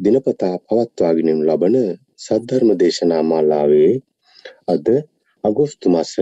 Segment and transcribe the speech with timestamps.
[0.00, 1.76] දිනපතා පවත්වාගෙනනු ලබන
[2.18, 3.92] සද්ධර්ම දේශනා මාලාවේ
[4.66, 4.86] අද
[5.44, 6.12] අගෝස්තු මස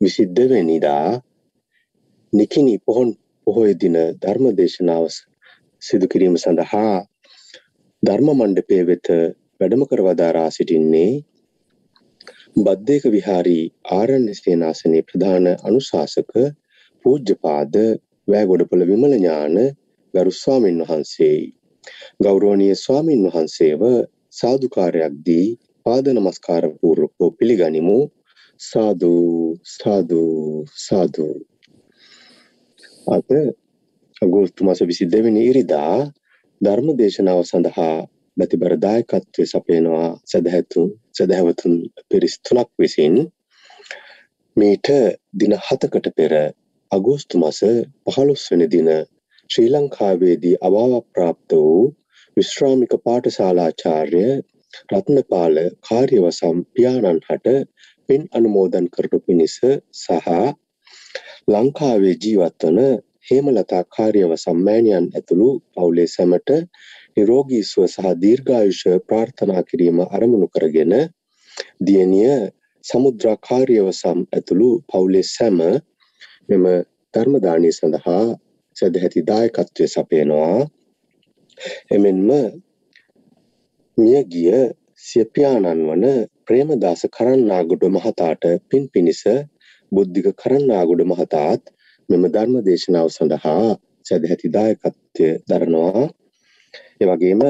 [0.00, 1.08] විසිද්ධවැනිදා
[2.32, 3.10] නිකිනි පොහොන්
[3.46, 5.04] පොහොය දින ධර්ම දේශනාව
[5.82, 6.96] සිදු කිරීම සඳහා
[8.02, 9.06] ධර්ම මණ්ඩපය වෙත
[9.58, 11.12] වැඩම කරවදාරා සිටින්නේ
[12.56, 16.32] බද්ධයක විහාරී ආරණ්‍ය සේනාසනයේ ප්‍රධාන අනුශාසක
[17.04, 17.74] පූජ්‍යපාද
[18.28, 19.56] වෑගොඩපොළ විමල ඥාන
[20.14, 21.46] ගරු ස්වාමින් වහන්සේයි.
[22.20, 23.82] ගෞරවනීය ස්වාමින් වහන්සේව
[24.32, 25.48] සාදුකාරයක් දී
[25.86, 27.98] පාද නමස්කාර පූර්වකව පිළිගනිමු.
[28.60, 29.12] සාදු
[29.76, 30.22] සාදු
[30.78, 31.26] සාදු.
[33.06, 33.28] අද
[34.22, 35.96] අගෝස්තු මාස 22 වෙනි ඉරිදා
[36.60, 37.96] ධර්ම දේශනාව සඳහා
[38.36, 41.74] බතිබර දායකත්වයේ සපයනවා සදහැතුන් සදහැවතුන්
[42.08, 43.14] පිරිස් තුනක් විසින්
[44.56, 44.88] මීට
[45.32, 46.32] දින 7කට පෙර
[46.90, 47.60] අගෝස්තු මාස
[48.08, 48.88] 15 වෙනි දින
[49.50, 51.82] ශ්‍රී ලංකාවේදී අභාව ප්‍රාප්ත වූ
[52.36, 54.22] විශ්‍රාමික පාඨශාලාචාර්ය
[54.90, 57.52] රත්නපාල කාර්යවසම් පියාණන් හට
[58.08, 59.54] පින් අනුමෝදන් කරනු පිණිස
[59.96, 60.26] සහ
[61.48, 62.80] ලංකාවේ ජීවත් වන
[63.28, 66.50] හේමලතා කාර්යවසම් මෑණියන් ඇතුළු පවුලේ සැමට
[67.14, 70.94] නිරෝගී සුව සහ දීර්ඝායුෂ ප්‍රාර්ථනා කිරීම අරමුණු කරගෙන
[71.86, 72.34] දියණිය
[72.84, 75.62] සමුද්‍රා කාර්යවසම් ඇතුළු පවුලේ සැම
[76.48, 76.66] මෙම
[77.14, 78.26] ධර්ම දානය සඳහා
[78.76, 80.58] සදැහැති දායකත්වය සපයනවා.
[81.90, 82.30] එමෙන්ම
[83.98, 84.56] මියගිය
[85.04, 86.04] සිය පියාණන් වන
[86.46, 89.22] ප්‍රේමදාස කරන්නාගොඩ මහතාට පින් පිණිස
[89.92, 91.62] බුද්ධික කරන්නාගොඩ මහතාත්
[92.08, 93.66] මෙම ධර්ම දේශනාව සඳහා
[94.06, 96.04] සදැහැති දායකත්වය දරනවා.
[97.00, 97.42] එවගේම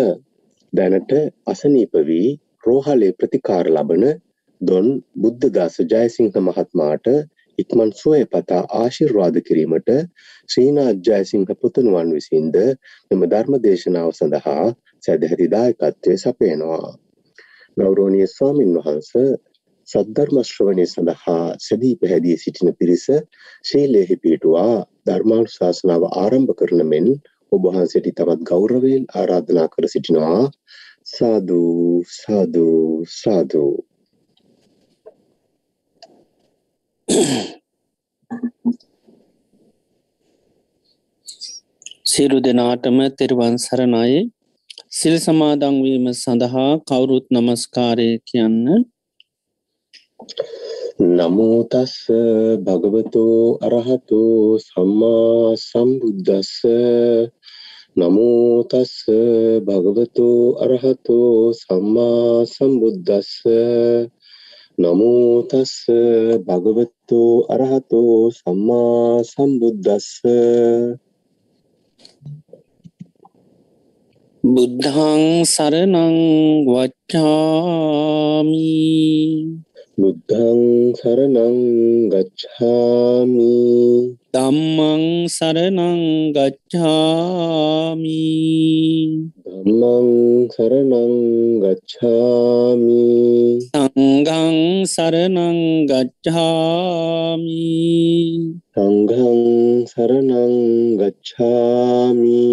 [0.72, 1.12] දැනට
[1.46, 2.28] අසනීප වී
[2.66, 4.04] රෝහලේ ප්‍රතිකාර ලබන
[4.60, 7.06] දොන් බුද්ධදාස ජයසිංහ මහත්මාට
[7.58, 9.90] ඉක්මන් සුවය පතා ආශිර්වාද කිරීමට
[10.48, 12.56] ශ්‍රීනාත් ජයසිංහ පුතුණුවන් විසින්ද
[13.10, 14.64] මෙම ධර්ම දේශනාව සඳහා
[15.02, 16.88] සැදැහැති දායකත්වය සපයනවා.
[17.76, 19.30] ගෞරවනීය ස්වාමින් වහන්සේ
[19.88, 23.06] සද්ධර්ම ශ්‍රවණය සඳහා සැදී පැහැදී සිටින පිරිස
[23.64, 27.06] ශීලයෙහි පිටුවා ධර්මානුශාසනාව ආරම්භ කරන මෙන්
[27.52, 30.40] ඔබ වහන්සේට තවත් ගෞරවයෙන් ආරාධනා කර සිටිනවා
[31.08, 31.60] සාදු
[32.12, 32.66] සාදු
[33.12, 33.62] සාදු
[42.04, 44.20] සියලු දෙනාටම තෙරුවන් සරණයි.
[44.90, 48.66] සිල් සමාදංවීම සඳහා කවුරුත් නමස්කාරය කියන්න.
[51.16, 51.94] නමෝතස්ස
[52.66, 54.20] භගවතෝ අරහතු
[54.60, 56.52] සම්මා සම්බුද්ධස්ස
[57.96, 58.94] නමෝතස්ස
[59.66, 63.32] භගවතෝ අරහතෝ සම්මා සම්බුද්ධස්ස
[64.78, 65.86] නමෝතස්ස
[66.46, 70.20] භගවත්තු අරහතෝ සම්මා සම්බුද්ධස්ස
[74.44, 76.16] බුද්ධං සරණං
[76.66, 78.66] වච්චාමි
[79.96, 81.54] බුද්ධං සරණං
[82.12, 83.52] ගච්ඡාමි
[84.36, 86.02] ධම්මං සරණං
[86.36, 88.18] ගච්ඡාමි
[89.46, 90.10] ධම්මං
[90.52, 91.14] සරණං
[91.62, 93.06] ගච්ඡාමි
[93.70, 95.58] සංඝං සරණං
[95.88, 97.72] ගච්ඡාමි
[98.76, 99.42] සංඝං
[99.88, 100.54] සරණං
[101.00, 102.44] ගච්ඡාමි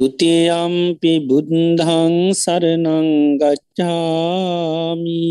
[0.00, 5.24] දුතියම්පි බුද්ධං සරණං ගච්ඡාමි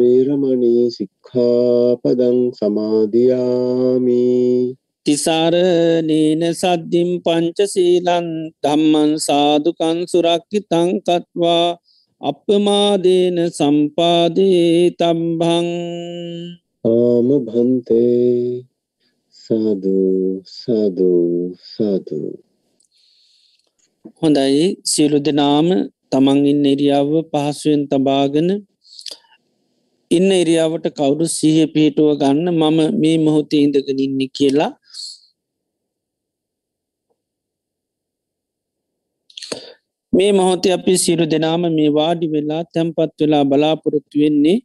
[0.00, 4.26] වේරමණී සික්ඛාපදං සමාදියාමි.
[5.06, 8.28] තිසාරනේන සද්ධිම් පංචසීලන්
[8.62, 11.68] දම්මන් සාධකන් සුරක්කි තංකත්වා
[12.20, 15.68] අපමාදේන සම්පාදේ තම්බං
[16.84, 18.71] ආම භන්තේ
[19.52, 22.32] සාධූ සාධූ සාධූ
[24.20, 24.66] හොඳයි.
[24.84, 25.66] සියලු දෙනාම
[26.12, 28.48] තමන් ඉන්න එරියාව පහසුවෙන් තබාගෙන
[30.10, 34.70] ඉන්න එරියාවට කවුරු සහ පිහිටුව ගන්න මම මේ මොහොතේ ඉඳගෙන ඉන්න කියලා.
[40.12, 44.58] මේ මොහොතේ අපි සිරු දෙනාම මේ වාඩි වෙලා තැන්පත් වෙලා බලාපොරොත්තු වෙන්නේ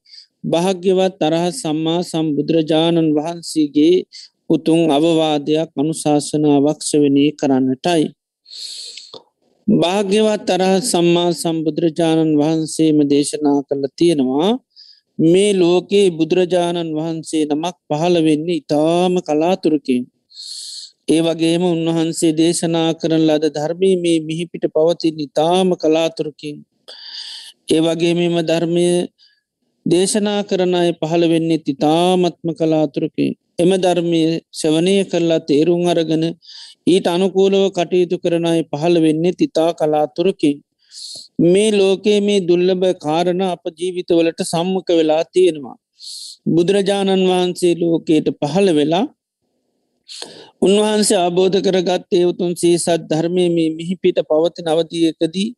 [0.44, 3.96] භාග්‍යවත් තරහ සම්මා සම්බුදුරජාණන් වහන්සේගේ
[4.50, 8.04] උතුන් අවවාදයක් අනුශාසනාවක් සවනී කරන්නටයි.
[9.68, 14.52] භාග්‍යවත් තරහ සම්මා සම්බුදුරජාණන් වහන්සේම දේශනා කළ තියෙනවා
[15.20, 20.04] මේ ලෝකයේ බුදුරජාණන් වහන්සේ නමක් පහළ වෙන්නේ ඉතාම කලාතුරකින්.
[21.08, 26.58] ඒ වගේම උන්වහන්සේ දේශනා කරන ලද ධර්මී මේ මිහිපිට පවතින් ඉතාම කලාතුරකින්.
[27.68, 28.88] ඒ වගේ මෙම ධර්මය
[29.88, 33.34] දේශනා කරන අය පහළ වෙන්නේ තිතාමත්ම කලාතුරකින්.
[33.58, 34.22] එම ධර්මය
[34.54, 36.24] ශවනය කරලා තේරුම් අරගෙන
[36.88, 40.58] ඊට අනුකූලව කටයුතු කරන අය පහළ වෙන්නේ තිතා කලාතුරකින්.
[41.46, 45.78] මේ ලෝකයේ මේ දුල්ලබ කාරණ අප ජීවිතවලට සම්මක වෙලා තියෙනවා.
[46.48, 49.06] බුදුරජාණන් වහන්සේ ලෝකයට පහළ වෙලා
[50.62, 55.50] උන්වහන්සේ අබෝධ කරගත් ඒවතුන් සීසත් ධර්මය මේ මිහිපිට පවති නවතියකදී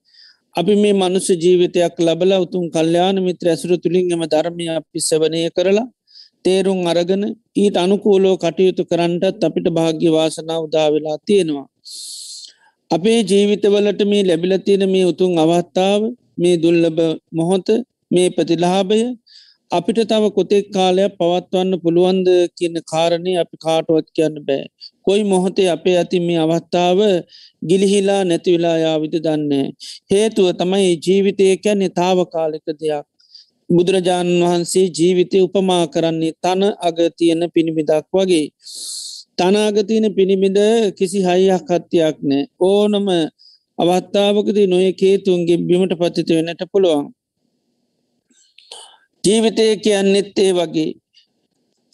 [0.56, 5.88] අපි මේ මනුස්ස ජීවිතයක් ලබල උතුන් කල්්‍යාන මිත්‍ර ඇසුර තුළින් එම ධර්මය අපි සවනය කරලා
[6.46, 7.24] තේරුම් අරගෙන
[7.56, 11.68] ඊට අනුකූලෝ කටයුතු කරන්නටත් අපිට භාග්‍ය වාසනාව උදාවෙලා තියෙනවා.
[12.92, 16.02] අපේ ජීවිතවලට මේ ලැබිල තියෙන මේ උතුන් අවස්ථාව
[16.38, 17.00] මේ දුල්ලබ
[17.32, 17.68] මොහොත
[18.12, 19.02] මේ ප්‍රතිලාභය
[19.72, 24.64] අපිට තව කොතෙක් කාලයක් පවත්වන්න පුළුවන්ද කියන කාරණය අපි කාටුවත් කියන්න බෑ.
[25.10, 27.00] කොයි මොහොතේ අපේ ඇති මේ අවස්ථාව
[27.62, 29.66] ගිලිහිලා නැතිවෙලා යාවිද දන්නේ.
[30.12, 33.06] හේතුව තමයි ජීවිතය කැන්නේ තාව කාලෙක දෙයක්.
[33.70, 38.48] බුදුරජාණන් වහන්සේ ජීවිතය උපමා කරන්නේ තන අගතියන පිණිමිදක් වගේ.
[39.38, 40.58] තනාගතියන පිණිමිද
[40.98, 43.08] කිසි හයියක් හත්තියක් නෑ ඕනම
[43.80, 47.06] අවත්තාවකදී නොය කේතුන්ගේ බිමට පත්තිත වෙනට පුළුවන්.
[49.24, 50.90] ජීවිතය කියන්නෙත් ඒ වගේ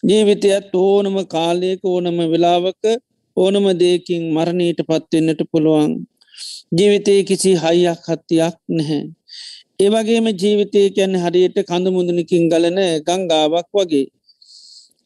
[0.04, 2.84] ජීවිතයත් ඕනම කාලයක ඕනම වෙලාවක
[3.38, 5.92] ඕනම දෙයකින් මරණීට පත්වෙන්නට පුළුවන්
[6.72, 9.02] ජීවිතය කිසි හයියක් හත්තියක් නැහැ.
[9.78, 14.08] ඒවගේම ජීවිතය කියැන හරියට කඳු මුදනකින් ගලන ගංගාවක් වගේ.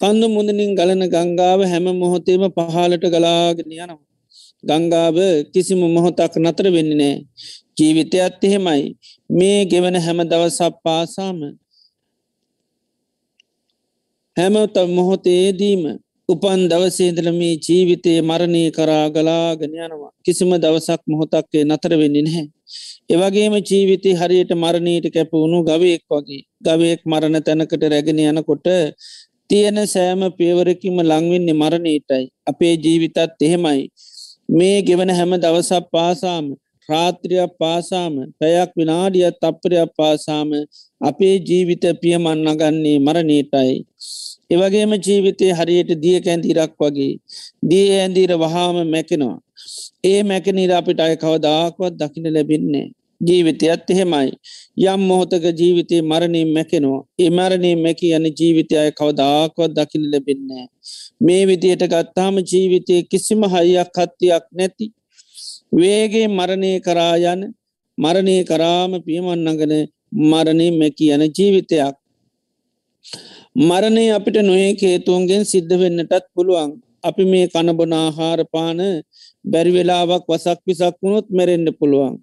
[0.02, 4.00] කන්දු මුදනින් ගලන ගංගාව හැම මොහොතේම පහලට ගලාගෙන යනවා.
[4.64, 5.18] ගංගාව
[5.54, 7.16] කිසිම මොහොතක් නතර වෙන්න නෑ.
[7.78, 8.84] ජීවිතයත් එහෙමයි
[9.30, 11.40] මේ ගෙවන හැම දවසක් පාසාම
[14.38, 15.84] හැමත මොහොතේදීම
[16.30, 20.12] උපන් දවසේදල මේ ජීවිතය මරණය කරා ගලාගෙන යනවා.
[20.26, 22.46] කිසිම දවසක් මොහොතක්කේ නතර වෙන්නේ නැහැ.
[23.10, 26.44] එවගේම ජීවිතය හරියට මරණීට කැපවුණු ගවයෙක් වගේ.
[26.62, 28.68] ගවයෙක් මරණ තැනකට රැගෙන යනකොට
[29.50, 33.82] තියෙන සෑම පියවරකිම ලංවෙන්නේ මරණීටයි අපේ ජීවිතත් එහෙමයි.
[34.50, 36.46] මේ ගෙවන හැම දවසක් පාසාම
[36.90, 40.50] රාත්‍රියක් පාසාම පැයක් විනාඩියත් තප්පරයක් පාසාම
[41.02, 43.76] අපේ ජීවිත පියමන්න ගන්නේ මරණීටයි
[44.50, 47.14] එවගේම ජීවිතය හරියට දිය කැන්දිරක් වගේ
[47.64, 49.38] දිය ඇන්දීර වහාම මැකෙනවා.
[50.04, 52.88] ඒ මැකනීර අපිට අය කවදාක්වත් දකින ලැබින්නේ
[53.22, 54.32] ජීවිතයත් එහෙමයි.
[54.84, 57.02] යම් මොහොතක ජීවිතය මරණින් මැකෙනවා.
[57.20, 60.66] ඒ මරණය මැකි යන ජීවිතය අය කවදාක්වත් දකින ලැබෙන්නේ
[61.22, 64.86] මේ විදියට ගත්තාම ජීවිතය කිසිම හයියක් හත්තියක් නැති
[65.74, 67.42] වේගේ මරණය කරා යන
[67.98, 69.74] මරණය කරාම පියමන්නගන
[70.32, 71.96] මරණය මැකි යන ජීවිතයක්.
[73.56, 76.70] මරණය අපිට නොඒ හේතුවන්ගෙන් සිද්ධ වෙන්නටත් පුළුවන්.
[77.04, 78.80] අපි මේ කණබොනාහාරපාන
[79.46, 82.14] බැරි වෙලාවක් වසක් විසක් වුණොත් මැරෙන්න්න පුළුවන්.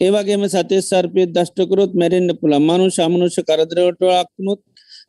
[0.00, 4.60] ඒවගේම සතේ සර්පය දෂ්ටකරොත් මැරෙන්න්න පුළ මනු ශමනුෂ කරදරවටක්නුත්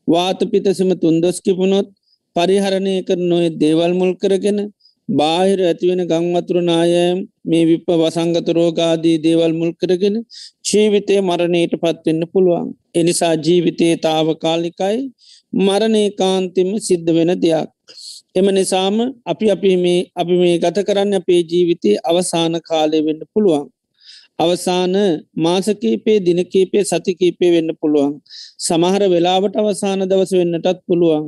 [0.07, 1.87] වාත පිතසම තුන්දොස්කිපුණොත්
[2.35, 4.59] පරිහරණය කර නොය දේවල් මුල් කරගෙන
[5.09, 10.15] බාහිර ඇතිවෙන ගංවතුරනායම් මේ විප වසංගත රෝගාදී දේවල් මුල් කරගෙන
[10.67, 12.67] ජීවිතය මරණයට පත්වෙන්න පුළුවන්.
[12.95, 14.97] එනිසා ජීවිතයේ තාවකාලිකයි.
[15.53, 17.69] මරණය කාන්තිම සිද්ධ වෙන දෙයක්.
[18.33, 23.65] එම නිසාම අපි අපි මේ අපි මේ ගත කරන්න අපේ ජීවිතය අවසාන කාලය වෙන්න පුළුවන්.
[24.39, 24.93] අවසාන
[25.37, 28.13] මාසකීපේ දිනකීපේ සතිකීපේ වෙන්න පුළුවන්.
[28.59, 31.25] සමහර වෙලාවට අවසාන දවස වෙන්නටත් පුළුවන්.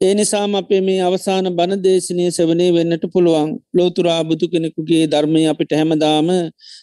[0.00, 5.72] ඒ නිසාම අපේ මේ අවසාන බණ දේශනය සවනය වෙන්නට පුළුවන් ලෝතුරා බුදු කෙනෙකුගේ ධර්මය අපිට
[5.72, 6.28] හැමදාම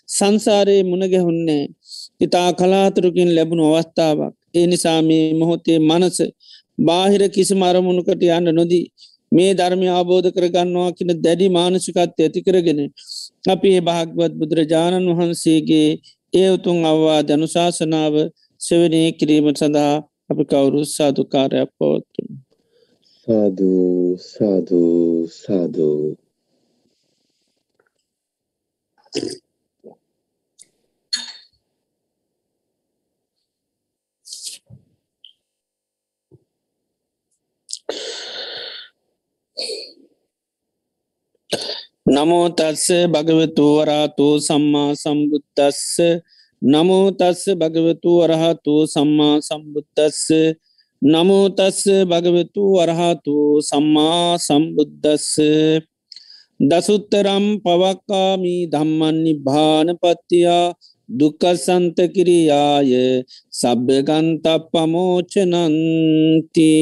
[0.10, 1.64] සංසාරයේ මුණගැහුන්නේ
[2.22, 6.18] ඉතා කලාතුරකින් ලැබුණු අවස්ථාවක් ඒ නිසා මේ මොහොතේ මනස
[6.80, 8.86] බාහිර කිසි මරමුණකට යන්න නොදී
[9.32, 12.80] මේ ධර්මය අවබෝධ කරගන්නවා කියන දැඩි මානසිකත්ය ඇති කරගෙන
[13.46, 15.90] අපි ඒ භාගවත් බුදුරජාණන් වහන්සේගේ
[16.34, 18.16] ඒ උතුන් අවවා ධනුශාසනාව
[18.62, 19.96] සෙවනය කිරීමට සඳහා
[20.30, 22.30] අපි කවුරු සාධකාරයක් පවත්තුන්.
[23.28, 23.74] සාධු
[24.26, 24.82] සාධු
[25.36, 25.90] සාධු
[42.08, 46.00] නමෝතස්ස භගවතු වරාතු සම්මා සම්බුද්ධස්ස
[46.62, 50.32] නමෝතස්ස භගවතු වරහතු සම්මා සම්බුද්ධස්ස
[51.02, 55.36] නමෝතස්ස භගවතු වරහතු සම්මා සම්බුද්ධස්ස
[56.60, 60.74] දසුත්තරම් පවක්කාමී ධම්මන්නි භානපත්තියා
[61.10, 63.24] දුකසන්ත කිරියාය
[63.54, 66.74] සබ්භගන්ත පමෝචනන්ති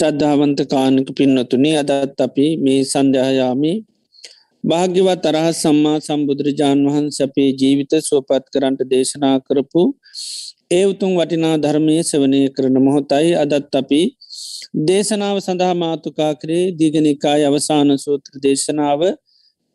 [0.00, 3.72] ශ්‍රද්ධාවන්ත කානක පින්නතුනේ අදත් අපි මේ සන්ධ්‍යහයාමි
[4.64, 9.82] භාග්‍යවත් තරහ සම්මා සම්බුදුරජාණන් වහන්ස අපේ ජීවිත සුවපත් කරන්ට දේශනා කරපු
[10.70, 14.02] ඒ උතුම් වටිනා ධර්මය සවනය කරන මොහොතයි අදත් අපි
[14.82, 19.00] දේශනාව සඳහා මාතුකා කරේ දීගනිකාය අවසාන සූත්‍ර දේශනාව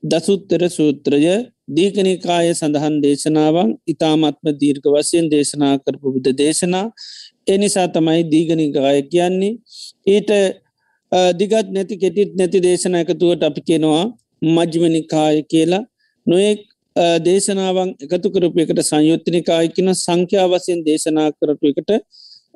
[0.04, 1.20] දසුත්තර සූත්‍රය.
[1.68, 6.88] දීගනිකාය සඳහන් දේශනාවන් ඉතාමත්ම දීර්ඝ වසයෙන් දේශනා කරපු බුද්ධ දේශනා.
[7.48, 9.54] එනිසා තමයි දීගනිකාය කියන්නේ
[10.08, 10.32] ඊට
[11.34, 14.06] දිගත් නැති කෙටිත් නැති දේශන එකතුවට අපි කෙනවා
[14.46, 15.84] මජ්්මනිකාය කියලා.
[16.28, 16.62] නොයෙක්
[17.26, 21.92] දේශනාවන් එකතු කරපු එකට සංයුත්තනිකාය කියන සංඛ්‍යාවසයෙන් දේශනා කරපු එකට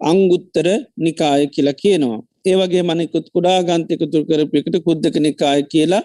[0.02, 0.68] අංගුත්තර
[0.98, 2.20] නිකාය කියලා කියනවා.
[2.46, 6.04] ඒවගේ මනෙකුත් කුඩා ගන්තයකතුර කරපු එකට කුද්දක නිකාය කියලා.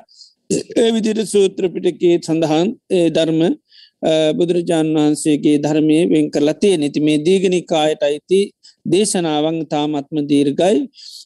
[0.80, 3.40] ඒ විදිර සූත්‍රපිටකේ සඳහන් ඒ ධර්ම
[4.38, 8.40] බුදුරජාණන් වහන්සේගේ ධර්මය වෙන් කරලා තිය නැති මේ දීගනිකායට අයිති
[8.86, 10.76] දේශනාවන් තාමත්ම දීර්ගයි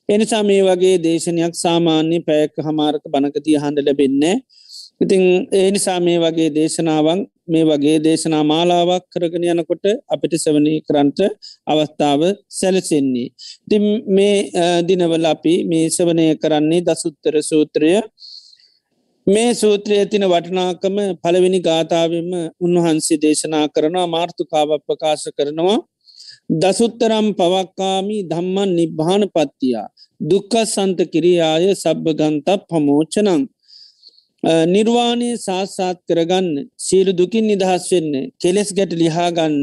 [0.08, 4.36] එනිසා මේ වගේ දේශනයක් සාමාන්‍ය පැයක හමාරක බණකතිය හන්ඩ ලැබෙන්නේ
[5.00, 11.20] ඉතිං ඒ නිසා මේ වගේ දේශනාවන් මේ වගේ දේශනා මාලාවක් කරගෙන යනකොට අපිට සවනී කරන්ට
[11.66, 13.28] අවස්ථාව සැලසෙන්නේ.
[13.68, 13.76] ති
[14.08, 14.34] මේ
[14.88, 17.92] දිනවල අපි මේ සවනය කරන්නේ දසුත්තර සූත්‍රය.
[19.26, 25.78] මේ සූත්‍රය තින වටනාකම පළවෙනි ගාථාවම උන්වහන්සේ දේශනා කරනවා මාර්ථකාව ප්‍රකාශ කරනවා.
[26.48, 29.88] දසුත්තරම් පවක්කාමී ධම්මන් නිබ්භාන පත්තියා
[30.20, 33.42] දුක්ක සන්ත කිරියාය සබ්භගන්ත පමෝචනං
[34.66, 39.58] නිර්වාණය සාස්සාත් කරගන්න සීලු දුකින් නිදහස් වෙන්න කෙලෙස් ගැට ලිහාගන්න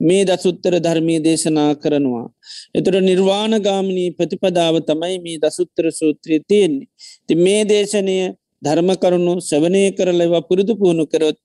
[0.00, 2.26] මේ දසුත්තර ධර්මය දේශනා කරනවා.
[2.74, 6.88] එතුට නිර්වාණගාමනී ප්‍රතිපදාව තමයි මේ දසුත්තර සූත්‍රය තියෙන්නේ.
[7.26, 8.16] ති මේ දේශනය
[8.62, 11.38] ධර්ම කරුණු සවනය කරලව පුරුදු පුහුණු කරොත්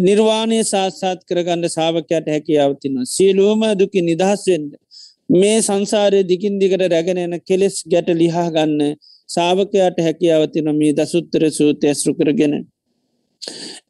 [0.00, 4.70] නිර්වාණය සාස්සාත් කරගන්න සාාවකයට හැකියාවතින සියලූම දුකි නිදහස්වෙන්ද
[5.32, 8.96] මේ සංසාරය දිගින් දිගට රැගෙන එන කෙලෙස් ගැට ලිහා ගන්න
[9.28, 12.54] සාාවකයාට හැකියාවතින මේ දසුත්තර සූත ඇස්රු කරගෙන.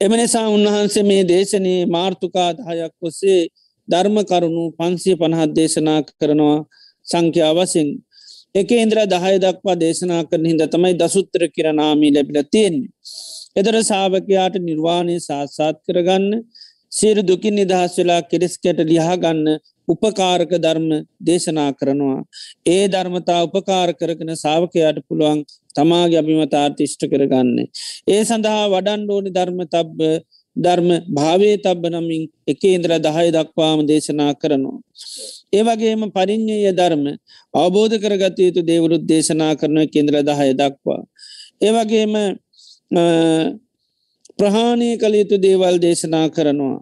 [0.01, 3.41] එම නිසා උන්වහන්සේ මේ දේශනයේ මාර්ථකාදහයක් ඔස්සේ
[3.89, 6.59] ධර්ම කරුණු පන්සිය පණහත් දේශනා කරනවා
[7.07, 7.89] සංඛ්‍යාවසින්
[8.55, 12.91] එක ඉන්ද්‍ර දහය දක්වා දේශනා කරන හිද තමයි දසුත්තර කිරනාමී ලැබිල තියෙන්නේ.
[13.57, 16.27] එදර සාාවකයාට නිර්වාණය සාත්සාත් කරගන්න
[16.93, 19.47] සියරු දුකින් නිදහස් වෙලා කෙරෙස්කැට ලිහාගන්න
[19.89, 20.89] උපකාරක ධර්ම
[21.21, 22.19] දේශනා කරනවා.
[22.67, 25.41] ඒ ධර්මතා උපකාර කරගෙන සාාවකයාට පුළුවන්
[25.77, 27.57] තමාගේ අභිමතාර්තිෂ්ට කරගන්න.
[28.09, 30.01] ඒ සඳහා වඩන් ඕනි ධර්ම තබ්බ
[30.57, 34.79] ධර්ම භාවේ තබ්බ නමින් එක ඉන්ද්‍ර දහය දක්වාම දේශනා කරනවා.
[35.53, 37.05] ඒවගේම පරිින්්ඥය ධර්ම
[37.55, 41.03] අවබෝධ කරගත යුතු දේවරුත් දේශනා කරන කේන්ද්‍ර දහය දක්වා.
[41.61, 42.15] ඒවගේම
[44.39, 46.79] ප්‍රහාණය කළ යුතු දේවල් දේශනා කරනවා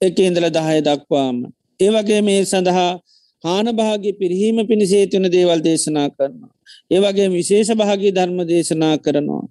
[0.00, 1.36] එක ඉන්දල දහය දක්වාම.
[1.80, 3.00] ඒවගේ මේ සඳහා
[3.44, 6.52] හානභාගේ පිරිහීම පිණිසේතුන දේවල් දේශනා කරනවා.
[6.90, 9.44] ඒවගේ විශේෂ භාගී ධර්ම දේශනා කරනවා.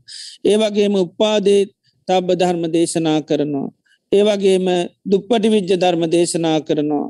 [0.46, 1.62] ඒවගේම උපාදේ
[2.08, 3.70] තබ්බ ධර්ම දේශනා කරනවා.
[4.16, 4.68] ඒවගේම
[5.06, 7.08] දුප්පටි විජ්ජ ධර්ම දේශනා කරනවා.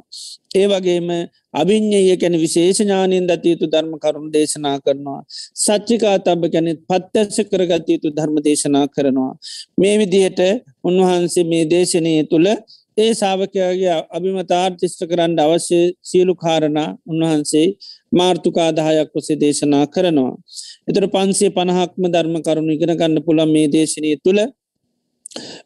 [0.56, 1.10] ඒවගේම
[1.54, 5.20] අභිඤ්ඥය කැන විශේෂඥානයෙන් දතයුතු ධර්ම කරුණු දේශනා කරනවා.
[5.58, 9.32] සච්චිකා තබ ගැන පත්්‍යශ කරගතයුතු ධර්ම දේශනා කරනවා.
[9.78, 10.42] මේ විදිහට
[10.84, 12.50] උන්වහන්සේ මේ දේශනය තුළ
[12.98, 17.68] ඒ සාාවකයාගේ අභිමතාර්තිෂ්ට කරන්න අවශ්‍ය සියලු කාරණ උන්වහන්සේ
[18.12, 20.34] මාර්ථකාදාහයක් ඔසේ දේශනා කරනවා.
[20.90, 24.42] එතර පන්සේ පණහක්ම ධර්ම කරුණු ඉගෙන ගන්න පුළන් මේ දේශනය තුළ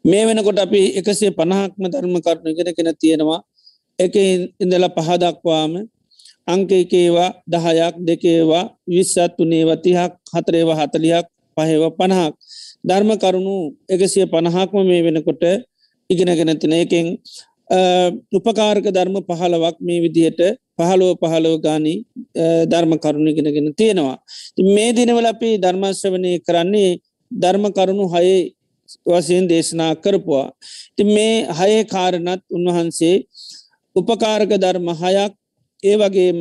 [0.04, 3.40] මේ වෙනකොට අපි එකසේ පණහක්ම ධර්ම කරුණු ඉගෙන කෙන තියෙනවා.
[3.98, 4.14] එක
[4.62, 5.72] ඉඳල පහදක්වාම
[6.46, 12.34] අංක එකේවා දහයක් දෙකේවා විශ්සත් වනේවා තිහක් හතරේවා හතලියක් පහෙව පණහක්
[12.84, 13.54] ධර්ම කරුණු
[13.88, 15.42] එකසිය පණහක්ම මේ වෙනකොට
[16.10, 17.06] ඉගෙනගෙන තින එකෙන්
[18.32, 20.40] උපකාරක ධර්ම පහලවක් මේ විදිහට
[20.76, 21.98] පහළුව පහළව ගානී
[22.66, 24.16] ධර්ම කරුණු ගෙනගෙන තියෙනවා.
[24.66, 26.90] මේ දිනවල අපි ධර්මශ්‍රවනය කරන්නේ
[27.30, 28.40] ධර්ම කරුණු හයේ
[29.06, 30.48] වසයෙන් දේශනා කරපුවා.
[30.96, 33.16] ති මේ හයේ කාරණත් උන්වහන්සේ
[33.96, 35.32] උපකාරක ධර්ම හයක්
[35.82, 36.40] ඒ වගේම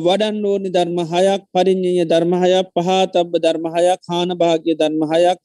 [0.00, 5.38] වඩන් ඕනි ධර්ම හයක් පරිින්්ඥය ධර්මහයක් පහතබ්බ ධර්මහයක් හාන භාග්‍ය ධර්මහයක්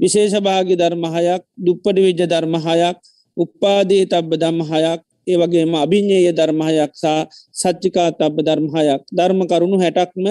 [0.00, 2.96] විශේෂ භාගි ධර්මහයක් දුප්පඩි විජ්ජ ධර්මහයක්
[3.36, 7.06] උපාදී තබ්බ දම්හයක් ඒ වගේම අභිඤ්ඥය ධර්මහයක් සහ
[7.54, 10.26] සච්චිකා තබ්බ ධර්මහයක් ධර්ම කරුණු හැටක්ම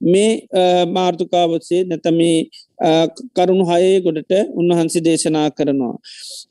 [0.00, 0.30] මේ
[0.88, 2.36] මාර්ථකාවත්සේ නැත මේ
[3.34, 5.94] කරුණු හයේ ගොඩට උන්වහන්සේ දේශනා කරනවා.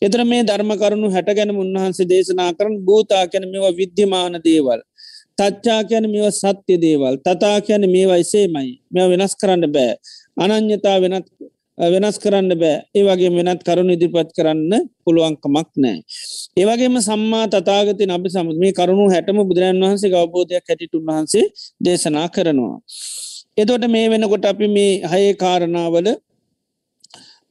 [0.02, 4.82] එතර මේ ධර්ම කරුණු හැට ගැන උන්වහන්සේ දේශනා කරන භූතා කැන මෙවා විද්‍යමාන දේවල්.
[5.38, 9.94] තච්චා කියන මෙව සත්‍ය දේවල් තතා කියන මේවා එසේමයි මෙ වෙනස් කරන්න බෑ.
[10.38, 11.28] අනං්‍යතා වෙනත්
[11.78, 15.98] වෙනස් කරන්න බෑ ඒ වගේ වෙනත් කරුණු ඉදිරිපත් කරන්න පුළුවන්කමක් නෑ.
[16.58, 21.46] ඒවගේම සම්මා තතාගති අභි සමුත් මේ කරුණු හැටම බුදුරන් වහන්සේ අවබෝධයක් හැටිට උන්වහන්සේ
[21.86, 22.78] දේශනා කරනවා.
[23.60, 26.08] එතොට මේ වෙනකොට අපි මේ හයේ කාරණාවල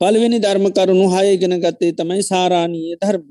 [0.00, 3.24] පළවෙනි ධර්ම කරුණු හය ගෙන ගත්තේ තමයි සාරාණීය ධර්ම.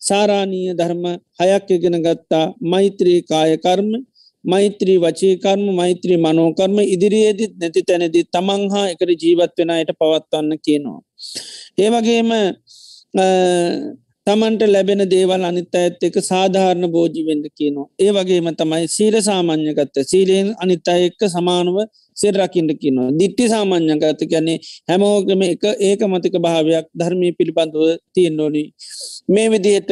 [0.00, 1.04] සාරාණීය ධර්ම
[1.40, 3.90] හයක් ඉගෙන ගත්තා මෛත්‍රී කායකර්ම
[4.44, 11.00] මෛත්‍රී වචීකර්ම මෛත්‍රී මනෝකර්ම ඉදිරියේදත් නැති තැනදී තමන් හා එකට ජීවත් වෙනයට පවත්වන්න කියනවා.
[11.78, 12.30] ඒවගේම
[14.28, 17.86] තමන්ට ලැබෙන දේවල් අනිත් ඇත් එක සාධාරණ බෝජිවෙන්ද කියනවා.
[17.98, 21.76] ඒ වගේම තමයි සීල සාමාන්‍යගත්ත සීලයෙන් අනිත් අය එක්ක සමානුව
[22.16, 23.08] සෙරරකින්ට කියනවා.
[23.20, 28.64] දිට්ටි සාමාන්‍යගත කියන්නේ හැමෝගම එක ඒක මතික භාවයක් ධර්මී පිළිබඳව තියෙන්ඩෝනි.
[29.28, 29.90] මේ විදිහට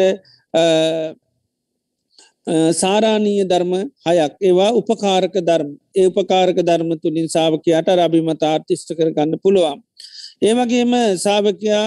[2.83, 3.72] සාරාණීය ධර්ම
[4.07, 9.79] හයක් ඒවා උපකාරක ධර්ම ඒ උපකාරක ධර්ම තුළින් සාාවකයාට රබිමත ආර්තිෂ්ට කර ගන්න පුළුවන්.
[10.42, 10.92] ඒවගේම
[11.25, 11.87] සාාවකයා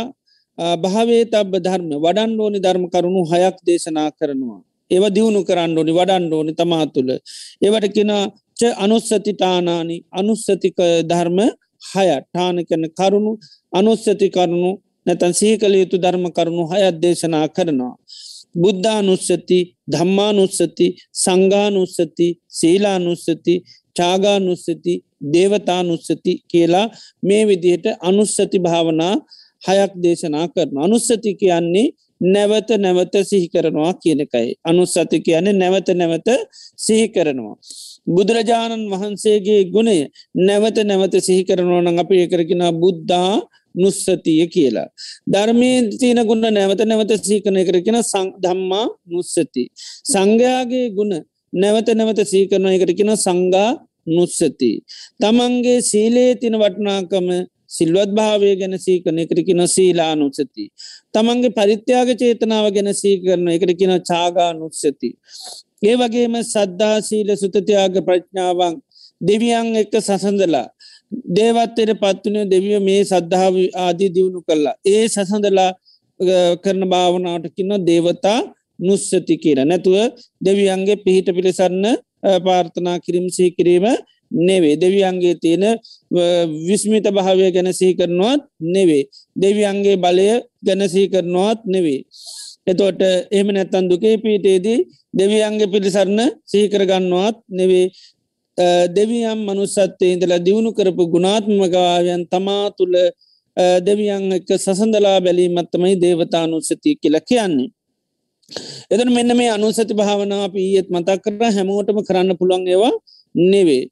[0.77, 4.59] භාවේ තබ ධර්ම වඩන් ඕනි ධර්ම කරුණු හයක් දේශනා කරනවා.
[4.91, 7.09] ඒව දියුණු කරන්න ඕනි වඩන් ඕනි තමා තුළ.
[7.61, 8.11] ඒවට කෙන
[8.57, 10.77] ච අනුස්සතිටානානි අනුස්සතික
[11.11, 11.39] ධර්ම
[11.89, 13.31] හය ටාන කරන කරුණු
[13.73, 14.71] අනුස්සති කරුණු
[15.05, 17.95] නැතන් සීකල යුතු ධර්ම කරුණු හයත් දේශනා කරනවා.
[18.55, 23.53] බුද්ධානුස්සති ධම්මානුස්සති සංගානුස්සති සීලානුස්සති
[23.95, 24.93] චාගානුස්සති
[25.33, 26.87] දේවතානුස්සති කියලා
[27.23, 29.15] මේ විදිහට අනුස්සති භාවනා
[29.63, 31.87] හයක් දේශනා කරන අනුස්සති කියන්නේ
[32.25, 36.29] නැවත නැවත සිහි කරනවා කියන එකයි අනුස්සති කියන්නේ නැවත නැවත
[36.77, 37.55] සිහි කරනවා.
[38.07, 39.97] බුදුරජාණන් වහන්සේගේ ගුණය
[40.39, 43.33] නැවත නැවත සිහි කරනවන අපි එකරගෙන බුද්ධා
[43.75, 44.87] නුස්සතිය කියලා.
[45.27, 47.97] ධර්මය තියන ගුණ නැවත නැවත සීකන කරගෙන
[48.43, 49.63] ධම්මා නුස්සති.
[50.05, 51.13] සංඝයාගේ ගුණ
[51.53, 53.69] නැවත නැවත සීකරන එකට කියෙන සංගා
[54.07, 54.71] නුස්සති.
[55.19, 57.27] තමන්ගේ සීලේ තින වටනාකම
[57.69, 60.65] සිල්වත් භාවය ගැන සීකන එකට කියෙන සීලා නුසති.
[61.13, 65.09] තමන්ගේ පරිත්‍යාග චේතනාව ගැන සීකරන එකට කියෙන චාගා නුස්සති.
[65.81, 68.75] ඒ වගේම සද්ධා සීල සුතතියාග ප්‍රඥාවන්
[69.21, 70.67] දෙවියන් එක්ක සසඳලා
[71.31, 75.71] දේවත්තයට පත්වන දෙවිය මේ සද්ධාව ආදී දියුණු කරලා ඒ සසඳලා
[76.63, 78.39] කරන භාවනාවට කින්න දේවතා
[78.79, 79.97] නුස්සති කියර නැතුව
[80.41, 81.85] දෙවියන්ගේ පිහිට පිළිසන්න
[82.43, 83.85] පාර්ථනා කිරීම සහි කිරීම
[84.31, 85.65] නෙවේ දෙවියන්ගේ තියෙන
[86.61, 89.03] විස්මිත භාවය ගැන සහි කරනවත් නෙවේ
[89.35, 90.29] දෙවියන්ගේ බලය
[90.63, 91.99] ගැනසහි කරනවත් නෙවේ
[92.67, 94.79] එතොට එහම නැත්තන් දුකේ පීටේදී
[95.13, 97.85] දෙවියන්ගේ පිළිසරන්න සහිකරගන්නවත් නෙවේ
[98.89, 102.95] දෙවියම් මනුස්සත්තේ ඉඳලා දියුණු කරපු ගුණාත්මකාවයන් තමා තුළ
[103.81, 107.69] දෙවියන් එක සසඳලා බැලීමත්තමයි දේවතානුස්සතිය කියල කියන්නේ.
[108.91, 112.93] එදන මෙන්න මේ අනුසති භාවනා අපි ඊයත් මතක් කර හැමෝටම කරන්න පුළන් ඒවා
[113.35, 113.83] නෙවේ.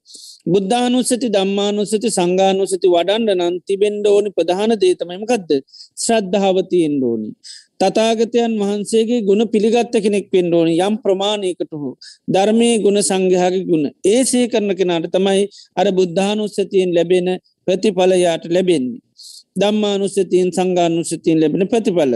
[0.45, 5.49] බුද්ධානුස්සති දම්මානුස්සති සංගානුසති වඩන්ඩ නම් තිබෙන්ඩ ඕනි ප්‍රධාන දේතමයිමකක්ද
[5.97, 7.29] ශ්‍රද්ධාවතියෙන් ඕනි.
[7.79, 11.93] තතාගතයන් වහන්සේගේ ගුණ පිළිගත්ත කෙනෙක් පෙන්ඩෝනි යම් ප්‍රමාණයකට හෝ
[12.27, 15.43] ධර්මය ගුණ සංඝයාගේ ගුණ ඒසේ කරන කෙනාට තමයි
[15.75, 17.27] අර බුද්ධානුස්සතියෙන් ලැබෙන
[17.67, 19.01] ප්‍රතිඵලයාට ලැබෙන්නේ.
[19.55, 22.13] දම්මානුස්සතියෙන් සංගානුස්සතියෙන් ලැබෙන ප්‍රතිඵල.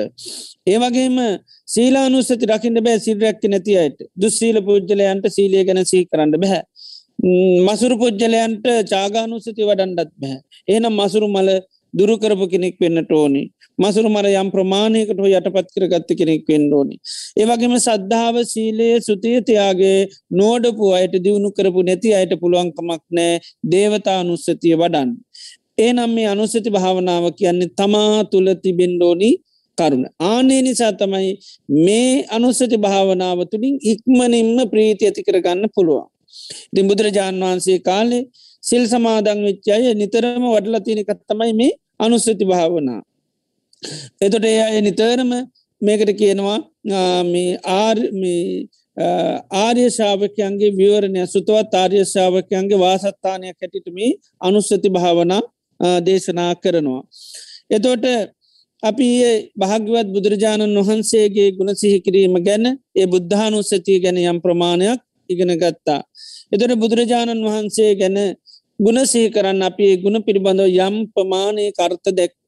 [0.68, 1.18] ඒවගේම
[1.68, 6.62] සීලානුස්සති රකින්න බෑ සිල්රැක්ක නැති අයට දුස්සීල පුද්ජලයන්ට සීලිය ගැන සී කරන්න බැහැ.
[7.22, 10.42] මසුරු පුද්ජලයන්ට චාගානුස්සති වඩන්ඩත් බැහැ.
[10.68, 11.50] ඒනම් මසුරු මල
[11.94, 13.44] දුරුකරපු කෙනෙක් වෙන්නට ඕනි.
[13.78, 16.96] මසුරු මර යම් ප්‍රමාණයකට හෝ යටපත් කර ගත්ත කෙනෙක් වෙන්න ඕනි.
[17.38, 20.00] ඒවගේම සද්ධාව සීලයේ සුතියතියාගේ
[20.32, 23.40] නෝඩපු අයට දියුණු කරපු නැති අයට පුළුවන්කමක් නෑ
[23.74, 25.12] දේවතානුස්සතිය වඩන්.
[25.78, 29.30] ඒ නම් මේ අනුස්සති භාවනාව කියන්නේ තමා තුළ තිබෙන්ඩෝනි
[29.78, 30.06] කරුණ.
[30.22, 31.30] ආනේ නිසා තමයි
[31.86, 36.10] මේ අනුස්සති භාවනාව තුළින් ඉක්මනින්ම ප්‍රීති ඇති කරගන්න පුළුවන්.
[36.66, 38.24] ඉතින් බුදුරජාණන් වහන්සේ කාලේ
[38.64, 43.02] සිල් සමාදං වෙච්චාය නිතරම වඩල තියනකත් තමයි මේ අනුස්සති භාවනා.
[44.22, 45.32] එතොට ඒ අය නිතරම
[45.82, 46.60] මේකට කියනවා
[49.58, 53.98] ආර්ය ශාවකයන්ගේ විවරණය සුතුවත් ආර්ය ශාවකයන්ගේ වාසත්තානයක් හැටිටම
[54.42, 55.42] අනුස්සති භාවනා
[56.02, 57.04] දේශනා කරනවා.
[57.70, 58.06] එතෝට
[58.84, 62.66] අපි ඒ භාග්‍යවත් බුදුරජාණන් වහන්සේගේ ගුණ සිහිකිරීම ගැන
[62.96, 65.00] ඒ බුද්ධානුස්සතිය ගැන යම් ප්‍රමාණයක්
[65.34, 66.02] ඉගෙන ගත්තා.
[66.54, 68.18] එතට බුදුරජාණන් වහන්සේ ගැන
[68.80, 72.06] ගුණ සිහි කරන්න අපි ගුණ පිළිබඳව යම් ප්‍රමාණය කර්ත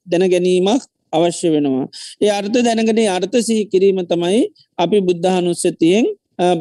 [0.08, 1.88] දැන ගැනීමක් අවශ්‍ය වෙනවා.
[2.24, 4.42] ඒ අර්ථ දැනගෙන අර්ථ සිහි කිරීම තමයි
[4.78, 6.06] අපි බුද්ධානුස්සතියෙන්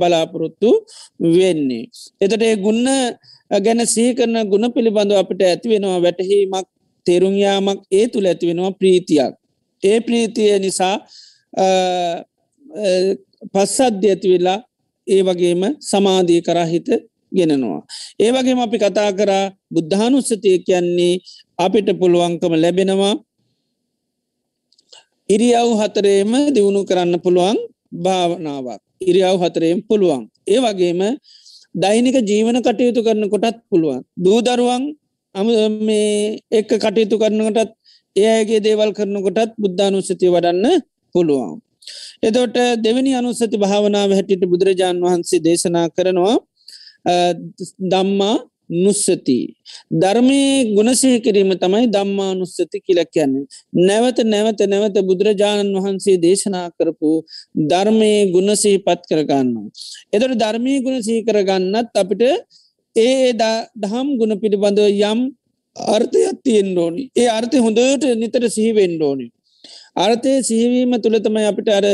[0.01, 0.71] බලාපොරොත්තු
[1.37, 1.85] වෙන්නේ.
[2.21, 2.89] එතට ඒ ගුන්න
[3.61, 6.67] ගැන සී කරන ගුණ පිළිබඳව අපිට ඇති වෙනවා වැටහීමක්
[7.07, 9.33] තෙරුම්යාමක් ඒ තුළ ඇති වෙනවා ප්‍රීතියක්.
[9.83, 10.97] ඒ ප්‍රීතිය නිසා
[13.53, 14.59] පස්සද්ධ ඇති වෙලා
[15.07, 16.89] ඒ වගේම සමාධී කරහිත
[17.33, 17.81] ගෙනනවා.
[18.21, 21.15] ඒ වගේම අපි කතා කරා බුද්ධානුස්සතිය කියන්නේ
[21.59, 23.15] අපිට පුළුවන්කම ලැබෙනවා
[25.29, 27.59] ඉරියව් හතරේම දියුණු කරන්න පුළුවන්
[27.97, 31.01] භාවනාවක් ඉරියව් හතරයෙන් පුළුවන් ඒ වගේම
[31.75, 34.83] දෛනික ජීවන කටයුතු කරන කොටත් පුළුවන් දූදරුවන්
[35.35, 35.47] අම
[35.81, 37.73] මේ එක්ක කටයුතු කරනකොටත්
[38.17, 40.83] ඒගේ දේවල් කරනකොටත් බුද්ධානුස්සතිය වඩන්න
[41.15, 41.61] පුළුවන්.
[42.23, 46.37] එතොට දෙවැනි අනුස්සති භාවනාව හැටිට බුදුරජාණන් වහන්සේ දේශනා කරනවා
[47.87, 48.37] දම්මා
[48.75, 49.39] නුස්සති.
[49.95, 53.47] ධර්මය ගුණසය කිරීම තමයි දම්මා නුස්සති කියලක් කියන්නේ.
[53.81, 57.11] නැවත නැවත නැවත බුදුරජාණන් වහන්සේ දේශනා කරපු
[57.67, 59.53] ධර්මය ගුණසහි පත් කරගන්න.
[60.13, 62.23] එතට ධර්මය ගුණසී කරගන්නත් අපිට
[62.97, 63.33] ඒ
[63.77, 65.21] දහම් ගුණ පිළිබඳව යම්
[65.77, 69.27] අර්ථයක් තියෙන් ඕනි ඒ අර්ථය හොඳට නිතර සිහිවෙන්න ඕනි.
[69.97, 71.85] අර්ථය සිහිවීම තුළතමයි අපිට අර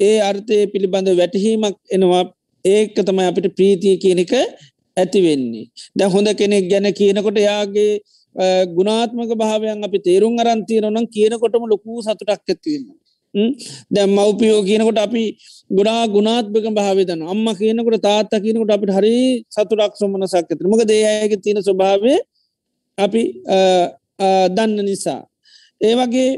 [0.00, 2.24] ඒ අර්ථය පිළිබඳ වැටහීමක් එනවා
[2.64, 4.32] ඒක තමයි අපිට ප්‍රීතිය කියනක
[4.96, 5.66] ඇතිවෙන්නේ.
[5.96, 8.00] ද හොඳ කෙනෙක් ගැන කියනකොට යාගේ
[8.68, 12.94] ගුණාත්මක භාවයන් අපි තේරුම් අරන්තියරනම් කියනකොටම ලොකූ සතුටක් ඇතිවන්න.
[13.90, 15.24] දැ මවපියෝ කියනකොට අපි
[15.70, 19.14] ගොඩා ගුණාත්මක භාවදන අම්ම කියනකොට තාත්ත කියනකොට අපිට හරි
[19.48, 22.14] සතුරක් සොමනසක් ඇතර මක දේයගේ තියෙන ස්වභාවය
[22.98, 23.22] අපි
[24.50, 25.29] දන්න නිසා.
[25.80, 26.30] ඒ වගේ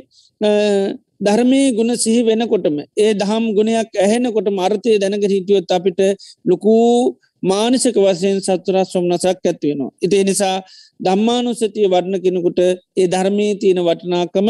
[1.21, 6.01] ධර්මය ගුණ සිහි වෙනකොටම ඒ දහම් ගුණයක් ඇහෙනකොට මර්තය දැනග හිටියොත් අපිට
[6.45, 9.91] ලොකූ මානසික වසයෙන් සතුරත් සොම්නසක් ඇත්වෙනවා.
[10.03, 10.57] ඉතිේ නිසා
[11.01, 14.49] දම්මානුසතිය වඩන කෙනෙකුට ඒ ධර්මී තියෙන වටනාකම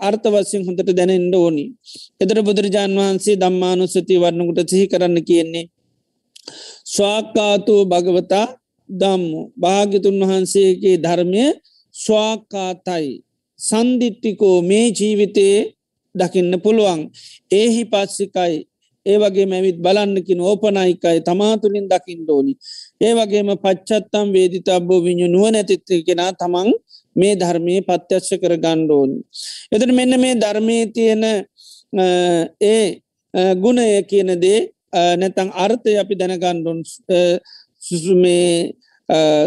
[0.00, 1.64] අර්ථ වස්යෙන් හොඳට දැනෙන්ට ඕනි.
[2.20, 5.66] එතර බුදුරජාන් වහන්සේ දම්මානුස්සති වරණකුට සිහි කරන්න කියන්නේ.
[6.86, 8.46] ස්වාක්කාතු භගවතා
[8.88, 11.44] දම්මු භාග්‍යතුන් වහන්සේගේ ධර්මය
[11.94, 13.12] ස්වාකාතයි
[13.62, 15.58] සන්දිිට්ටිකෝ මේ ජීවිතයේ
[16.14, 17.00] දකින්න පුළුවන්.
[17.50, 18.56] ඒහි පස්සිකයි
[19.06, 22.52] ඒ වගේ මැවිත් බලන්නකින් ඕපනයිකයි තමාතුලින් දකිින් ඩෝනි
[23.00, 26.68] ඒ වගේම පච්චත්තම් වේදිතබ්බෝ විඤ්ඥු නුව නැතිත්ත කෙනා තමන්
[27.16, 29.16] මේ ධර්මය පත්‍යශ්‍ය කර ගණ්ඩෝනි.
[29.72, 31.24] එතට මෙන්න මේ ධර්මය තියෙන
[32.62, 32.84] ඒ
[33.54, 34.60] ගුණය කියන දේ
[35.16, 36.78] නැතං අර්ථය අපි දැනගණ්ඩුන්
[37.82, 38.72] සුසුමේ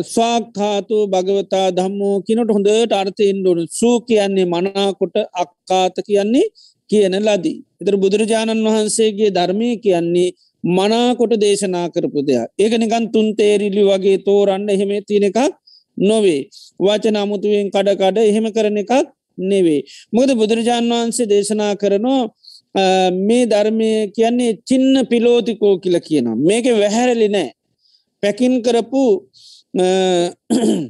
[0.06, 6.46] ස්වාක්කාතු භගවතා දම්මෝ කියනට හොඳට අර්ථයෙන් ඩොනු සූ කියන්නේ මනාකොට අක්කාත කියන්නේ
[6.90, 7.58] කියන ලදී.
[7.82, 10.30] එතර බුදුරජාණන් වහන්සේගේ ධර්මය කියන්නේ
[10.64, 15.40] මනාකොට දේශනා කරපු දෙයක් ඒකනිකන් තුන් තේරිලි වගේ තෝරන්න එහෙම තියෙන එකක්
[15.98, 16.42] නොවේ
[16.80, 18.94] වචන අමුතුවෙන් කඩ කඩ එහෙම කරන එකක්
[19.38, 19.82] නෙවේ.
[20.14, 22.22] මොකද බුදුරජාණන් වහන්සේ දේශනා කරනවා
[23.22, 26.38] මේ ධර්මය කියන්නේ චින්න පිලෝතිකෝ කියල කියනවා.
[26.40, 27.50] මේක වැහැරලි නෑ.
[28.24, 29.04] පැකින් කරපු
[29.78, 30.32] Uh,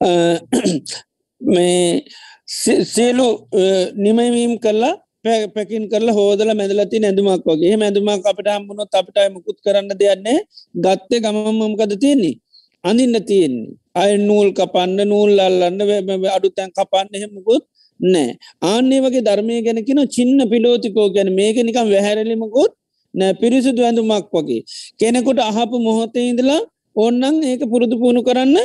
[0.00, 0.38] uh
[1.44, 2.04] මේ
[2.94, 3.28] සියලු
[3.96, 4.94] නිමවීම් කරලා
[5.54, 7.76] පැකින් කරලා හෝදල මැදලති නැඳුමක් වගේ.
[7.76, 10.38] මැඳුමක් අපට හම්බුණොත් අපිටයි මුකුත් කරන්න දෙයන්නේ
[10.84, 12.34] ගත්තේ ගමමම්කද තියෙන්නේ?
[12.84, 13.74] අඳන්න තියෙන්නේ.
[13.94, 15.80] අය නූල් කපන්න නූල් අල්ලන්න
[16.36, 17.64] අඩු තැන් කපන්න එහෙමකුත්
[18.00, 18.30] නෑ
[18.70, 22.72] ආන්නේ වගේ ධර්මය ගැනකින චින්න පිලෝතිකෝ ගැන මේක නිකම් වැහැරලිමකුත්
[23.14, 24.62] නෑ පිරිසිදු ඇඳුමක් වගේ.
[25.00, 26.60] කෙනෙකුට අහපු මොහොතේ ඉඳලා
[26.96, 28.56] ඔන්නන් ඒක පුරුදු පුුණු කරන්න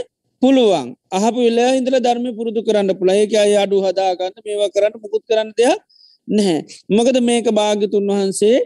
[0.42, 5.50] පුළුවන් අහපු වෙලා ඉඳල ධර්ම පුරුදු කරන්න පුළඒක අය අඩු හදාගන්න මේවා කරන්න මුකුත් කරන්න
[5.58, 5.80] දෙයක්
[6.28, 6.60] නැහැ.
[6.90, 8.58] මකද මේක භාගතුන් වහන්සේ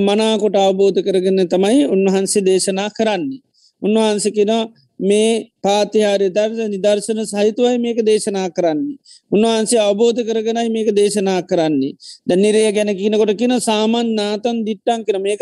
[0.00, 3.40] මනාකොට අවබෝධ කරගෙන තමයි උන්වහන්සේ දේශනා කරන්නේ.
[3.82, 4.52] උන්වහන්සකින
[5.00, 8.98] මේ පාතිහාරය දර්ශ නිදර්ශන සහිතුවයි මේක දේශනා කරන්නේ.
[9.32, 11.94] උන්වහන්සේ අවබෝධ කරගෙනයි මේක දේශනා කරන්නේ.
[12.26, 15.40] ද නිරේ ගැන කියනකොට කියන සාමන් නාතන් දිට්ටන් කර මේක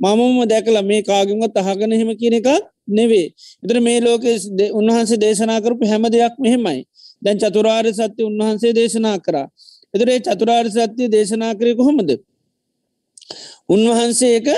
[0.00, 2.48] මමම දැකල මේ කාගමත් අහගනහෙම කියන එකක්
[2.88, 3.26] නෙවේ.
[3.62, 4.24] එතර මේ ලෝක
[4.72, 6.80] උන්වහන්සේ දේශනා කරපු හැම දෙයක් මෙහෙමයි.
[7.22, 9.46] දැන් චතුරාර්ය සත්‍ය උන්වහන්සේ දේශනා කරා.
[9.94, 12.10] එතරේ චතුරාර් සත්‍යය දේශනා කරය කොහොමද.
[13.68, 14.48] උන්වහන්සේ එක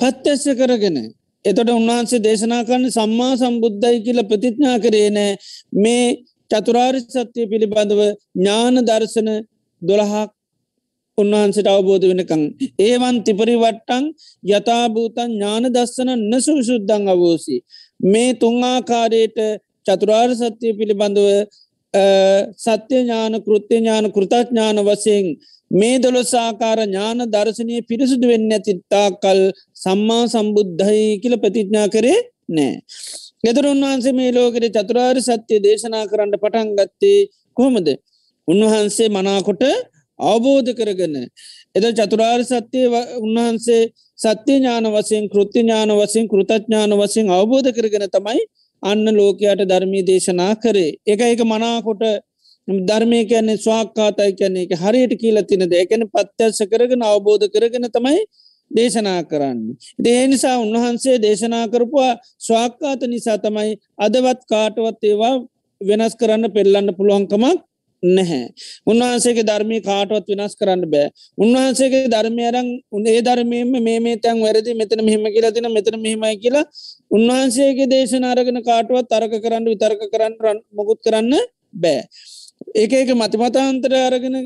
[0.00, 0.96] පත්්‍යස්ස කරගෙන
[1.44, 5.32] එතොට උන්වහන්සේ දේශනා කරන්න සම්මා සම්බුද්ධයි කියල ප්‍රතිඥා කරේ නෑ
[5.78, 6.06] මේ
[6.50, 9.28] චතුරාර් සත්‍යය පිළිබඳව ඥාන දර්ශන
[9.82, 10.30] දොළහක්
[11.18, 12.42] උන්වහන්සට අවබෝධ වෙනකං.
[12.80, 14.04] ඒවන් තිපරි වට්ටං
[14.50, 17.56] යථභූතන් ඥාන දස්සන නසු විශුද්ධං අවෝසි.
[18.00, 19.38] මේ තුංආකාරයට
[19.86, 21.28] චතුරාර් සත්‍යය පිළිබඳව
[22.56, 25.26] සත්‍ය ඥාන කෘත්‍ය ඥාන කෘතඥාන වසයෙන්
[25.70, 29.40] මේ දොළොසාකාර ඥාන දර්ශනය පිරිසුදු වෙන්න ඇතිත්තා කල්
[29.76, 32.72] සම්මා සම්බුද්ධයි කියල ප්‍රතිඥා කරේ නෑ.
[33.44, 37.18] ගෙදර උන්වහන්සේ මේ ලෝකෙට චතුරාර් සත්‍යය දේශනා කරන්න පටන් ගත්තේ
[37.56, 37.88] කොහොමද.
[38.48, 39.64] උන්වහන්සේ මනාකොට
[40.18, 41.16] අවබෝධ කරගන්න.
[41.74, 42.86] එද චතුරාර් සත්‍යය
[43.18, 43.82] උන්වහන්සේ
[44.18, 48.42] සත්‍ය ඥාන වසයෙන් කෘත්‍ය ඥාන වසයෙන් කෘතඥාන වසයෙන් අවබෝධ කරගෙන තමයි
[48.84, 50.96] අන්න ලෝකයට ධර්මී දේශනා කරේ.
[51.06, 52.02] එක එක මනාකොට
[52.68, 58.20] ධර්මය කියන්නේ ස්වාක්කාතයි කියන්නේ එක හරියට කියල තිනද එකන පත්‍යස කරගෙන අවබෝධ කරගෙන තමයි
[58.70, 59.58] දේශනා කරන්න.
[59.98, 65.34] දේ නිසා උන්වහන්සේ දේශනා කරපුවා ස්වාක්කාත නිසා තමයි අදවත් කාටවත් ඒවා
[65.80, 67.60] වෙනස් කරන්න පෙල්ලන්න පුළුවන්කමක්
[68.06, 68.44] නැහැ.
[68.86, 71.08] උන්වහන්සේගේ ධර්මී කාටවත් වෙනස් කරන්න බෑ.
[71.38, 76.64] උන්වහන්සේගේ ධර්මයරං උන්ඒ ධර්මයම මේ මේ තැන් වැරදි මෙතන මෙහෙම කියලා තින මෙතන මෙහෙමයි කියලා
[77.10, 81.32] උන්වහන්සේගේ දේශනාරගෙන කාටුවත් තරක කරන්න විතර්ක කරන්න මොකුත් කරන්න
[81.76, 82.02] බෑ.
[82.74, 84.36] ඒක ඒක මතිමතාන්තර අරගෙන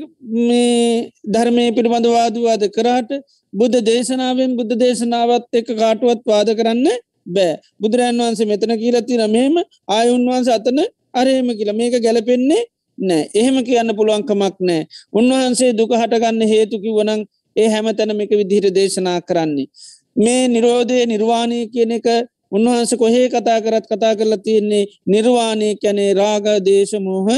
[0.41, 3.11] මේ ධර්මය පිළිබඳ වාදවාද කරාට
[3.53, 6.87] බුද්ධ දේශනාවෙන් බුද්ධ දේශනාවත් එක කාටුවත් වාද කරන්න
[7.27, 9.55] බෑ බුදුරන් වහන්සේ මෙතන කියලති නමහෙම
[9.89, 10.79] ආය උන්වහන්ස අතන
[11.13, 12.61] අරහෙම කියලා මේක ගැලපෙන්නේ
[12.99, 13.29] නෑ.
[13.33, 14.87] එහෙම කියන්න පුළුවන්කමක් නෑ.
[15.13, 17.21] උන්වහන්සේ දුක හටගන්න හේතුකි වනං
[17.55, 19.67] ඒ හැම තැනම එක විදිහිට දේශනා කරන්නේ.
[20.15, 22.07] මේ නිරෝධය නිර්වාණය කියන එක
[22.51, 24.85] උන්වහන්ස කොහේ කතා කරත් කතා කරලා තියෙන්නේ?
[25.07, 27.29] නිර්වාණය කැනේ රාග දේශමෝහ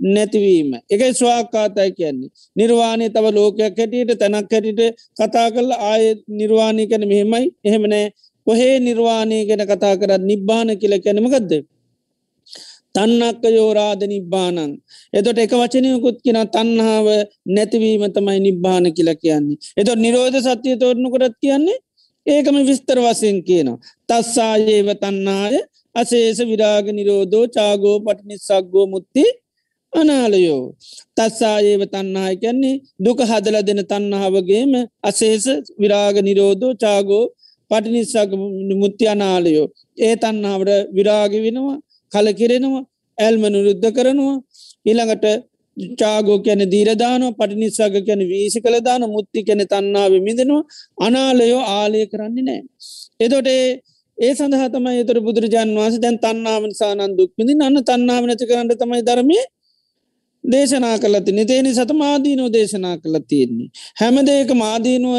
[0.00, 0.70] නැතිවීම.
[0.90, 2.30] එකයි ස්වාකාතයි කියන්නේ.
[2.56, 7.46] නිර්වාණය තව ලෝකයක් හැටියට තැනක් හැටිට කතා කල ආය නිර්වාණය කැන මෙහෙමයි.
[7.64, 8.06] එහෙමනෑ
[8.46, 11.52] කොහේ නිර්වාණය ගැන කතා කරත් නිබ්බාන කියල කැනමගදද
[12.96, 14.72] තන්නක්ක යෝරාධ නිබ්බානන්
[15.12, 17.06] එතොට එක වචනයකුත් කියෙන තන්නාව
[17.46, 19.58] නැතිවීම තමයි නිබ්බාන කියල කියන්නේ.
[19.76, 21.78] එතො නිරෝධ සත්‍යය තෝරණු කරත් කියන්නේ
[22.26, 23.78] ඒකම විස්තර වසයෙන් කියනවා.
[24.08, 25.56] තස්සායේව තන්නාය
[25.94, 29.24] අසේස විරාග නිරෝධෝ චාගෝ පටිනිස්සක්ගෝ මුත්ති
[29.92, 30.64] අනාලයෝ.
[31.16, 35.46] තස්සායේව තන්නාය කියන්නේ දුක හදල දෙන තන්නාවගේම අසේස
[35.80, 37.24] විරාග නිරෝධෝ චාගෝ
[37.70, 38.30] පටිනිස්සක්
[38.82, 39.66] මුත්ති අනාලයෝ.
[39.98, 41.78] ඒ තන්නාවට විරාග වෙනවා.
[42.12, 42.84] කලකිරෙනවා
[43.18, 44.36] ඇල්ම නිරුද්ධ කරනවා
[44.86, 45.26] ඊළඟට
[45.96, 50.62] චාගෝ කියන දීරදාන පටිනිසාග කියන වීසි කළ දාන මුත්ති කැන තන්නාව මිදෙනවා
[50.98, 52.60] අනාලයෝ ආලය කරන්නේ නෑ.
[53.20, 53.48] එතොට
[54.18, 59.02] ඒ සඳහ තමයි එතර බුදුරජාන් වන්ස දැන් තන්නාව නිසානන් දුක්මිදි අන්න තන්නාව නැති කරන්න තමයි
[59.02, 59.38] ධර්මය
[60.44, 63.68] දේශනා කලති නිතේනි සත මාදීනෝ දේශනා කළ තියෙන්නේ.
[64.00, 65.16] හැම දෙක මාදීනුව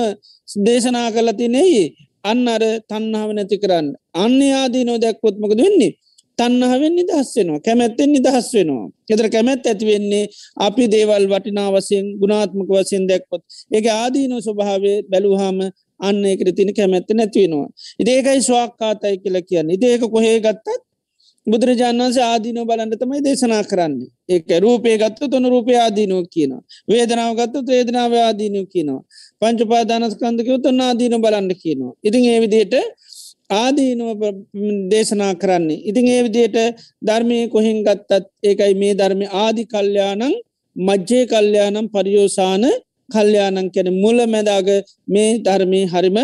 [0.60, 1.84] දේශනා කලති නෙයි
[2.24, 5.94] අන්න අර තන්නාව නැති කරන්න අන්‍ය ආදීනෝ දැක්කොත්මකද වෙන්නේ
[6.40, 8.86] තන්නහවෙන් නිදහස් වෙනවා කැමැත්තෙන් නිදහස් වෙනවා.
[9.10, 10.24] එතර කැමැත් ඇතිවෙන්නේ
[10.58, 13.44] අපි දේවල් වටිනා වසයෙන් ගුණාත්මක වසයෙන් දැක්කොත්.
[13.72, 15.60] ඒක ආදීන ස්වභාවය බැලූහාම
[16.00, 17.68] අන්න එකට තින කැමැත්ත නැතිවෙනවා
[18.02, 19.70] ඉදේකයි ස්වාක්කාතයි කියල කියන්න.
[19.70, 20.88] ඉදේක කොහේ ගත්තත්
[21.48, 23.94] බුදුරජාණන් වන්සේ ආදීනෝ බලන්න තමයි දේශනා කරන්න.
[24.30, 26.62] ඒක රූපය ගත්ත තොන රූපය ආදීනෝ කියනවා.
[26.90, 29.02] වේදනාව ගත්ත වේදනාව ආදීනෝ කියනවා.
[29.42, 31.94] පංචපාදානස්කන්දක උතුන්න ආදීන බලන්න කියනවා.
[32.04, 32.76] ඉතින් ඒ විදියට
[33.50, 34.22] ආදීනුව
[34.92, 35.82] දේශනා කරන්නේ.
[35.90, 36.58] ඉතින් ඒ විදියට
[37.02, 40.24] ධර්මය කොහින් ගත්තත් ඒකයි මේ ධර්ම ආදි කල්්‍යයානං
[40.76, 42.64] මජ්්‍යය කල්්‍යයානම් පරියෝසාන
[43.10, 44.68] කල්්‍යයානං කැන මුල මැදාග
[45.08, 46.18] මේ ධර්මී හරිම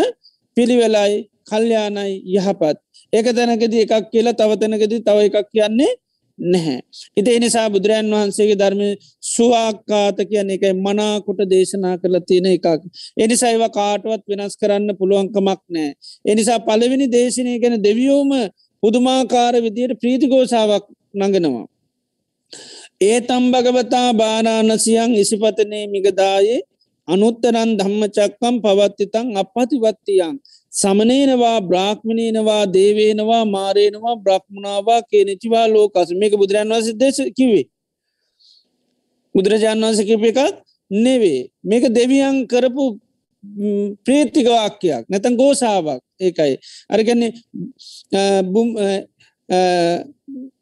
[0.58, 1.14] පිළිවෙලයි
[1.50, 2.78] කල්්‍යයානයි යහපත්.
[3.14, 5.92] ඒක තැනකද එකක් කියලා තවතැනකද තව එකක් කියන්නේ
[6.40, 6.80] නැහැ.
[7.18, 8.82] ඉති එනිසා බුදුරජන් වහන්සේගේ ධර්ම
[9.26, 12.68] සුවාක්කාත කියන එකයි මනාකොට දේශනා කරල තියෙන එකක්.
[13.18, 15.92] එනිසා ඒව කාටුවත් වෙනස් කරන්න පුළුවන්කමක් නෑ.
[16.26, 18.32] එනිසා පලවෙනි දේශනය ගැන දෙවියෝම
[18.84, 21.68] පුදුමාකාර විදියට ප්‍රීතිගෝසාවක් නඟනවා.
[23.02, 26.60] ඒ තම් භගවතා බාරාණසියන් ඉසිපතනය මිගදායේ
[27.08, 30.36] අනුත්තරන් ධම්මචක්කම් පවත්තිතං අපපතිවත්තියන්
[30.74, 36.10] සමනේනවා බ්‍රාහ්මණයනවා දේවේනවා මාරේනවා බ්‍රහ්මණාවා කියනෙචිවා ලෝකස.
[36.22, 37.66] මේක බුදුරන් වස දේශ කිවේ
[39.36, 40.40] බුදුරජාණන් වන්ස කිප එකක්
[40.92, 41.42] නෙවේ.
[41.64, 42.84] මේක දෙවියන් කරපු
[44.06, 46.54] ප්‍රේතිකවාක්‍යයක් නැතන් ගෝසාාවක් ඒකයි.
[46.90, 47.32] අරගන්නේ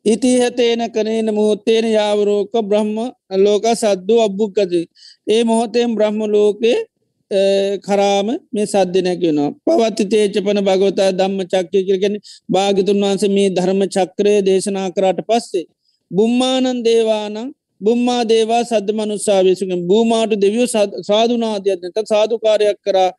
[0.06, 2.96] ඉතිහතේන කනේන මොහොත්තේන යාවරෝක බ්‍රහ්ම
[3.46, 4.72] ලෝක සද්දු අබ්බුක්කද.
[5.28, 6.78] ඒ මොහොතෙන් බ්‍රහ්ම ලෝකේ
[7.82, 12.16] කරාම මේ සද්ධනැකිවෙනවා පවත්ති තේචපන භගවතා දම්ම චක්කය කරගෙන
[12.50, 15.66] භාගිතුන් වහන්ස මේ ධර්ම චක්‍රය දේශනා කරාට පස්සේ.
[16.12, 17.38] බුම්මානන් දේවානං
[17.82, 20.68] බුම්මා දේවා සද්ධ මනුස්සාාවේසුගෙන් භූමාට දෙවියෝ
[21.02, 23.10] සාධනාධයක්නත සාධකාරයක් කරා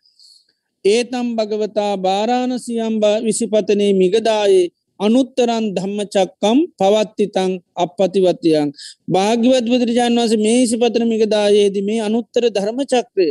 [0.85, 4.67] ඒතම් භගවතා බාරාණසියම්බ විසිපතනයේ මිගදායේ
[5.01, 8.69] අනුත්තරන් ධම්මචක්කම් පවත්තිතං අපපතිවත්තියන්
[9.09, 13.29] භාග්‍යවත් බුදුරජාන් වස මේ සිපතන මිගදායේද මේ අනුත්තර ධර්මචක්‍රය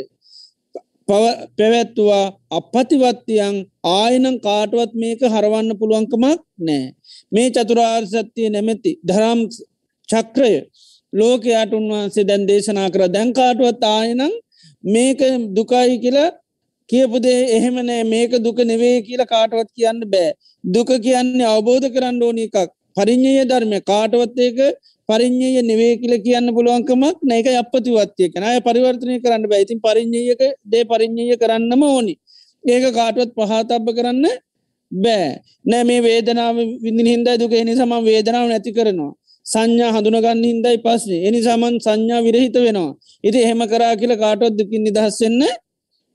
[1.08, 3.56] පැවැත්තුවා අපපතිවත්තියන්
[3.92, 6.84] ආයනං කාටුවත් මේක හරවන්න පුළුවන්කමක් නෑ.
[7.32, 9.40] මේ චතුරාර් සත්‍යය නැමැති දරම්
[10.10, 10.54] චක්‍රය
[11.14, 13.02] ලෝකයාට උන්වහන්සේ දැන් දේශනා කර.
[13.16, 14.22] දැන්කාටුවත් ආයනං
[14.84, 15.20] මේක
[15.56, 16.30] දුකයි කියලා
[16.90, 20.30] කියපුදේ එහෙමනෑ මේක දුක නෙවේ කියලා කාටවත් කියන්න බෑ.
[20.64, 22.72] දුක කියන්නේ අවබෝධ කරන්න ඕනි එකක්.
[22.98, 24.58] පරිින්්ඥය ධර්මය කාටවත්තේක
[25.10, 31.82] පරිින්්ඥය නෙවේ කියල කියන්න පුළුවන්කමක් නෑක අපපතිවත්ය කනය පරිවර්තනය කරන්න බැයිතින් පරිින්්ඥයක දේ පරිින්්ඥය කරන්නම
[31.86, 32.14] ඕනි.
[32.64, 34.26] ඒක කාටුවත් පහතබ්බ කරන්න
[34.92, 35.40] බෑ.
[35.66, 39.12] නෑ මේ වේදනාව විඳින හින්දයි දුක එනි සම වේදනාව නැති කරනවා.
[39.46, 42.94] සංඥා හඳුනගන්න හින්දයි පස්සේ එනි සමන් සංඥා විරහිත වෙනවා.
[43.24, 45.42] ඉති එහෙම කරා කියල කාටුවත් දුකින් නිදහස්සෙන්න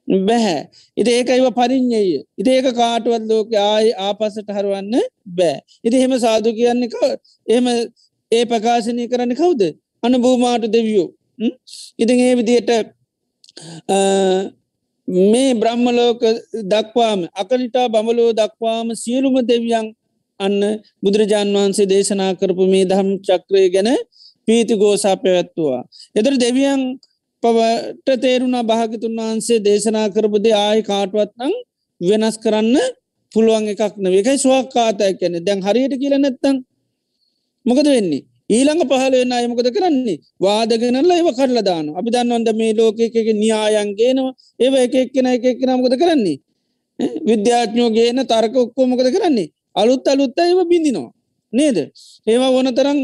[0.09, 0.59] බැහැ
[0.97, 4.95] ඉති ඒකයිව පරිින්්ඥය ඉති ඒක කාටුවත් ලෝක ආය ආපසට හරුවන්න
[5.29, 5.57] බෑ.
[5.85, 7.11] ඉති එහෙම සාදු කියන්නේ
[7.47, 7.67] එහම
[8.33, 9.63] ඒ ප්‍රකාශනය කරන්න කවුද?
[10.03, 11.09] අන භූමාට දෙවියෝ.
[11.99, 12.71] ඉතින් ඒ විදියට
[15.31, 16.21] මේ බ්‍රහ්මලෝක
[16.65, 19.87] දක්වාම අකනිටා බමලෝ දක්වාම සියලුම දෙවියන්
[20.41, 20.57] අන්න
[21.03, 23.91] බුදුරජාන් වහන්සේ දේශනා කරපු මේ දහම් චක්‍රය ගැන
[24.49, 25.83] පීති ගෝසා පැවැත්තුවා.
[26.15, 26.83] එතර දෙවියන්
[27.43, 31.53] පවට තේරුණා භාගතුන් වහන්සේ දේශනා කරපුදේ ආය කාටුවත්නං
[32.01, 32.77] වෙනස් කරන්න
[33.33, 36.57] පුළුවන් එකක් නවකයි ස්වාක්කාතය කැනෙ දැන් හරියට කියල නැත්තන්
[37.67, 38.23] මොකද වෙන්නේ?
[38.49, 40.19] ඊළඟ පහල වෙන්න අයමකද කරන්නේ?
[40.45, 43.01] වාදගෙනල්ල ඒව කරල දාන අපි දන්නවන්ද මේ ලෝකක
[43.43, 44.33] න්‍යායන්ගේනවා
[44.65, 46.39] ඒව එක එක්කෙන එක එක්කෙන මොකද කරන්නේ?
[47.31, 49.53] විද්‍යාඥෝ ගේන තර්ක ඔක්කෝමකද කරන්නේ?
[49.75, 51.11] අලුත් අලුත්ත ඒව බිඳිනවා.
[51.53, 51.79] නේද?
[52.27, 52.99] ඒවා ඕන තරම්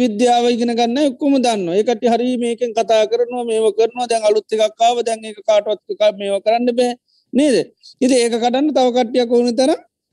[0.00, 4.08] විද්‍යාව ඉගෙන ගන්න ඔක්කොම දන්න එකට හරි මේකෙන් කතා කරනවා මේව කරනවා.
[4.10, 6.96] දැන් අලුත් එකක්කාව දැන් එක කාටවත්ක මේව කරන්න බෑ.
[7.32, 7.56] නේද?
[8.00, 9.70] ඉති ඒක කටන්න තව කට්ටියක් ඕන තර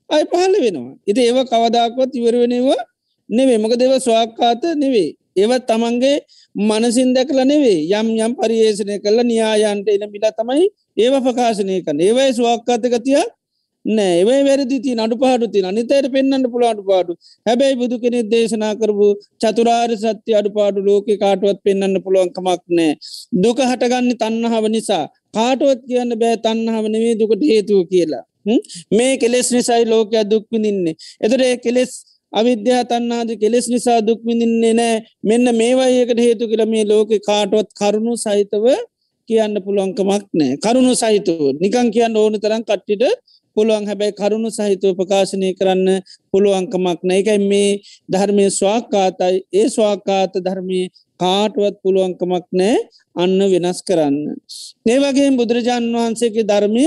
[0.09, 0.93] අයි පහල වෙනවා.
[1.09, 2.79] ඉති ඒව කවදාක්වත් ඉවරවෙනවා
[3.29, 6.15] නෙවේ මොක දෙව ස්වාක්කාත නෙවේ ඒවත් තමන්ගේ
[6.59, 12.31] මනසින් දැකල නෙවේ යම් යම් පරියේෂණය කළ න්‍යායන්ට එන මිලා තමයි ඒව ප්‍රකාශනය කන්න ඒවයි
[12.33, 13.23] ස්වාක්කාතකතිය
[13.85, 14.13] නෑ.
[14.19, 17.13] ඒවයි වැරදිති නඩු පාඩු ති අනිතයට පෙන්න්න පුළාට පාඩු
[17.45, 19.07] හැබැයි බුදු කෙනෙ දේශනා කරපු
[19.41, 22.91] චතුරාර් සත්‍ය අඩු පාඩු ලෝක කාටුවත් පෙන්න්න පුළුවන්කමක් නෑ.
[23.43, 25.05] දුක හටගන්න තන්නහාව නිසා.
[25.33, 28.23] කාටුවත් කියන්න බෑ තන්නහාව නෙවේ දුකට හේතුව කියලා.
[28.91, 31.91] මේ කෙලෙස් නිසයි ලෝකයක් දුක්විනින්නේ එතරේ කෙලෙස්
[32.33, 34.95] අවිද්‍යා තන්නාද කෙලෙස් නිසා දුක්විඳින්නේ නෑ.
[35.23, 38.65] මෙන්න මේවායකට හේතු කියල මේ ලෝක කාටුවත් කරුණු සහිතව
[39.29, 40.57] කියන්න පුළුවන්කමක් නෑ.
[40.57, 41.39] කරුණු සහිතව.
[41.55, 43.03] නිකං කියන්න ඕන තරම් කට්ටිට
[43.57, 43.85] පුළුවන්.
[43.85, 45.89] හැබැයි කරුණු සහිතව ප්‍රකාශනය කරන්න
[46.31, 47.71] පුළුවන්කමක් නෑකයි මේ
[48.09, 50.81] ධර්මය ස්වාකාතයි ඒ ස්වාකාත ධර්මය
[51.19, 52.77] කාටුවත් පුළුවන්කමක් නෑ
[53.15, 54.17] අන්න වෙනස් කරන්න.
[54.85, 56.85] ඒවගේ බුදුරජාණන් වහන්සේගේ ධර්මය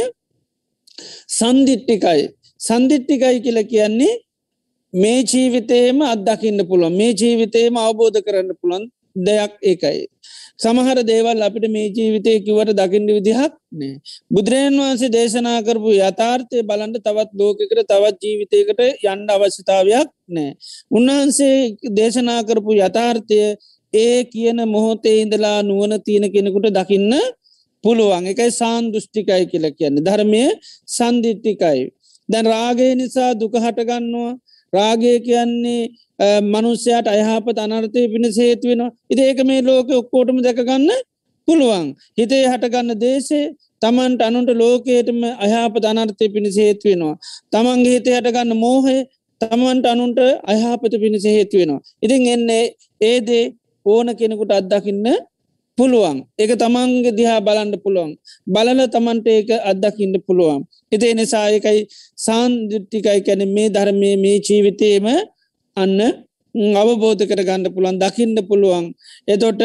[1.31, 2.23] සන්දිිට්ටිකයි
[2.61, 4.15] සන්දිිට්ටිකයි කියල කියන්නේ
[4.95, 8.85] මේ ජීවිතයම අත්දකින්න පුළුවන් මේ ජීවිතයම අවබෝධ කරන්න පුළන්
[9.17, 10.07] දෙයක් ඒකයි.
[10.59, 13.95] සමහර දේවල් අපිට මේ ජීවිතය කිවට දකිින්ට විදිහක් නෑ.
[14.31, 20.51] බුදුරජන් වහන්සේ දේශනා කරපු යථාර්ථය බලන්ට තවත් ලෝකකට තවත් ජීවිතයකට යන්න අවශ්‍යතාවයක් නෑ.
[20.91, 21.57] උන්වහන්සේ
[21.93, 23.41] දේශනා කරපු යථාර්ථය
[23.95, 27.15] ඒ කියන මොහොතේ ඉඳලා නුවන තියෙන කෙනෙකුට දකින්න
[27.85, 30.45] පුළුවන් එකයි සාන්දෘෂ්ටිකයි කියල කියන්නේ ධර්මය
[30.89, 31.81] සන්දිිට්ටිකයි.
[32.29, 34.33] දැන් රාගය නිසා දුක හටගන්නවා
[34.73, 35.83] රාගය කියන්නේ
[36.45, 38.91] මනුස්්‍යයට අයහපත අනර්ථය පිණ සේතු වෙනවා.
[39.13, 40.91] ඉති ඒක මේ ලෝක ඔක්කෝටම දැකගන්න
[41.49, 41.87] පුළුවන්.
[42.19, 43.47] හිතේ හටගන්න දේශේ
[43.83, 47.17] තමන්ට අනුන්ට ලෝකයටම අයහපත අනර්ථය පිණිස හේතු වෙනවා.
[47.53, 48.97] තමන්ගේ හිතේ හටගන්න මෝහය
[49.41, 50.21] තමන්ට අනුන්ට
[50.53, 51.81] අයහපත පිණිස හේතු වෙනවා.
[52.05, 52.65] ඉතින් එන්නේ
[53.11, 53.45] ඒදේ
[53.87, 55.07] ඕන කෙනෙකුට අත්දකින්න
[55.81, 56.17] පුළුවන්.
[56.39, 58.11] එක තමන්ගේ දිහා බලන්ඩ පුළුවන්.
[58.47, 60.61] බලල තමන්ට ඒක අත්දකින්න පුළුවන්.
[60.93, 61.81] එතේ නිසායකයි
[62.19, 65.07] සාන්දිට්ටිකයි කැන මේ ධර්මය මේ ජීවිතයම
[65.77, 65.99] අන්න
[66.75, 68.85] අවබෝධ කර ගණඩ පුළුවන් දකින්න පුළුවන්.
[69.29, 69.63] එතොට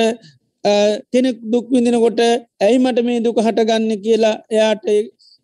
[1.11, 2.19] කෙනෙක් දුක් විඳිනකොට
[2.59, 4.83] ඇයි මට මේ දුක හටගන්න කියලා එයාට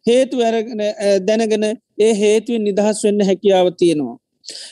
[0.05, 0.82] හේතු ඇරගෙන
[1.28, 1.65] දැනගෙන
[1.99, 4.17] ඒ හේතුවෙන් නිදහස් වෙන්න හැකියාව තියෙනවා.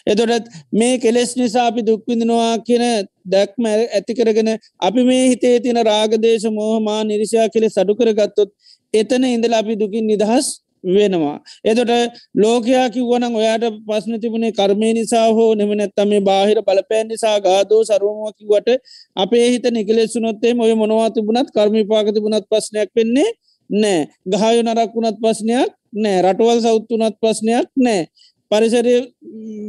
[0.06, 2.86] එතොටත් මේ කෙලෙස් නිසා අපි දුක්විඳනවා කියන
[3.28, 4.50] දැක්ම ඇති කරගෙන
[4.80, 8.50] අපි මේ හිතේ තින රාගදේශ මෝහමා නිරිෂා කෙලෙ සඩුකර ගත්තොත්
[8.94, 10.48] එතන ඉඳල අපි දුකින් නිදහස්
[10.86, 11.40] වෙනවා.
[11.64, 11.92] එතොට
[12.36, 17.82] ලෝකයා කිව්වන ඔයාට පස්න තිබුණේ කර්මය නිසා හෝ නෙම නැත්තම මේ බාහිර බලපෑන් නිසා ගාදෝ
[17.84, 18.70] සරුවම කිවට
[19.16, 23.30] අපේ හිත නිකලෙසුනොත්තේ ඔය මොනවා තිබුණත් කර්මිපාක තිබුණත් ප්‍රශ්නයක් වෙන්නේ
[23.70, 28.08] නෑ ගහයු නරක් වුණත් ප්‍රශ්නයක් නෑ රටවල් සෞත්තුනත් ප්‍රශ්නයක් නෑ
[28.52, 28.96] පරිසරය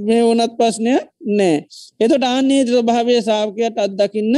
[0.06, 1.56] මේ වනත් ප්‍රශ්නයක් නෑ.
[2.00, 4.36] එතොට ආන්නේ ස්වභාවය සාාවකයට අත්දකින්න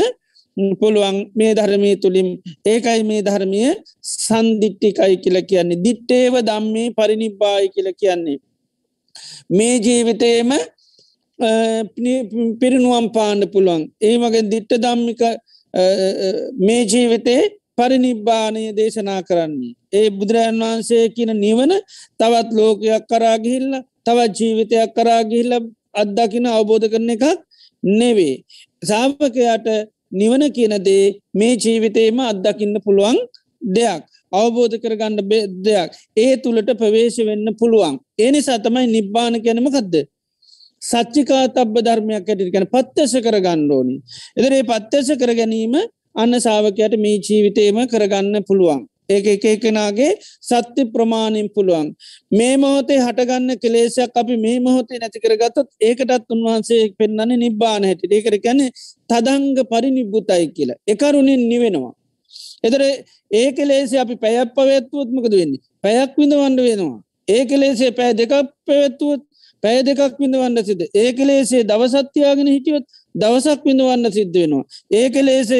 [0.81, 2.29] පුළුවන් මේ ධර්මී තුළින්.
[2.67, 3.61] ඒකයි මේ ධර්මය
[4.03, 5.83] සන්දිිට්ටිකයි කියල කියන්නේ.
[5.85, 8.39] දිට්ටේව දම්මේ පරිනිබ්බායි කියල කියන්නේ.
[9.51, 10.51] මේ ජීවිතයම
[12.61, 13.83] පිරිනුවම් පාණ්ඩ පුළුවන්.
[14.01, 15.23] ඒ මගෙන් දිට්ට දම්මික
[16.59, 17.43] මේ ජීවිතේ
[17.79, 19.73] පරිනිබ්බානය දේශනා කරන්නේ.
[19.93, 21.73] ඒ බුදුරජන් වහන්සේ කියන නිවන
[22.19, 23.73] තවත් ලෝකයක් කරාගිහිල්ල
[24.07, 25.53] තවත් ජීවිතයක් කරාගිහිල්ල
[25.95, 27.25] අත්දකින අවබෝධ කරන එකක්
[27.83, 28.35] නෙවේ
[28.83, 29.67] සාපකයට
[30.13, 33.19] නිවන කියනදේ මේ ජීවිතේම අත්දකින්න පුළුවන්
[33.63, 34.03] දෙයක්.
[34.33, 35.17] අවබෝධ කරගන්න
[35.61, 35.91] දෙයක්.
[36.17, 37.95] ඒ තුළට ප්‍රවේශ වෙන්න පුළුවන්.
[38.19, 40.05] ඒනි සතමයි නිබ්බාන ගැනම කදද
[40.83, 43.97] සච්චිකා තබ්බ ධර්මයක් ඇටිට ගැන පත්තස කර ගණ්ඩෝනි
[44.39, 45.75] එදරේ පත්තස කර ගැනීම
[46.15, 48.81] අන්න සාාවකයට මේ ජීවිතේම කරගන්න පුළුවන්.
[49.09, 51.89] ඒක එක එකනාගේ සත්‍ය ප්‍රමාණින් පුළුවන්.
[52.33, 58.03] මේ මොහොතේ හටගන්න කෙලේෂයක් අපි මේ මොහොතේ නැතිකර ගත්තත් ඒකටත් උන්වහන්සේ පෙන්න්නන්නේ නිබ්බාන හැට.
[58.09, 58.61] ඒකර කැන
[59.09, 60.79] තදංග පරිනිබ්බුතයි කියලා.
[60.87, 61.95] එකරුණින් නිවෙනවා.
[62.65, 62.83] එතර
[63.31, 65.63] ඒ කෙලේසේ අපි පැයක් පවත්වුවත්මකද වෙන්නේ?
[65.83, 67.01] පැයක් විඳවන්න වෙනවා.
[67.29, 68.33] ඒ කෙලේසේ පැය දෙකක්
[68.67, 69.23] පැවැත්තුවත්
[69.63, 72.85] පැය දෙකක් විඳවන්න සිද ඒ කෙලේසේ දවසත්‍යයාගෙන හිටියොත්
[73.15, 74.65] දවසක් විඳවන්න සිද්ධ වෙනවා.
[74.91, 75.59] ඒ කෙලේසය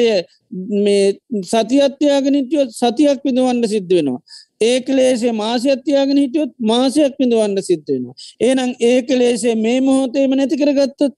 [0.79, 1.05] මේ
[1.43, 4.21] සතියත්‍යයාගෙන හිටියොත් සතියක් විඳවන්න සිද්ධ වෙනවා.
[4.61, 8.15] ඒක ලේසේ මාසයත්‍යයාගෙන හිටියොත් මාසයක් විඳවන්න සිද්ධ වෙනවා.
[8.41, 11.11] ඒනම් ඒක ලේසේ මේ මොහොතේම නැති කරගත්තත්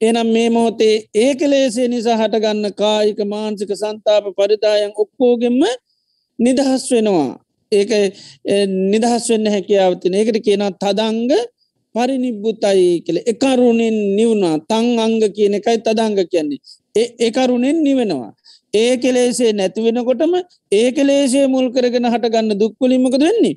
[0.00, 5.60] එනම් මේ මොහොතේ ඒක ලේසේ නිසා හටගන්න කායික මාන්සික සන්තාප පරිදායන් ඔක්කෝගෙන්ම
[6.38, 7.30] නිදහස් වෙනවා.
[7.72, 7.90] ඒක
[8.92, 11.30] නිදහස් වෙන්න හැකියාවතින ඒකට කියන තදංග
[11.94, 13.18] පරිනිබ්බුතයි කියල.
[13.26, 14.56] එකරුණෙන් නිවුණා.
[14.70, 16.60] තං අංග කියන එකයි තදංග කියන්නේ.
[16.94, 18.30] ඒ එකරුණෙන් නිවෙනවා.
[18.74, 20.34] ඒ කෙලේසේ නැතිවෙනකොටම
[20.72, 23.56] ඒ කෙලේසේ මුල් කරගෙන හටගන්න දුක්කුලිමකද වෙන්නේ?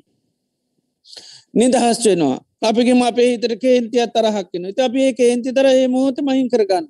[1.54, 2.36] නිදහස් වෙනවා.
[2.62, 6.86] අපිගේම අපේ හිතර කේන්තිය තරහක්කෙන ත අපි ඒ කේන්ති තර ඒ මොහොත මහින් කරගන්න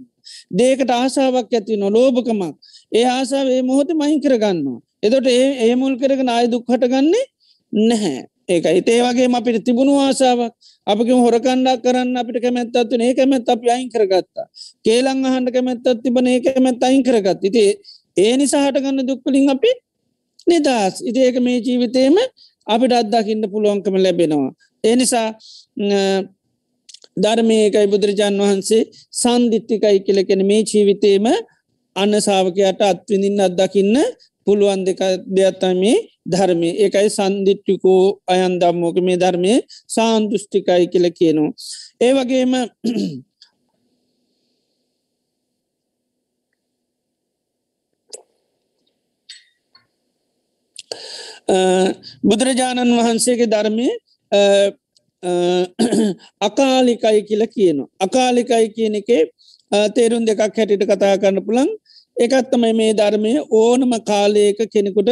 [0.53, 2.55] දේකට ආසාාවක් ඇති නො ලෝභකමක්.
[2.92, 4.78] ඒ ආසාාව ඒ මොහොත මහින් කරගන්නවා.
[5.03, 7.24] එතොට ඒ ඒ මුල් කරගෙන අය දුක් හටගන්නේ
[7.72, 8.22] නැහැ.
[8.49, 10.53] ඒක හිතේ වගේ අපිට තිබුණු ආසාාවක්
[10.86, 14.47] අපික හොරකණ්ඩක් කරන්න අපිට කැමැත්තත්තු ඒ කැමැත් අපි අයින් කරගත්තා.
[14.84, 17.72] කේලං අහන්ට කැමැත්තත් තිබන ඒ කැමැත් අයින් කරගත් ඉතිේ
[18.16, 19.70] ඒ නිසාහට ගන්න දුක්කලින් අපි
[20.47, 22.16] නිදස් ඉති ඒක මේ ජීවිතේම
[22.66, 24.53] අපිට අත්දාකින්න පුළුවන්කම ලැබෙනවා.
[24.84, 25.28] ඒ නිසා
[27.16, 28.82] ධර්මයකයි බුදුරජාන් වහන්සේ
[29.14, 31.26] සන්දිිට්ටිකයි කියලකෙන මේ ජීවිතේම
[31.97, 33.97] අන්න සාාවකයට අත්විඳින් අත්දකින්න
[34.47, 35.01] පුළුවන් දෙක
[35.36, 39.53] දෙයක්ත්තමේ ධර්මය ඒකයි සන්දිිට්ටිකෝ අයන් දම්මෝක මේ ධර්මය
[39.88, 41.53] සාන්දෘෂ්ටිකයි කියල කියනවා.
[42.01, 42.53] ඒ වගේම
[52.28, 53.88] බුදුරජාණන් වහන්සේගේ ධර්මය
[56.49, 57.88] අකාලිකයි කියල කියනවා.
[58.01, 59.22] අකාලිකයි කියන එකේ
[59.94, 61.68] තේරුම් දෙකක් හැටිට කතා කරන්න පුළන්
[62.16, 65.10] එකත්තමයි මේ ධර්මය ඕනම කාලයක කෙනෙකුට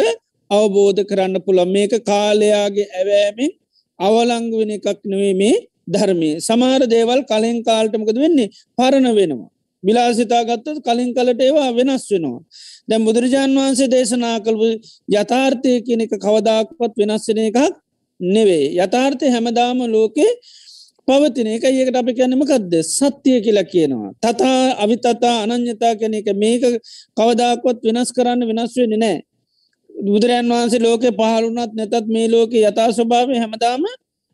[0.50, 3.52] අවබෝධ කරන්න පුළන් මේක කාලයාගේ ඇවෑමෙන්
[4.00, 5.56] අවලංගු වෙන එකක් නෙවේ මේ
[5.88, 9.50] ධර්මය සමාර දේවල් කලින් කාල්ටමකද වෙන්නේ පරණ වෙනවා.
[9.84, 12.40] විලාසිතා ගත්තත් කලින් කලට ඒවා වෙනස් වෙනවා.
[12.88, 14.68] දැම් බුදුරජාන් වහන්සේ දේශනා කළපු
[15.14, 17.58] යථාර්ථය කියන එක කවදාක්පත් වෙනස්සෙන එකක්
[18.20, 18.66] නෙවේ.
[18.78, 20.30] යථාර්ථය හැමදාම ලෝකේ
[21.08, 24.10] පවතින එක ඒකට අපි කැනමකක්ද සත්‍යය කියලා කියනවා.
[24.16, 26.62] තතා අවිතතා අනං්‍යතා කැන එක මේක
[27.16, 29.18] කවදාක්වත් වෙනස් කරන්න වෙනස් වෙන නෑ.
[29.90, 33.84] බුදුරන් වහන්සේ ලෝක පහළුනත් නැතත් මේ ලෝක යථා ස්වභාවය හැමදාම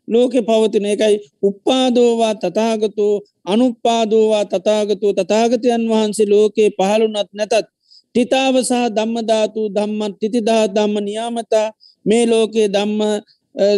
[0.07, 3.05] ලෝකෙ පවතින එකයි උප්පාදෝවා තතාගතු
[3.45, 7.67] අනුපාදෝවා තතාගතු තතාගතයන් වහන්සේ ලෝකයේ පහළුනත් නැතත්
[8.09, 11.67] ටිතාව සහ ධම්මධාතු ධම්මත් තිතිදා ධම්ම නියාමතා
[12.05, 12.99] මේ ලෝකයේ ධම්ම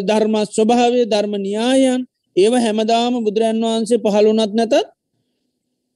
[0.07, 2.01] ධර්ම ස්වභාවේ ධර්ම න්‍යායන්
[2.35, 4.73] ඒව හැමදාම බුදුරන් වහන්සේ පහළුනත් නැතත්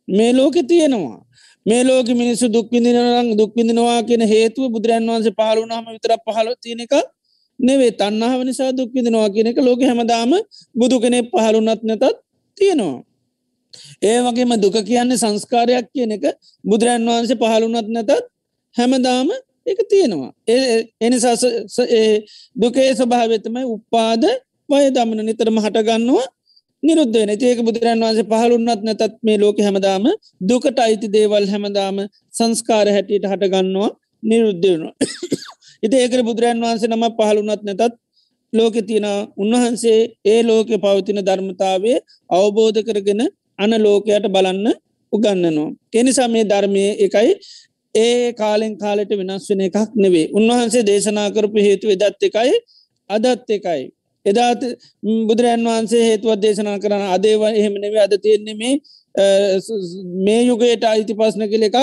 [0.07, 1.19] මේ ලෝකෙ තියෙනවා.
[1.65, 6.93] මේ ලෝක මිනිස්සු දුක්විදිනරං දුක්විදිනවා කියෙන හේතුව බුදුරන් වහන්සේ පහළුනාම විතර පහල තියෙන එක
[7.59, 10.31] නෙවේ තන්නාව නිසා දුක්විදිනවා කියන එක ලෝක හැමදාම
[10.75, 12.03] බුදු කෙනෙ පහළුනත් නැතත්
[12.57, 13.03] තියෙනවා.
[14.01, 16.25] ඒ වගේම දුක කියන්නේ සංස්කාරයක් කියන එක
[16.63, 18.11] බුදුරන් වහන්සේ පහළුනත් නැතත්
[18.75, 19.27] හැමදාම
[19.65, 20.31] එක තියෙනවා.
[21.01, 21.35] එනිසා
[22.55, 24.23] දුකේ ස්වභාවතමයි උපාද
[24.70, 26.26] වය දමන නිතරම හටගන්නවා
[26.84, 30.05] නිරුද්ධ වෙන ඒක බුදුරන් වන්සේ පහළුන්නත් නැතත් මේ ලෝක හැමදාම
[30.41, 31.97] දුකට අයිති දේවල් හැමදාම
[32.34, 33.89] සංස්කාර හැටියට හටගන්නවා
[34.24, 34.93] නිරුද්ධ වෙනවා
[35.86, 37.95] ඉති ඒකර බුදුරන් වහන්සේ නම පහළුනත් නැතත්
[38.53, 39.07] ලෝකෙ තියෙන
[39.38, 41.97] උන්වහන්සේ ඒ ලෝකෙ පවතින ධර්මතාවේ
[42.30, 43.22] අවබෝධ කරගෙන
[43.59, 44.68] අන ලෝකයට බලන්න
[45.13, 45.70] උගන්නනවා.
[45.93, 47.32] එනිසා මේ ධර්මය එකයි
[47.95, 52.55] ඒ කාලෙන් කාලෙට වෙනස් වෙන එකක් නෙවේ උන්වහන්සේ දේශනා කරපු හේතු එදත් එකයි
[53.09, 53.84] අදත් එකයි.
[54.28, 54.61] එදාත්
[55.28, 58.75] බුදුරන් වහන්සේ හේතුවත් දේශනා කරන අදේව එහෙම නෙවේ අද තියෙන්නේ මේ
[60.25, 61.78] මේ යුගයට අයිති පස්න කළ එකක්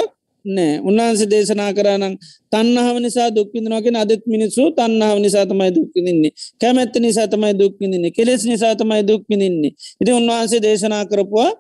[0.45, 0.81] නෑ.
[0.81, 2.15] උන්වහන්සේ දේශනා කරනම්
[2.53, 8.75] තන්නහාව නිසා දුක්විදිනවාගෙන අදත් මිනිස්සු තන්නාව නිසා තමයි දුක්විදින්නේ කැමැත්ත නිසා තමයි දුක්විදින්නේ කෙලෙස් නිසා
[8.75, 11.53] තමයි දුක්විදින්නේ ඉති උන්වහන්සේ දේශනා කරපුවා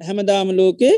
[0.00, 0.94] හැමදාම ලෝකේ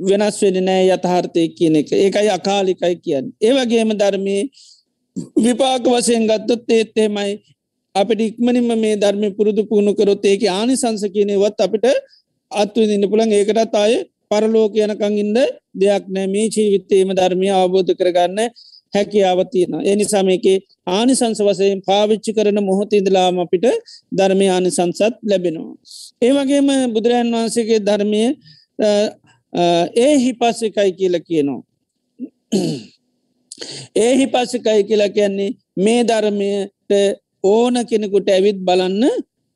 [0.00, 1.92] වෙනස් වෙන නෑ යථාර්ථය කියන එක.
[1.94, 3.26] ඒකයි අකාලිකයි කියන්න.
[3.40, 4.36] ඒවගේම ධර්මය
[5.36, 7.32] විපාක වසයෙන් ගත්තොත් ඒත්තේමයි
[7.94, 11.86] අපිට ඉක්මනින්ම මේ ධර්මය පුරුදු පුුණු කරොත් ඒක ආනි සංස කියනෙවත් අපිට
[12.50, 13.94] අත්වදින්න පුළන් ඒකටත් අය
[14.30, 15.34] පරලෝක යනකං ඉන්න
[15.74, 18.38] දෙයක් නෑ මේ ජීවිත්තේම ධර්මය අවබෝධ කරගන්න
[18.94, 19.74] හැකියාවතියෙන.
[19.84, 20.56] එනිසා මේකේ
[20.88, 23.66] ආනිසංස වසයෙන් පාවිච්චි කරන මොහොතඉදලාම අපිට
[24.12, 25.74] ධර්මය ආනිසංසත් ලැබෙනවා.
[26.22, 28.22] ඒවගේම බුදුරජන් වහන්සේගේ ධර්මය
[29.96, 31.60] ඒ හිපස්සකයි කියල කියනවා.
[34.04, 36.90] ඒ හිපස්සකයි කියලා කියන්නේ මේ ධර්මයට
[37.44, 39.04] ඕන කෙනෙකුට ඇවිත් බලන්න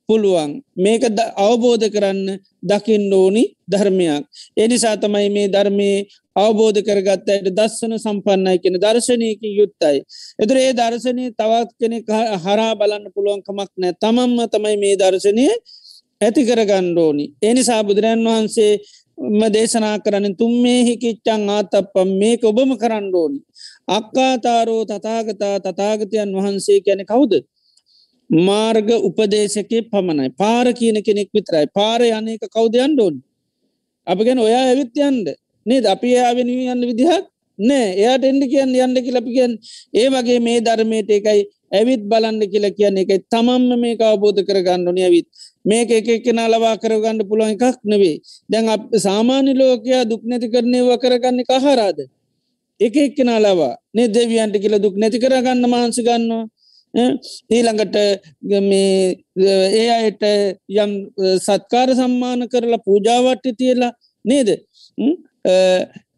[0.09, 1.03] පුළුවන් මේක
[1.39, 4.23] අවබෝධ කරන්න දකිින් ඕනි ධර්මයක්.
[4.57, 5.91] එනිසා තමයි මේ ධර්මය
[6.37, 9.99] අවබෝධ කරගත්තයට දස්සන සම්පන්නයි කෙන දර්ශනයකින් යුත්තයි.
[10.43, 11.99] එතුර ඒ දර්ශනය තවත් කෙනෙ
[12.45, 15.47] හරා බලන්න පුළුවන්කමක් නෑ තමම්ම තමයි මේ දර්ශනය
[16.21, 17.25] ඇති කරගණ්ඩෝනි.
[17.43, 18.73] එනිසා බුදුරන් වහන්සේ
[19.51, 23.39] දේශනා කරන්න තුම්මේ හිකිච්චං ආතප්පම් මේක ඔබම කරන්න ඕනි.
[23.89, 27.33] අක්කාතාරෝ තතාගතා තතාගතයන් වහන්සේ කැනෙ කවුද.
[28.31, 30.35] මාර්ග උපදේශකය පමණයි.
[30.37, 31.67] පාර කියන කෙනෙක් විතරයි.
[31.75, 33.23] පාර යනක කවුදයන් ඩෝන්.
[34.07, 35.35] අප ගැන ඔයා ඇවිත්යන්ද
[35.67, 35.85] නේද?
[35.87, 37.27] අපි යාවෙන යන්න විදිහක්
[37.59, 39.53] නෑ එයාට එන්ඩ කියන්න යන්න කිලපිගෙන්
[39.95, 43.23] ඒ වගේ මේ ධර්මයට එකයි ඇවිත් බලන්න කියලා කියන්න එකයි.
[43.31, 45.27] තමම්ම මේ අවබෝධ කරගන්නඩන ඇවිත්.
[45.65, 48.21] මේක එක කෙනා ලවා කරගන්න පුළුවන් එකක් නෙවේ
[48.51, 51.99] දැන් අප සාමාන්‍ය ලෝකයා දුක් නැති කරනයව කරගන්න කහරාද
[52.81, 53.75] එක එක්කෙනා ලවා.
[53.95, 56.45] නේ දෙවියන්ට කියලා දුක් නැති කරගන්න මහන්සි ගන්නවා.
[56.97, 57.97] ඊළඟට
[59.75, 60.23] ඒ අයට
[60.77, 60.93] යම්
[61.39, 63.93] සත්කාර සම්මාන කරලා පූජාවට්ටි තියලා
[64.25, 64.49] නේද?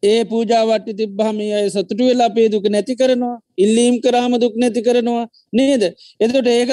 [0.03, 5.25] ඒ පූජාවට්ටි තිබ්බහම අය සතුටු වෙලා අපේ දුක නැති කරනවා ඉල්ලීම් කරාම දුක් නැති කරනවා
[5.53, 5.83] නේද?
[6.21, 6.71] එතට ඒක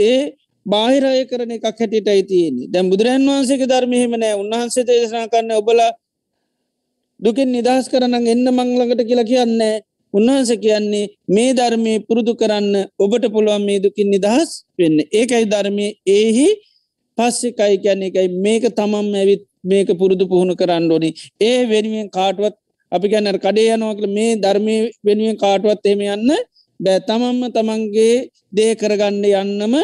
[0.00, 0.18] ඒ
[0.66, 5.80] බාහිරය කරන එකක් හැටියට අයිතියන්නේ දැම් බුදුරන් වහන්සේක ධර්මයහෙමනෑ උන්වහන්සේ දේශනා කරන්න ඔබල
[7.20, 9.74] දුකෙන් නිදහස් කරන එන්න මංලඟට කියලා කියන්නේ
[10.14, 14.98] උන්වහන්ස කියන්නේ මේ ධර්මය පුරුදු කරන්න ඔබට පුළුවන් මේ දුකින් නිදහස් වෙන්න.
[15.12, 15.86] ඒකයි ධර්මය.
[16.08, 16.48] ඒහි
[17.18, 21.10] පස්සෙකයි කියන්නේ එකයි මේක තමම් ඇවිත් මේක පුරුදු පුහුණු කරන්න ඕනි.
[21.40, 22.56] ඒ වෙනුවෙන් කාටුවත්
[22.92, 24.76] අපි ගැනර කඩේ යනවාකල මේ ධර්මය
[25.06, 26.30] වෙනුවෙන් කාටුවත් එහෙම යන්න
[26.80, 26.98] බෑ.
[27.08, 28.14] තමම්ම තමන්ගේ
[28.52, 29.74] දේ කරගන්න යන්නම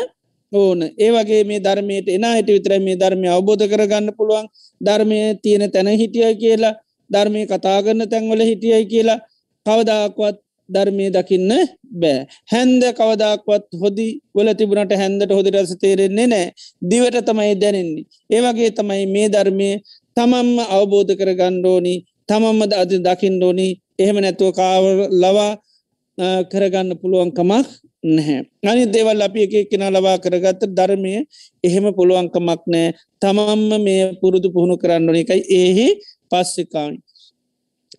[0.52, 0.80] ඕන.
[0.98, 4.46] ඒ වගේ මේ ධර්මයට එන හිට විතර මේ ධර්මය අවබෝධ කරගන්න පුළුවන්.
[4.80, 6.74] ධර්මය තියෙන තැන හිටියයි කියලා
[7.10, 9.18] ධර්මය කතාගන්න තැන්වල හිටියයි කියලා
[9.66, 10.38] කවදාක්වත්
[10.68, 11.50] ධර්මය දකින්න
[11.92, 12.26] බෑ.
[12.52, 16.46] හැන්ද කවදක්වත් හොදි වල තිබුණට හැන්දට හොදි රස තේරෙන්නේ නෑ.
[16.82, 18.06] දිවට තමයි දැනෙන්නේ.
[18.30, 19.70] ඒවගේ තමයි මේ ධර්මය
[20.16, 21.94] තමම්ම අවබෝධ කර ගණ්ඩෝනි
[22.28, 24.84] තමම්මද අද දකිින්ඩෝනි එහෙම නැතුව කාව
[25.22, 25.52] ලවා
[26.50, 27.66] කරගන්න පුළුවන්කමක්
[28.04, 28.40] නැහැ.
[28.64, 31.14] අනි දෙවල් අපි එක කෙන ලවා කරගත්ත ධර්මය
[31.64, 32.94] එහෙම පුළුවන්කමක් නෑ.
[33.22, 35.88] තමම්ම මේ පුරුදු පුහුණු කරන්න එකයි ඒහි
[36.30, 36.92] පස්සිකාන්.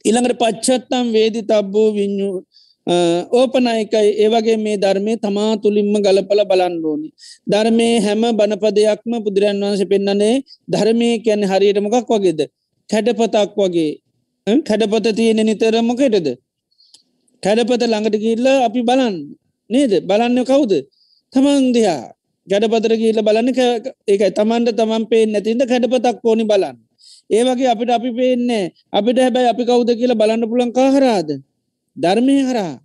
[0.01, 2.29] ඉළඟට පච්චත්තම් වේදි තබ්බූ විඤ්ඥු
[3.31, 4.09] ඕපනයකයි.
[4.23, 7.09] ඒවගේ මේ ධර්මය තමා තුළින්ම ගලපල බලන්ඩෝනි.
[7.47, 10.35] ධර්මය හැම බණපදයක්ම බුදුරන් වහන්ස පෙන්න්නනේ
[10.67, 12.41] ධර්මය කියැන හරියට මොකක් වගේද.
[12.89, 13.91] කැඩපතක් වගේ.
[14.67, 16.27] කැඩපත තියෙන නිතරමොකෙටද.
[17.43, 19.15] කැඩපත ළඟට කිල්ල අපි බලන්න.
[19.69, 19.93] නේද?
[20.01, 20.73] බලන්න කවුද?
[21.33, 22.01] තමන් දෙයා
[22.47, 23.49] ගැඩපතර කියල බලන්න
[24.07, 26.77] ඒකයි තමන්ට තමන් පේ නැතින්ද කැඩපතක් ඕනි බලන්න.
[27.29, 31.29] ඒවගේ අපිට අපි පේන්නේ අපිට හැබැයි අපි කවුද කියලා බලන්න පුළන් කාහරාද
[31.97, 32.75] ධර්මය හරා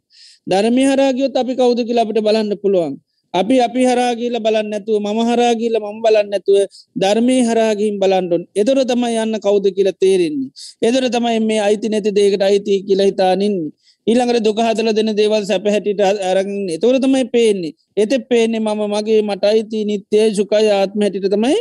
[0.47, 2.95] ධර්මය හරාගියොත් අපි කවුද කියලා අපිට බලන්න පුළුවන්.
[3.35, 6.57] අපි අපි හරාගීල බලන්න නැතුව මම හරාගීල මම බලන්න නැතුව
[6.97, 10.51] ධර්මය හරාගින් බලන්ඩුන් එදොර තමයි යන්න කවුද කියලා තේරෙන්නේ.
[10.83, 13.73] එදොර තමයි මේ අයිති නැති දේකට අයිති කියලා හිතානින්නේ
[14.07, 17.75] ඊළඟට දුකහදල දෙන දේවල් සැපහැටිට අරගන්න එතවර තමයි පේන්නේ.
[17.97, 21.59] එත පේන්නේ මම මගේ මට අයිති නිත්‍යය සුකයි ආත්ම හැටිට තමයි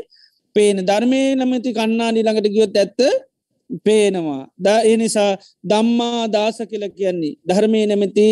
[0.57, 0.77] පේන.
[0.89, 2.99] ධර්මය නමති කන්නාඩි ළඟට ගියොත් ඇත්ත
[3.85, 4.43] පේනවා.
[4.57, 5.31] ද ඒ නිසා
[5.63, 8.27] දම්මා දාස කියල කියන්නේ ධර්මය නැමති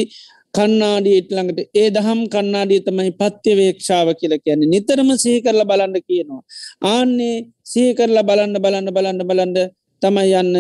[0.54, 1.60] කන්නාඩියට ළඟට.
[1.74, 4.72] ඒ දහම් කන්නාඩිය තමයි පත්‍යවේක්ෂාව කියල කියන්නේ.
[4.74, 6.42] නිතරම සහි කරල බලන්න කියනවා.
[6.86, 9.60] ආන්නේ සහි කරලා බලන්න බලන්න බලන්න බලන්ඩ
[10.02, 10.56] තමයි යන්න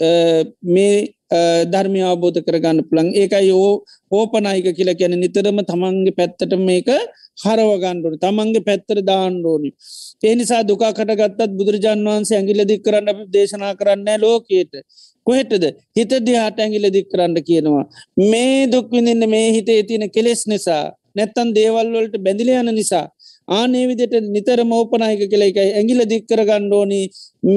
[0.00, 0.92] මේ
[1.72, 3.72] ධර්මය අවබෝධ කරගන්න පුළන් ඒකයි ඕ
[4.10, 6.88] ඕපනයික කියලා කියන නිතරම තමන්ගේ පැත්තට මේක
[7.44, 9.70] හරවගණ්ඩුවන තමන්ගේ පැත්තර දාණ්ඩෝනි.
[10.24, 14.72] ඒ නිසා දුකා කටගත්තත් බුදුරජාන් වහන්සේ ඇගිල දික් කරන්න දේශනා කරන්න ලෝකයට.
[15.26, 15.64] කොහෙටද
[15.96, 17.84] හිත දිහාට ඇගිල දික් කරන්න කියනවා.
[18.30, 20.84] මේ දුක්විඳන්න මේ හිතේ තියෙන කෙලෙස් නිසා
[21.16, 23.06] නැත්තන් දේවල්වලට බැඳිල යන නිසා.
[23.48, 27.00] ආනේ විදිට නිතර මෝපනායක කෙල එකයි ඇගිල දික්කර ගණ්ඩෝනි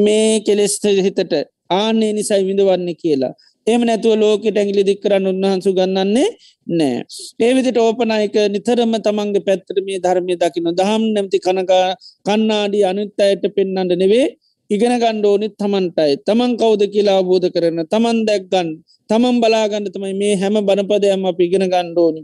[0.06, 1.34] මේ කෙලෙස්ට හිතට
[1.70, 3.34] ආනේ නිසයි විඳවන්න කියලා.
[3.68, 6.30] එම නැතුව ලෝකට ඇගිලි දික් කරන්න උන්වහන්සු ගන්නන්නේ
[6.68, 7.04] නෑ.
[7.40, 11.88] ඒවිදිට ඕපනායක නිතරම තමන්ගේ පැත්තට මේ ධර්මය දකින දහම් නැමති කනකා
[12.26, 14.28] කන්නාඩි අනිත් අයට පෙන්න්නට නෙවේ
[14.70, 18.70] ඉගෙන ගණ්ඩෝනිත් තමන්ටයි තමන් කෞද කියලා අවබෝධ කරන තමන් දැක්ගන්න
[19.10, 22.22] තමන් බලාගන්න තමයි මේ හැම බණපදයම අප ඉගෙන ගණ්ඩෝනි.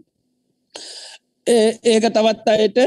[1.85, 2.79] ඒක තවත් අයට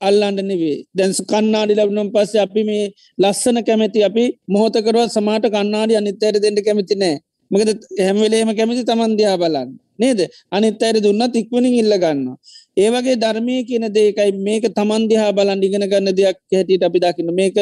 [0.00, 2.84] අල්ලන්ඩ නෙවේ දැන්ස් කන්නාඩි ලබනම් පස්සේ අපි මේ
[3.18, 7.16] ලස්සන කැමැති අපි මොහොතකරුවත් සමාට කන්නාඩි අනිත්තයට දෙට කැමති නෑ.
[7.50, 7.70] මකද
[8.00, 9.70] හැමවෙලේම කැමති තමන්දයා බලන්න.
[9.98, 10.20] නේද?
[10.50, 12.28] අනිත් අයට දුන්නත් ඉක්වනින් ඉල්ල ගන්න.
[12.76, 17.30] ඒවගේ ධර්මය කියන දේකයි මේක තමන්දිහා බලන් ඉගෙන ගන්න දෙයක් හැටියට අපි දකින්න.
[17.32, 17.56] මේක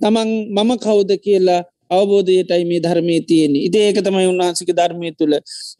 [0.00, 1.60] තමන් මම කවුද කියලා
[1.90, 3.64] අවබෝධයටයි මේ ධර්මය තියෙන්නේ.
[3.66, 5.34] ඉති ඒක තමයි උන්වහන්සික ධර්මය තුළ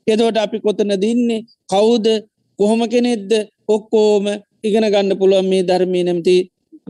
[0.07, 2.07] එදවට අපි කොතන දින්නේ කවුද?
[2.59, 3.31] කොහොම කෙනෙද්ද
[3.69, 4.27] ඔක්කෝම
[4.65, 6.37] ඉගෙන ගන්න පුළුවන් මේ ධර්මය නැමති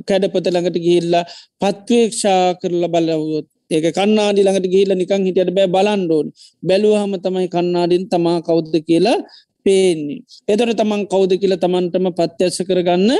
[0.08, 1.24] කැඩපත ළඟට ගිහිල්ලා
[1.60, 6.26] පත්වේක්ෂා කරලා බලවුවොත් ඒක කන්නාඩි ළඟට ගිහිල නිකං හිටියට බෑ බලන්ඩෝන්
[6.62, 9.18] බැලුවහම තමයි කන්නාඩින් තමා කෞද්ද කියලා
[9.66, 10.20] පේන්නේ.
[10.48, 13.10] එතොට තමන් කෞද කියලා තමන්ටම පත්‍යශ කරගන්න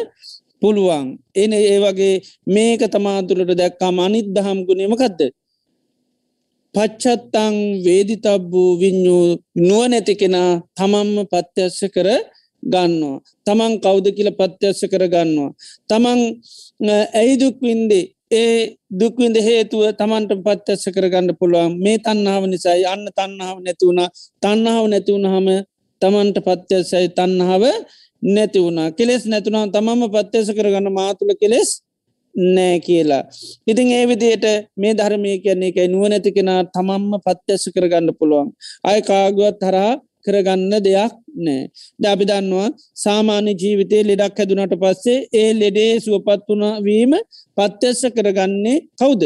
[0.62, 1.07] පුළුවන්.
[1.34, 2.14] එන ඒ වගේ
[2.46, 5.20] මේක තමාතුළට දැක්කා අනිත් දහම් ගුණේමකක්ද.
[6.74, 9.24] පච්චත්තං වේදිතබ්බූ විඤ්ඥූ
[9.59, 12.09] නුවනැති කෙනා තමන්ම පත්‍යශ කර
[12.62, 13.18] ගන්නවා.
[13.46, 15.50] තමන් කෞද කියල පත්‍යශ කර ගන්නවා.
[15.88, 16.20] තමන්
[17.14, 24.02] ඇයිදුක් වින්දේ ඒ දුක්විඳ හේතුව තමන්ට පත්්‍යස්ස කරගන්න පුළුවන් මේ තන්නාව නිසයි අන්න තන්නාව නැතිවුණ
[24.42, 25.48] තන්නාව නැතිවුණහම
[26.02, 27.64] තමන්ට පත්්‍යසයි තන්නාව
[28.22, 31.70] නැති වුණා කෙලෙස් නැතුනා තමම පත්්‍යස කරගන්න මාතුළ කෙලෙස්
[32.34, 33.22] නෑ කියලා.
[33.66, 34.46] ඉතින් ඒ විදියට
[34.76, 38.48] මේ ධර්මය කියන්නේ එකයි නුව නැති කෙනා තමම්ම පත්්‍යස කරගන්න පුළුවන්.
[38.84, 39.94] අය කාගුවත් හරහා
[40.24, 41.60] කරගන්න දෙයක් නෑ.
[42.00, 47.12] ද අපි දන්නවා සාමාන්‍ය ජීවිතය ලෙඩක් හැදුනට පස්සේ ඒ ලෙඩේ සුවපත් වුණ වීම
[47.56, 49.22] පත්්‍යස්ස කරගන්නේ කවුද.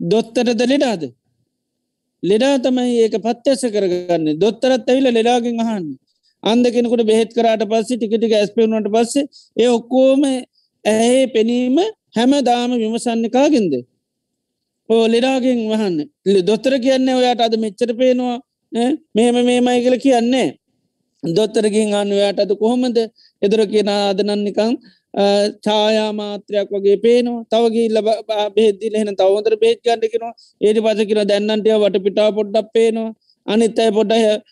[0.00, 1.02] දොත්තරද ලෙඩාද.
[2.22, 5.88] ලෙඩා තමයි ඒක පත්්‍යස කරගන්න දොත්තරත් ඇවිල ලෙඩාගෙන් අහන්න.
[6.42, 9.24] අන්ද කෙනෙකුට බෙහෙත් කරට පස්සේ ටිකටික ඇස්පෙනුවට පස්සේ
[9.56, 10.22] ඒ ඔක්කෝම
[10.84, 11.76] ඇහේ පෙනීම
[12.16, 13.74] හැම දාම විමසන්න කාගෙන්ද.
[14.88, 18.36] ඕ ලෙඩාගෙන් වහන්න දොත්තර කියන්න ඔයාට අද මෙච්චර පේනවා
[18.74, 20.48] මෙහෙම මේමයි කියල කියන්නේ.
[21.22, 22.98] දොත්තරගින් අනුවයට අද කොහොමද?
[23.42, 24.72] එදුර කියන අදනන්නිකං
[25.64, 27.44] ඡායාමාත්‍රයක් වගේ පේනවා.
[27.52, 28.08] තවගේ ලබ
[28.56, 33.10] බෙද්දිල එහෙන තවන්තර බේත් ගන්නකෙනවා ඒට පස කියර දැන්නන්ටය වට පිටා පොඩ්ඩක් පේනවා.
[33.46, 34.42] අනිත් අයි පොඩ්ඩ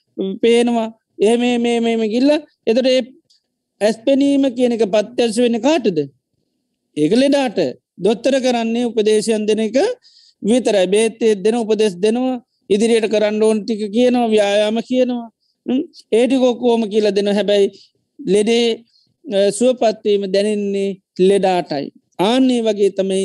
[0.42, 0.88] පේනවා.
[1.20, 2.30] එහ මේ මේ මේම ගිල්ල
[2.66, 3.02] එතට ඒ
[3.80, 5.98] ඇස් පෙනීම කියන එක පත්‍යස වෙන කාටද?
[6.96, 7.58] ඒක ලෙඩාට.
[7.98, 9.76] දොත්තර කරන්නේ උපදේශයන් දෙන එක
[10.42, 10.86] විතරයි.
[10.94, 12.38] බේත්තේ දෙන උපදෙස් දෙනවා.
[12.74, 15.26] ඉදිරියට කරන්න ඕන් ටික කියනවා ව්‍යයාම කියනවා.
[16.12, 17.66] ඒටිකොක්කෝම කියල දෙන හැබැයි
[18.18, 18.66] ලෙඩේ
[19.50, 21.86] සුවපත්වීම දැනෙන්නේ ලෙඩාටයි.
[22.20, 23.24] ආන්නේ වගේ තමයි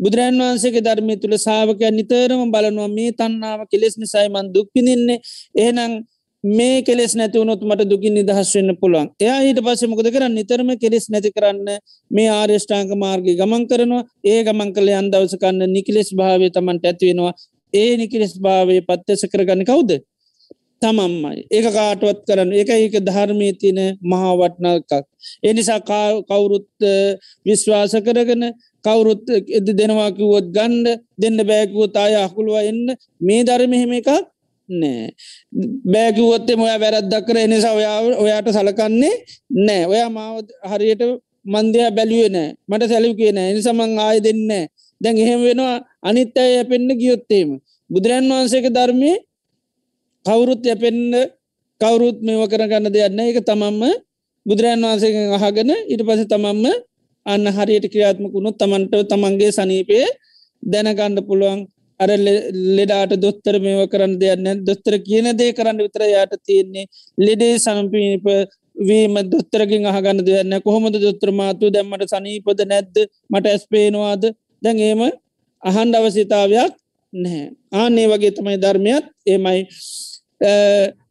[0.00, 5.18] බුදුරන් වහන්සේගේ ධර්මය තුළ සාාවකයන් නිතරම බලනවා මේ තන්නාව කෙලෙස් නිසයිමන් දුක්පිනින්නේ
[5.56, 5.92] ඒනම්
[6.44, 9.08] මේ කෙස් නැතිවනොත් මට දුකින් නිදහස් වෙන්න පුළුවන්.
[9.20, 10.34] එයා ඊට පස්ස මොකද කරන්න?
[10.34, 11.68] නිතරම කෙලෙස් නැති කරන්න
[12.10, 14.02] මේ ආර්ෂ්ඨාංක මාර්ගය ගමන් කරනවා.
[14.24, 17.32] ඒ ගමන් කළ අන්දවසකන්න නිකලෙස් භාවය තමන්ට ඇතිවෙනවා
[17.72, 19.90] ඒ නිකිලෙස් භාවය පත්්‍යස කරගන්න කවුද?
[20.82, 21.46] තමම්මයි.
[21.50, 22.52] ඒක කාටුවත් කරන්න.
[22.54, 24.92] එක ඒක ධර්මය තියන මහාවටනකක්
[25.42, 25.80] එනිසා
[26.22, 26.68] කවුරුත්
[27.46, 28.42] විශ්වාස කරගෙන
[28.84, 32.86] කවුරුත් එද දෙනවාකිවොත් ගණ්ඩ දෙන්න බෑකුවොත් අය අකුළුව එන්න.
[33.20, 34.08] මේ ධර්මහෙම එකක්
[34.68, 35.10] නෑ.
[35.84, 37.36] බෑකිවොත්තේ මොය වැරද්දක් කර.
[37.38, 39.14] එනිසා ඔයා ඔයාට සලකන්නේ
[39.58, 39.82] නෑ.
[39.86, 41.02] ඔයා මාව හරියට
[41.44, 42.48] මන්දයා බැලුවේ නෑ.
[42.68, 44.68] මට සැලි කියන නිසමං ආය දෙන්න
[45.00, 47.48] දැන් එහෙම වෙනවා අනිත් අය යැපෙන්න්න ගියොත්තේම
[47.90, 49.12] බුදුරන් වහන්සේක ධර්මය
[50.26, 51.14] කවුරුත් යැපෙන්න්න
[51.80, 53.82] කවුරුත් මේව කරගන්න දෙයන්න එක තමම්ම
[54.46, 56.66] බුදුරන් වහන්සේ අහගෙන ඉට පස තමම්ම
[57.26, 59.98] අන්න හරියට ක්‍රියාත්මකුණුත් තමන්ට තමන්ගේ සනීපය
[60.62, 61.60] දැනගණ්ඩ පුළුවන්.
[62.00, 62.10] අර
[62.76, 66.86] ලෙඩාට දොත්තර මේව කරන්න දෙයන්න දොස්තර කියන දේ කරන්න විතර යායට තියෙන්නේ.
[67.18, 68.26] ලෙඩේ සම්පීප
[68.80, 72.96] වීම දොස්තරකින් අහගන්න දෙයන්න කොහොමද දොස්ත්‍ර මාතු දැම්මට සනීපද නැද්ද?
[73.30, 74.22] මට ඇස්පේනවාද
[74.62, 75.02] දැන් ඒම
[75.62, 76.72] අහන්ඩ අවසිතාවයක්
[77.12, 77.46] නැහැ.
[77.72, 79.04] ආනේ වගේ තමයි ධර්මයත්.
[79.26, 79.60] ඒමයි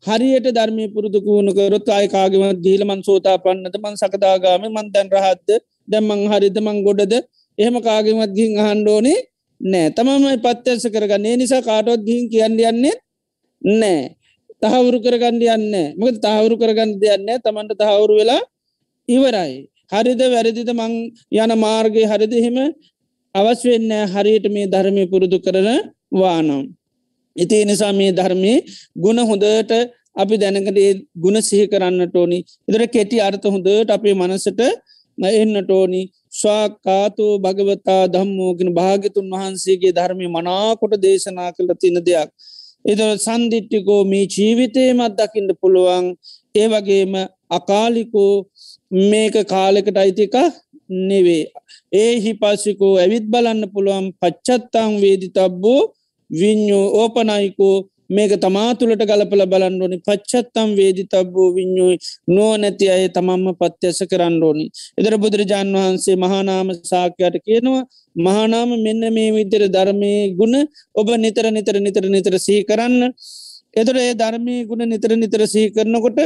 [0.07, 4.63] හරියට ධර්මය පුරුදු කූුණකරොත් අයකාගවත් ගීල මන් සෝතා පන්නත මන් සකදාගාම.
[4.67, 5.49] මන්තැන් රහත්ද?
[5.87, 6.57] දැම්මං හරිද?
[6.65, 7.13] මං ගොඩද?
[7.57, 9.19] එහෙම කාගෙමත් ගින් අහන්ඩෝනේ
[9.61, 11.35] නෑ තමමයි පත්්‍යස කරගන්නේ.
[11.37, 12.95] නිසා කාටොත් ගිහින් කියන්න යන්නේ
[13.61, 13.99] නෑ
[14.61, 18.41] තහවුරු කරගන්න යන්න මක තහවුරු කරගන්න දෙයන්න තමන්ට තහවුරු වෙලා
[19.09, 19.67] ඉවරයි.
[19.91, 20.21] හරිද?
[20.33, 20.69] වැරදිද?
[20.73, 20.93] මං
[21.33, 22.57] යන මාර්ගය හරිදහෙම
[23.37, 25.69] අවස් වෙන්න හරියට මේ ධර්මය පුරුදු කරන
[26.13, 26.61] වානම්.
[27.35, 28.53] ඉති නිසා මේ ධර්මය
[28.97, 29.71] ගුණ හොඳට
[30.15, 34.61] අපි දැනකට ඒ ගුණ සිහි කරන්නට ඕනි ඉදර කෙටි අර්ථ හොඳට අපේ මනසට
[35.17, 36.01] එන්නට ඕනි
[36.33, 42.29] ස්වාකාතු භගවතා දම්මෝගෙන භාගතුන් වහන්සේගේ ධර්මය මනාකොට දේශනා කළ තින දෙයක්.
[42.85, 46.05] එද සන්දිිට්ටිකෝ මේ ජීවිතය මත් දකිින්ට පුළුවන්
[46.55, 47.13] ඒ වගේම
[47.49, 48.33] අකාලිකෝ
[49.09, 50.35] මේක කාලෙකට අයිතික
[51.07, 51.45] නෙවේ.
[51.91, 55.81] ඒ හිපසිකෝ ඇවිත් බලන්න පුළුවන් පච්චත්තං වේදි තබ්බෝ
[56.29, 57.75] විඤ්ඥෝ ඕපනයිකෝ
[58.09, 63.99] මේක තමා තුළට ගලපල බලන්න ඕනි පච්චත්තම් වේදි තබ්බූ විඤ්ඥුයි නෝ නැති අය තමම්ම පත්්‍යස
[64.11, 64.65] කරන්න ඕනි.
[64.99, 67.83] එදර බුදුරජාන් වහන්සේ මහානාම සාකයට කියනවා
[68.15, 70.55] මහානාම මෙන්න මේ විදිර ධර්මය ගුණ
[70.95, 73.11] ඔබ නිතර නිතර නිතර නිතර සහි කරන්න.
[73.73, 76.19] එදර ඒ ධර්මය ගුණ නිතර නිතර සහි කරනකොට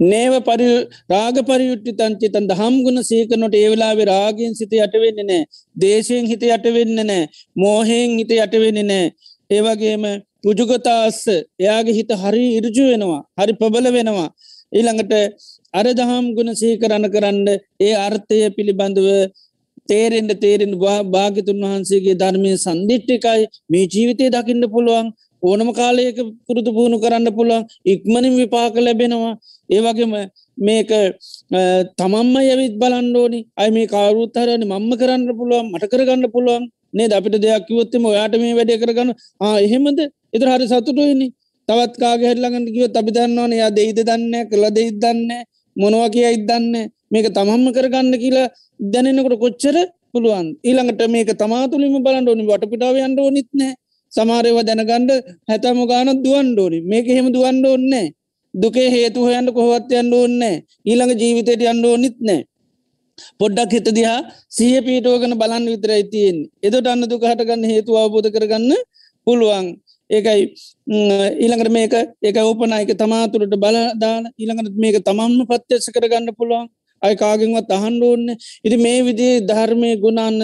[0.00, 0.68] නේව පරි
[1.08, 5.42] රාග පරියුට්ටි තංචි තන් දහම්ගුණ සීකනොට ඒවෙලාවෙ රාගෙන් සිත යටවෙන්න නෑ.
[5.76, 7.28] දේශයෙන් හිත යටවෙන්න නෑ.
[7.56, 9.06] මෝහෙන් හිත යටවෙන්න නෑ.
[9.50, 10.04] ඒවගේම
[10.42, 11.22] පුජුගතාස්ස
[11.58, 14.28] එයාගේ හිත හරි ඉරජු වෙනවා හරි ප්‍රබල වෙනවා.
[14.72, 15.12] ඊළඟට
[15.74, 17.48] අර දහම් ගුණ සීකරණ කරන්න
[17.80, 19.08] ඒ අර්ථය පිළිබඳව
[19.88, 20.72] තේරෙන්ට තේරෙන්
[21.12, 25.08] භාගතුන් වහන්සේගේ ධර්මය සන්දිිට්ටිකයි මේ ජීවිතය දකින්න පුළුවන්.
[25.42, 27.66] ඕනම කාලයක පුරුදු පුහුණු කරන්න පුළුවන්.
[27.86, 29.34] ඉක්මනින් විපාක ලැබෙනවා.
[29.68, 30.12] ඒවගේම
[30.58, 30.90] මේක
[31.98, 36.64] තමම්ම යවිත් බලන්ඩෝනි අයි මේ කාරුත්හරයන මම්ම කරන්න පුළුවන් මට කරගන්න පුළුවන්.
[36.92, 39.10] නේ අපිට දෙයක් කිවොත්තම ඔයාට මේ වැඩ කරගන්න.
[39.58, 39.98] එහෙමද?
[40.32, 41.28] එතර හරි සතුටුවනි
[41.68, 45.30] තවත් කාගේ හැල්ලඟට කිව අපි දන්නවන යා දෙයිද දන්න කළ දෙයිත් දන්න
[45.76, 46.74] මොනවා කිය ඉදන්න
[47.10, 48.48] මේක තමම්ම කරගන්න කියලා
[48.92, 49.76] දැනෙනකොට කොච්චර
[50.12, 52.44] පුළුවන් ඊළඟට මේක තමාතුලිම බලන්න ඕනි.
[52.44, 53.72] වටපිටාව අන්ඩ නිත්නෑ
[54.12, 55.10] සමාරයව දැනගණ්ඩ
[55.50, 58.06] හැතම ගානත් දුවන්ඩෝනි මේක එහෙම දුවන්ඩ ඕන්නේ
[58.56, 60.54] දුකේ හේතු හොයන්න කොහොත් යන්න ඕන්නේ
[60.84, 62.42] ඊළඟ ජීවිතයට යන්න ඕනිත් නෑ
[63.40, 64.18] පොඩ්ඩක් හිත දිහා
[64.50, 68.72] සිය පීටෝගන බලන්න විතර ඇතියෙන් එදට අන්න දුක හටගන්න හේතු අවබෝධ කරගන්න
[69.26, 69.66] පුළුවන්.
[70.10, 70.42] ඒකයි
[71.42, 76.66] ඊළඟට මේක ඒක ඕපනයික තමාතුරට බලදාන ඊළඟට මේක තමන්ම පත්්‍යස කරගන්න පුළුවන්.
[77.02, 78.26] අය කාගෙන්වත් අහන්ඩ ඕන්න
[78.66, 80.38] ඉති මේ විදි ධර්මය ගුණන්න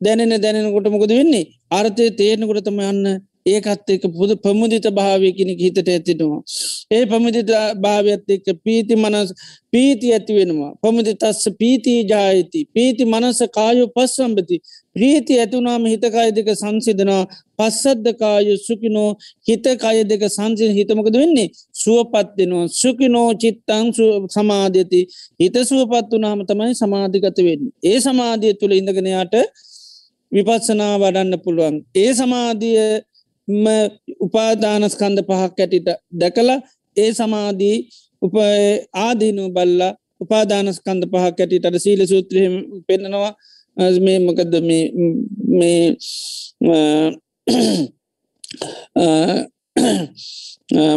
[0.00, 1.50] දැනෙන දැනෙනකොට මොකද වෙන්නේ?
[1.70, 3.04] අර්ථය තේරනකොට තම යන්න
[3.46, 6.42] ඒකත් එක පුද ප්‍රමුදිත භාවය කෙනෙ හිතට ඇතිනවා.
[6.90, 9.32] ඒ පමුදිත භාවයත් එක්ක පීති මනස්
[9.72, 10.72] පීති ඇති වෙනවා.
[10.82, 12.68] පමුදි තස්ස පීතිී ජායති.
[12.74, 14.60] පීති මනස කායු පස්සම්බති.
[14.94, 17.24] ප්‍රීති ඇතුනාම හිතකාය දෙක සංසිදනවා
[17.58, 19.10] පස්සද්ධකායු සුකිනෝ
[19.48, 23.86] හිත කය දෙක සංසින හිතමකද වෙන්නේ සුවපත් දෙනවා සුකිනෝ චිත්තං
[24.28, 25.00] සමාධ්‍යති
[25.40, 27.72] හිත සුවපත් වනාම තමයි සමාධිගත වෙන්නේ.
[27.82, 29.34] ඒ සමාධිය තුළ ඉඳගෙනයාට
[30.32, 31.76] විපත්සනා වඩන්න පුළුවන්.
[31.94, 32.82] ඒ සමාධිය
[34.20, 36.58] උපාදානස්කන්ද පහක් ඇටිට දැකලා
[36.96, 37.76] ඒ සමාධී
[38.22, 38.34] උප
[38.96, 39.80] ආදීනු බල්ල
[40.20, 42.54] උපාදානස්කන්ද පහක් ඇටිට සීල සූත්‍රයම
[42.86, 43.32] පෙන්නවා
[44.00, 44.52] මේ මොකද
[45.50, 45.96] මේ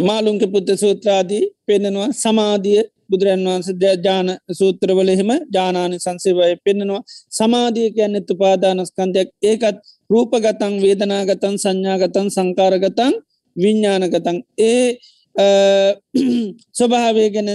[0.00, 3.68] මාලුන්ක පුත්ත සූත්‍රාදී පෙන්නවා සමාධිය බුදුරන් වහන්ස
[4.04, 9.78] ජාන සූත්‍රවලහෙම ජානානි සංසේවය පෙන්නවා සමාධිය කියන්න තුපාදානස්කන්දයක් ඒකත්
[10.10, 13.14] රූපගතන් වේදනාගතන් සංඥාගතන් සංකාරගතන්
[13.56, 14.86] විඤ්ඥානගතන් ඒ
[16.78, 17.50] ස්වභාවය ගැන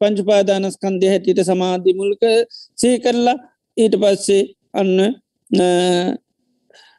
[0.00, 2.22] පංචුපාදානස්කන්දය හැටියට සමාධි මුල්ක
[2.78, 3.38] සේ කරලා
[3.76, 4.42] ඊට පස්සේ
[4.74, 4.92] අන්න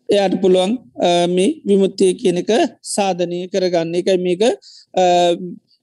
[0.10, 0.74] එයාට පුළුවන්
[1.30, 2.52] මේ විමුත්තිය කියනක
[2.88, 4.44] සාධනය කරගන්න එකයි මේක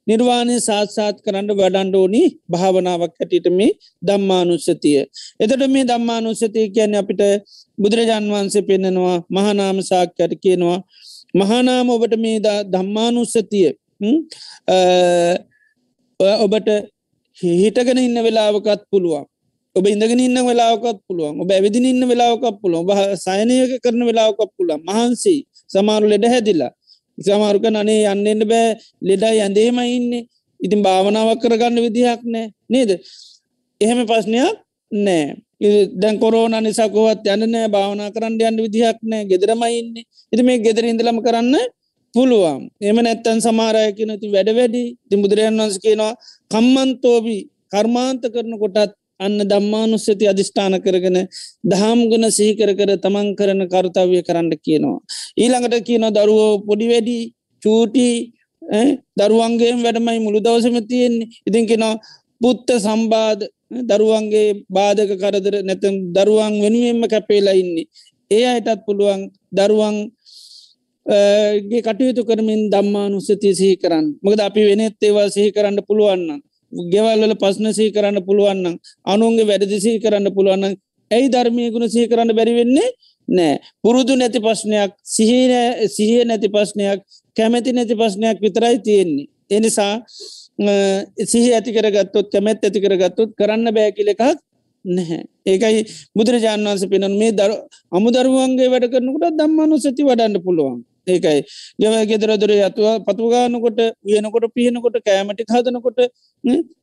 [0.06, 3.70] නිර්වාණය සාත්සාත් කරන්න වඩන්ඩෝනි භාවනාවක් හැටිට මේ
[4.02, 5.00] දම්මානුස්සතිය.
[5.40, 7.22] එතට මේ දම්මානුස්සතිය කියන්න අපිට
[7.82, 10.78] බුදුරජාන් වහන්සේ පෙන්නෙනවා මහනාම සාක්කට කියනවා.
[11.34, 12.38] මහනාම ඔබට මේ
[12.72, 13.68] දම්මානුස්සතිය
[16.44, 16.68] ඔබට
[17.38, 19.24] හිටගෙන ඉන්න වෙලාවකත් පුළුවන්.
[19.76, 21.40] ඔබ ඉඳගෙන ඉන්න වෙලාවකත් පුළුවන්.
[21.42, 22.86] ඔබ ඇවිදින ඉන්න වෙලාවකක් පුළුවන්.
[22.86, 24.82] බහ සයනයක කරන වෙලාවකක් පුළුවන්.
[24.84, 25.46] මහන්සේ.
[25.70, 26.72] සමාරු ලෙඩ හැදිලා.
[27.18, 28.76] සමාරුක නනේ යන්නන්න බෑ.
[29.02, 30.26] ලෙඩා ඇඳේම ඉන්න.
[30.60, 32.50] ඉතින් භාවනාවක් කරගන්න විදිහක් නෑ.
[32.68, 32.90] නේද?
[33.80, 34.58] එහෙම ප්‍රශ්නයක්
[34.92, 35.36] නෑ.
[35.94, 39.24] දැන් කොරෝන නිසාකොවත් යන්න නෑ භාවනා කරන්න යන්න විදිහක් නෑ.
[39.24, 39.94] ගෙදරමයින්න
[40.32, 41.54] ඉති මේ ගෙදර ඉඳලම කරන්න
[42.14, 42.70] පුළුවන්.
[42.82, 44.84] එම නැත්තන් සමාරය කියන ති වැඩ වැඩි.
[45.08, 46.14] ති බුදුරයන් වන්ස කියනවා
[46.50, 51.18] කම්මන්තෝබී කර්මාන්ත කරන කොටත් අන්න දම්මානුස්සති අධිෂ්ඨාන කරගෙන
[51.64, 54.98] දහම් ගුණ සිහිකර කර තමන් කරන කරුතාවය කරන්න කියනවා.
[55.36, 57.18] ඊළඟට කියන දරුවෝ පොඩි වැඩි
[57.62, 58.08] චූටි
[59.18, 61.28] දරුවන්ගේ වැඩමයි මුළු දවසම තියෙන්නේ.
[61.48, 61.94] ඉතින් කෙනවා
[62.40, 67.86] පුත්ත සම්බාධ දරුවන්ගේ බාධක කරදර නැතම් දරුවන් වෙනුවෙන්ම කැපේලා ඉන්නේ.
[68.30, 69.20] ඒ අයටත් පුළුවන්
[69.52, 69.96] දරුවන්
[71.70, 74.06] ගේ කටයුතු කරමින් දම්මානුස්සතිය සිහි කරන්න.
[74.22, 76.40] මොකද අපි වෙනෙත් ඒවා සිහි කරන්න පුළුවන්න
[76.72, 80.74] ගෙවල්වල පස්නසී කරන්න පුළුවන්න අනුන්ගේ වැඩදිසී කරන්න පුළුවන්න
[81.10, 82.90] ඇයි ධර්මය ගුණ සහි කරන්න බැරිවෙන්නේ
[83.28, 83.54] නෑ.
[83.82, 85.52] පුරුදු නැති ප්‍රශ්නයක් සිහින
[85.88, 87.00] සිහිය නැති ප්‍රශ්නයක්
[87.36, 89.26] කැමැති නැති ප්‍රශ්නයක් විතරයි තියෙන්නේ.
[89.50, 89.94] එනිසා
[90.58, 94.22] සිහි ඇති කරගත්තොත් කැමැත් ඇති කරගත්තුත් කරන්න බෑකිල එකක්
[94.84, 95.24] නැහැ.
[95.46, 95.80] ඒකයි
[96.16, 97.52] බුදුරජාණන් වන්ස පෙනන් මේ දර
[97.92, 100.78] අමුදරුවන්ගේ වැඩ කරනකට දම්මානු සති වඩන්න පුළුවන්.
[101.06, 101.40] ඒකයි.
[101.78, 106.00] ගෙව ගෙදරදුර යතුව පතුගානකොට වියනකොට පියනකොට කෑමටි හදනකොට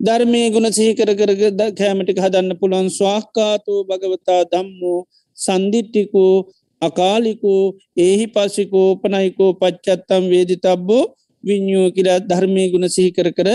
[0.01, 1.41] ධර්මය ගුණ සහිකර කරග
[1.74, 2.89] කෑමටි හදන්න පුළුවන්.
[2.89, 4.99] ස්වාක්කාතෝ භගවතා දම්මෝ
[5.38, 6.34] සන්දිිට්ටිකෝ
[6.82, 7.63] අකාලිකෝ
[7.97, 11.03] ඒහි පසිකෝ පනයිකෝ පච්චත්තම් වේදි තබ්බෝ
[11.49, 13.49] විඤ්ඥෝ කියලා ධර්මය ගුණ සිහිකර කර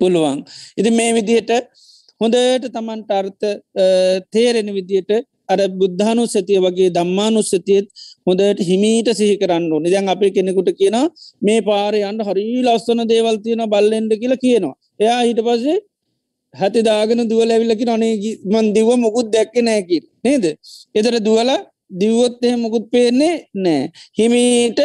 [0.00, 0.38] පුළුවන්.
[0.78, 1.50] ඉති මේ විදියට
[2.20, 3.46] හොඳට තමන්ට අර්ථ
[4.32, 5.10] තේරෙන විදියට
[5.52, 7.86] අර බුද්ධානු සතිය වගේ දම්මානුස්සතියත්
[8.26, 9.84] හොඳට හිමීට සිහි කරන්න ඕන.
[9.94, 10.96] දැන් අපි කෙනෙකුට කියන
[11.46, 14.74] මේ පාරයන්ට හරි ලස්සන දේවල් තියෙන බල්ලෙන්ඩ කියලා කියනවා.
[15.02, 15.78] එයා හිට පසේ
[16.54, 18.14] හැති දාගෙන දුවල ඇවිල්ලකි නොනේ
[18.52, 20.44] මන් දිව මොකුත් දැක්ක නෑකිල් නේද?
[20.98, 21.50] එතර දුවල
[22.00, 23.34] දිව්වොත්ය මොකුත් පේන්නේ
[23.64, 23.90] නෑ.
[24.18, 24.80] හිමීට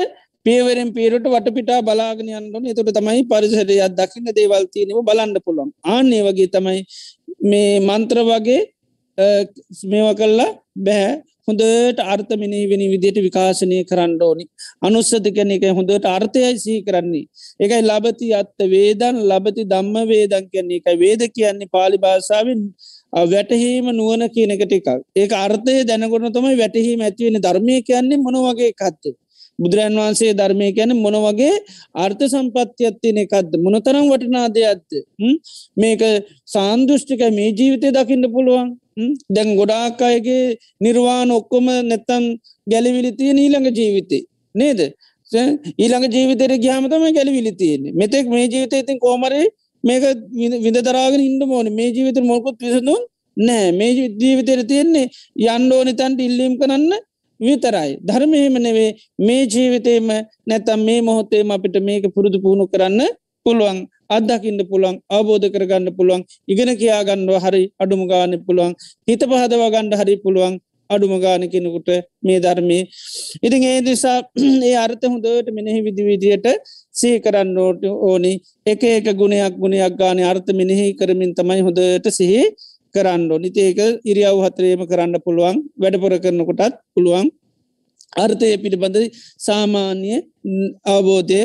[0.46, 5.72] පියවරෙන් පේරට වටපිටා බලාගෙන යන්නන එතුට තමයි පරිසරයක් දකින්න දේවල් තියනව බලන්න පුළුවන්.
[5.86, 6.82] ආන්නේ වගේ තමයි
[7.44, 8.60] මේ මන්ත්‍ර වගේ
[9.86, 11.16] මේව කල්ලා බැහැ
[11.48, 14.46] හොඳට අර්ථ මිනිවෙනි විදියට විකාශනය කරන්න ඕනි.
[14.82, 17.26] අනුස්සති කන එක හොඳට අර්ථයයි සහි කරන්නේ.
[17.60, 22.64] එකයි ලබති අත්ත වේදන් ලබති දම්ම වේදන් කියන්නේ එක වේද කියන්නේ පාලි භාෂාවෙන්
[23.26, 29.20] වැටහීම නුවන කියන එකට එකක් ඒක අර්ථය දැනගොන තමයි වැටහීම ඇතිවෙන ධර්මය කියන්නේ මොනවගේ කත්තේ
[29.60, 31.54] බුදුරන් වහන්සේ ධර්මය ගැන මොන වගේ
[31.96, 33.52] අර්ථ සම්පත්තියත්තින එකක්ද?
[33.58, 34.90] මොනතරම් වටනා දෙයක්ද
[35.78, 36.02] මේක
[36.48, 38.70] සාන්දෘෂ්ටික මේ ජීවිතය දකින්න පුළුවන්.
[39.30, 40.44] දැන් ගොඩාක් අයගේ
[40.82, 42.24] නිර්වාණ ඔක්කොම නැත්තන්
[42.68, 44.24] ගැලිවිලිතිය ඊළඟ ජීවිතේ.
[44.56, 44.80] නේද?
[45.76, 47.94] ඊළඟ ජීවිතර ග්‍යාමතම ගැලිවිලි තියෙන්නේ.
[47.94, 49.46] මෙතෙක් මේ ජීවිතය ඉතින් කෝමරේ
[49.84, 50.04] මේක
[50.64, 53.02] විඳ දරාගෙන ඉන්න මෝන මේ ජීවිත මොකුත් විසඳුන්
[53.38, 53.92] නෑ මේ
[54.22, 55.06] ජීවිතයට තියෙන්නේ
[55.48, 56.92] යන්ඩෝනි තැන්ට ඉල්ලීම් කරන්න
[57.40, 57.92] විතරයි.
[58.02, 60.10] ධර්මයම නෙවේ මේ ජීවිතේම
[60.46, 63.02] නැතම් මේ මොහොත්තේම අපිට මේක පුරුදු පුහුණු කරන්න
[63.46, 63.80] පුළුවන්
[64.10, 68.74] අත්දකින්න පුළුවන් අවබෝධ කරගන්න පුළුවන් ඉගෙන කියාගන්නව හරි අඩුමගාන පුළුවන්
[69.08, 70.56] හිත පහදවා ගණ්ඩ හරි පුළුවන්
[70.90, 71.90] අඩුමගාන කෙනෙකුට
[72.24, 72.80] මේ ධර්මය.
[73.40, 74.18] ඉතින් ඒ නිසා
[74.68, 76.48] ඒ අර්ථ හොඳට මෙනෙහි විදිවිදියට
[76.96, 78.34] සී කරන්නෝට ඕනි.
[78.66, 82.44] එක එක ගුණයක් ගුණයක් ගාන අර්ථ මෙනෙහි කරමින් තමයි හොඳට සිහි
[82.96, 83.80] කරන්න නිතේක
[84.12, 85.58] ඉරියව් හතරේම කරන්න පුළුවන්.
[85.82, 87.28] වැඩපොර කරනකොටත් පුළුවන්.
[88.24, 88.98] අර්ථය පිළිබඳ
[89.48, 90.16] සාමාන්‍ය
[90.94, 91.42] අවබෝධය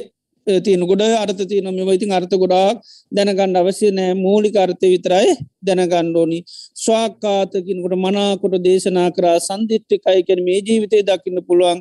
[0.47, 2.77] තියන ගොඩ අර්ථ තියන මෙ ඉතින් අර්ථ ගොඩාක්
[3.13, 4.15] දැනගණ්ඩ අවශ්‍ය නෑ.
[4.25, 5.31] මූලික අර්ථය විතරයි
[5.67, 6.39] දැනගණ්ඩෝනි
[6.85, 11.79] ස්වාකාතකිනකොට මනාකොට දේශනා කරා සන්දිිට්ටිකයි කැන මේ ජීවිතය දකින්න පුළුවන්.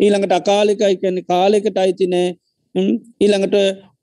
[0.00, 2.28] ඊළඟට අකාලිකයි කැන කාලෙකට අයිති නෑ.
[3.24, 3.56] ඊළඟට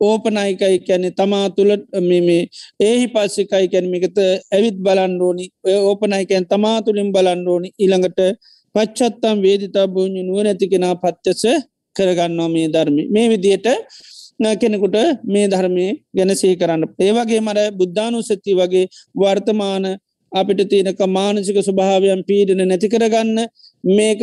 [0.03, 2.39] ඕපනයිකයි කැනෙ තමා තුළ මේ
[2.79, 4.17] ඒහි පස්සිකයි කැනමිකත
[4.51, 8.19] ඇවිත් බලන්ඩෝනි ඔය ඕපනයිකැන් තමා තුළින් බලන්ඩෝනි ඊළඟට
[8.75, 11.43] පච්චත්තම් වේදිතා භූඥ නුව නැති කෙනා පත්්‍යස
[11.95, 13.67] කරගන්නවා මේ ධර්මි මේ විදියට
[14.39, 14.95] කෙනෙකුට
[15.25, 16.83] මේ ධර්මය ගැනසේ කරන්න.
[16.99, 19.85] ඒවගේ මර බුද්ධානු සති වගේ වර්තමාන
[20.31, 23.37] අපිට තියනක මානසික ස්වභාවයන් පීඩන නැති කරගන්න
[23.89, 24.21] මේක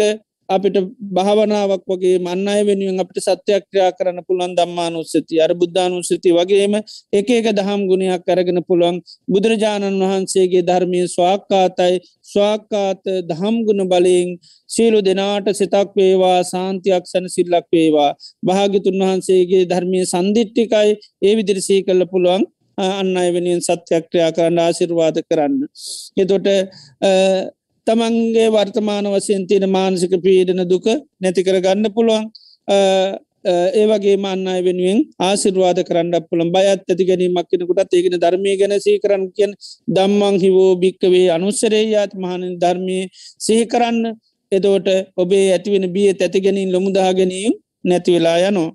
[0.51, 0.77] අපිට
[1.11, 6.75] භාවනාවක් වගේ මන්නය වෙනුවෙන් අපට සත්‍යක්්‍රියා කරන්න පුළන් දම්මානුස්සති අර බුද්ධානුස්සති වගේම
[7.13, 8.99] එක එක දහම් ගුණයක් කරගෙන පුළුවන්
[9.29, 14.31] බුදුරජාණන් වහන්සේගේ ධර්මය ස්වාක්කාතයි ස්වාක්කාත දහම්ගුණ බලයෙන්
[14.71, 18.11] සියලු දෙනාට සිතක් වේවා සාන්තියක් සැන සිල්ලක් වේවා.
[18.43, 20.91] භාගිතුන් වහන්සේගේ ධර්මය සන්දිිට්ටිකයි
[21.23, 22.43] ඒ විදිරිසී කල්ල පුළුවන්
[22.79, 25.57] අන්න අය වෙනින් සත්‍යක්්‍රයා කරන්න ආසිර්වාද කරන්න.
[26.17, 26.47] එතොට
[27.87, 30.87] තමන්ගේ වර්තමාන වසයෙන් තියෙන මානසික පීඩන දුක
[31.21, 32.25] නැති කර ගන්න පුළුවන්
[33.45, 39.25] ඒ වගේ මන්නය වෙනුවෙන් ආසිර්වාද කරන්න පුළන් බයත් ඇති ගැනීමක් කෙනකුටත් ඒගෙන ධර්මය ගැනසී කරන්න
[39.33, 39.53] කියෙන්
[39.89, 42.99] දම්මං හිවෝ භික්කවේ අනුස්සරේයාත් මහන ධර්මය
[43.39, 44.01] සිහි කරන්න.
[44.53, 47.55] එදෝට ඔබේ ඇතිවෙන බිය ඇති ගැනින් ලොමුදා ගැනීම්
[47.85, 48.69] නැති වෙලා යනෝ.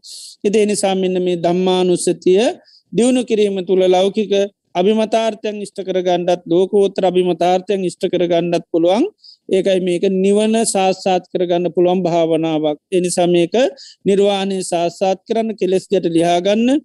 [0.43, 2.41] එති එනිසා මෙන්න මේ දම්මානුස්සතිය
[2.93, 4.33] දියුණු කිරීම තුළ ලෞකික
[4.75, 9.05] අභිමතාර්ථයන් ඉෂ්ට කර ගණ්ඩත් ලෝකෝත්‍ර අභිමතාර්ථයන් ඉෂ්ට කර ගණ්ඩත් පුළුවන්.
[9.49, 12.79] ඒකයි මේක නිවන සාස්සාත් කරගන්න පුළුවන් භාවනාවක්.
[12.91, 13.53] එනිසා මේක
[14.05, 16.81] නිර්වාණය සාස්සාත් කරන්න කෙලෙස් ගැට ලියාගන්න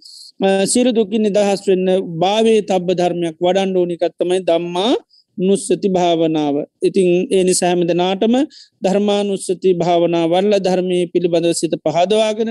[0.67, 4.93] සිරු දුකින් නිදහස් වෙන්න භාවේ තබ්බ ධර්මයක් වඩන්ඩ ඕනිකත්තමයි දම්මා
[5.41, 6.55] නුස්සති භාවනාව.
[6.83, 8.35] ඉතිං ඒ නිසාහම දෙනාටම
[8.83, 12.51] ධර්මානුස්සති භාවනා වල්ල ධර්මය පිළිබඳව සිත පහදවාගෙන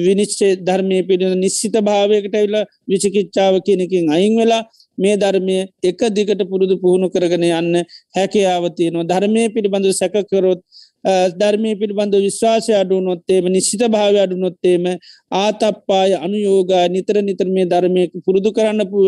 [0.00, 2.56] විනිශ්චේ ධර්මය පිළිබඳ නිශ්සිත භාවයකට ඇවිල
[2.88, 4.62] විචිකිච්ඡාව කියනකින් අයින් වෙලා
[4.98, 7.76] මේ ධර්මය එක දිගට පුරුදු පුහුණු කරගෙන යන්න
[8.16, 10.60] හැකියාවතියනවා ධර්මය පිළිබඳව සැකකරොත්
[11.04, 14.84] ධර්මය පිළිබඳ විශ්වාසය අඩුනොත්තේම නිශ්ිත භාව අඩුනොත්තේම
[15.32, 19.06] ආතප්පාය අනුයෝගා නිතර නිතර මේ ධර්මය පුරුදු කරන්න පුව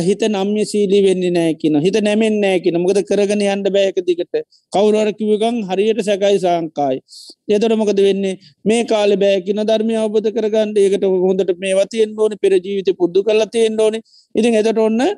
[0.00, 4.40] හිත නම්ය සීලී වෙන්නේ නෑකින හිත නැමෙන් නෑකින මොකද කරගෙන යන්ඩ බෑක දිකට
[4.72, 7.02] කවුරරකිවගං හරියට සැකයි සාංකායි
[7.50, 12.90] එතොට මොකද වෙන්නේ මේ කාල බෑකින ධර්මය අවබධ කරගන්න ඒකට හොඳට මේ වතියෙන් ඕන පෙරජීවිත
[12.96, 14.02] පුද්දු කරලා තියෙන් ඕන
[14.34, 15.12] ඉතින් එතට ඔන්න හැ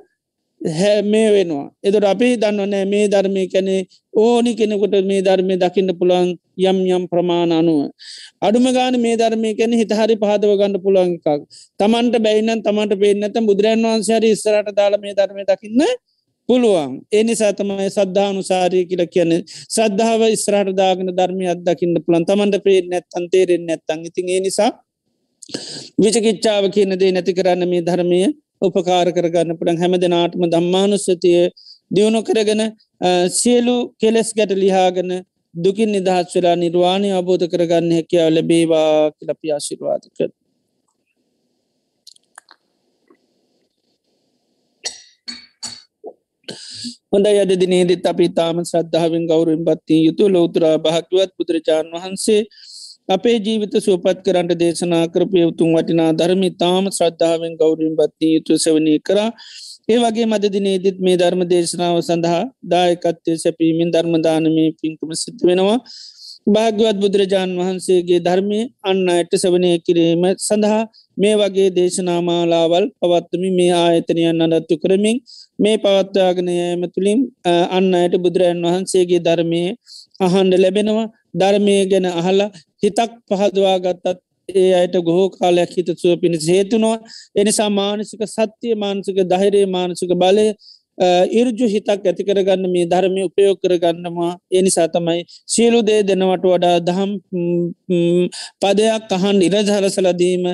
[0.60, 1.70] මේ වෙනවා.
[1.82, 7.52] එතට අපි දන්නවනෑ මේ ධර්මය කැනේ ඕනි කෙනෙකුට මේ ධර්මය දකින්න පුළන් යම් යම් ප්‍රමාණ
[7.52, 7.90] අනුව.
[8.40, 11.46] අඩුම ගාන මේ ධර්මය කැන හිතහරි පහදව ගන්න පුළුවන් එකක්.
[11.78, 15.82] තමන්ට බැයිනන් තමට පේනත බුදුරන් වන්සාරි ඉස්සරට දාල මේ ධර්මය දකින්න
[16.48, 16.90] පුළුවන්.
[17.12, 19.32] ඒනිසා තමයි සද්ධානු සාරය කියල කියන
[19.68, 24.70] සද්ධාව ඉස්රාට දාගෙන ධර්මය අදකින්න පුළන් තමන්ට පේ නැත්තන් තේරෙන් නැත්තන් ඉතින් ඒ නිසා
[25.98, 28.20] විචකිච්චාව කියනදේ නැති කරන්න මේ ධර්මය
[28.62, 31.40] උපකාර කරගන්න පුළන් හැම දෙනාටම දම්මානුස්සතිය
[31.90, 32.62] දියුණු කරගෙන
[33.32, 35.10] සියලු කෙලෙස් ගැට ලිහාගෙන
[35.54, 40.30] දුකින් නිදහස් වෙලා නිර්වාණය අබෝධ කරගන්න හැකියාව ලැබේවා කියලපි ආශිර්වාද කර.
[47.12, 52.40] හොඳ යද දිනේදත් අපි තාම ශ්‍රද්ධාවෙන් ගෞරුවෙන් පත්තිී යුතු ලෝතුරා භාක්‍යවත් බුදුරජාණන් වහන්සේ
[53.08, 58.94] අපේ ජීවිත සුවපත් කරන්ට දේශනා කරපය උතුන් වටිනා ධර්මි තාම ශ්‍රද්ධාවෙන් ගෞරින් බත්තිී යුතු සවනය
[59.00, 59.30] කරා.
[59.88, 65.78] ඒ වගේ මද දිනේදත් මේ ධර්ම දේශනාව සඳහා දායකත්වය සැපීමෙන් ධර්මදානමය පින්කම සිද්ධ වෙනවා.
[66.46, 70.82] භාග්‍යවත් බුදුරජාණන් වහන්සේගේ ධර්මය අන්න අයට සවනය කිරීම සඳහා
[71.16, 75.18] මේ වගේ දේශනාමාලාවල් පවත්වමි මේ ආයතනයන් අඩත්තු කරමින්
[75.58, 77.20] මේ පවත්වාගනයම තුළින්
[77.76, 79.62] අන්න අයට බුදුරජන් වහන්සේගේ ධර්මය
[80.20, 81.06] අහන්ඩ ලැබෙනවා.
[81.40, 82.50] ධර්මය ගැන අහලා
[82.82, 84.18] හිතක් පහදවා ගත්තත්
[84.54, 86.96] ඒ අයට ගොහෝ කාලයක් හිත සුව පිණිස හේතුනවා
[87.36, 90.46] එනිසා මානසික සත්‍යය මානසික දහිරේ මානසික බලය
[90.98, 94.38] ඉරජු හිතක් ඇති කරගන්න මේ ධර්මය උපයෝග කරගන්නවා.
[94.50, 97.10] එනිසා තමයි සියලු දේ දෙනවට වඩා දහම්
[98.60, 100.44] පදයක් අහන් ඉරජහලසලදීම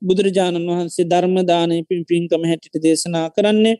[0.00, 3.76] බුදුරජාණන් වහන්සේ ධර්මදානය පින් පින්කම හැටිට දේශනා කරන්නේ.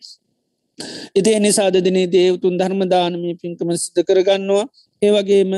[1.14, 4.66] ඉති එනිසාද දිනේ දේවතුන් ධර්මදානමී පින්කම සිද්ධ කරගන්නවා.
[5.02, 5.52] ඒවගේම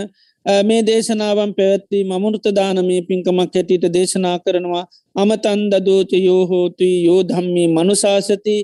[0.46, 4.84] මේ දේශනාවන් පැවැත්වී මමුෘත දානමය පින්කමක් හැටියට දේශනා කරනවා.
[5.16, 8.56] අමතන් දදෝච යෝහෝතුයි යෝධම්මී මනුසාසති.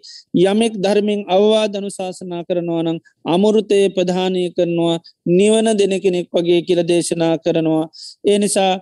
[0.42, 4.96] යමෙක් ධර්මින් අවවාද අනුශාසනා කරනවා නම් අමුෘතය ප්‍රධානය කරනවා.
[5.28, 7.84] නිවන දෙන කෙනෙක් වගේ කියල දේශනා කරනවා.
[8.24, 8.72] ඒ නිසා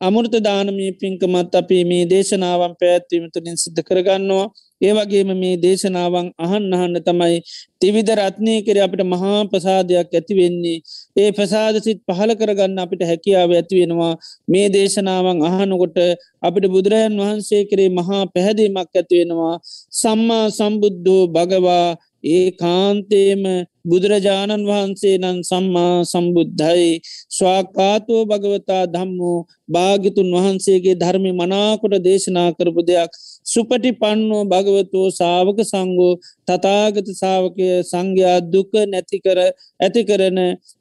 [0.00, 4.46] අමුෘත දානමී පින්කමත් අපි මේ දේශනාවන් පැත්වීම තුළින් සිද්ධ කරගන්නවා.
[4.80, 7.38] ඒවගේම මේ දේශනාවන් අහන් අහන්න තමයි
[7.78, 10.78] තිවිධ රත්නය කර අපිට මහා ප්‍රසාදයක් ඇතිවෙන්නේ
[11.16, 14.12] ඒ ප්‍රසාද සිත් පහල කරගන්න අපිට හැකියාව ඇතිවෙනවා
[14.48, 15.98] මේ දේශනාවන් අහනකොට
[16.42, 19.54] අපිට බුදුරජන් වහන්සේ කරේ මහා පැහැදීමක් ඇතිවෙනවා
[19.94, 21.88] සම්මා සම්බුද්ධෝ භගවා
[22.26, 23.42] ඒ කාන්තේම
[23.84, 27.00] බුදුරජාණන් වහන්සේ නම් සම්මා සම්බුද්ධයි.
[27.30, 29.46] ස්වාකාතෝ භගවතා ධම්මෝ.
[29.68, 33.12] භාගිතුන් වහන්සේගේ ධර්මි මනාකොට දේශනා කරපු දෙයක්.
[33.48, 36.12] සුපටි පන්නෝ භගවතුෝ සාවක සංගෝ
[36.48, 39.38] තතාගත සාාවකය සංඝයා දුක නැතිකර
[39.80, 40.38] ඇති කරන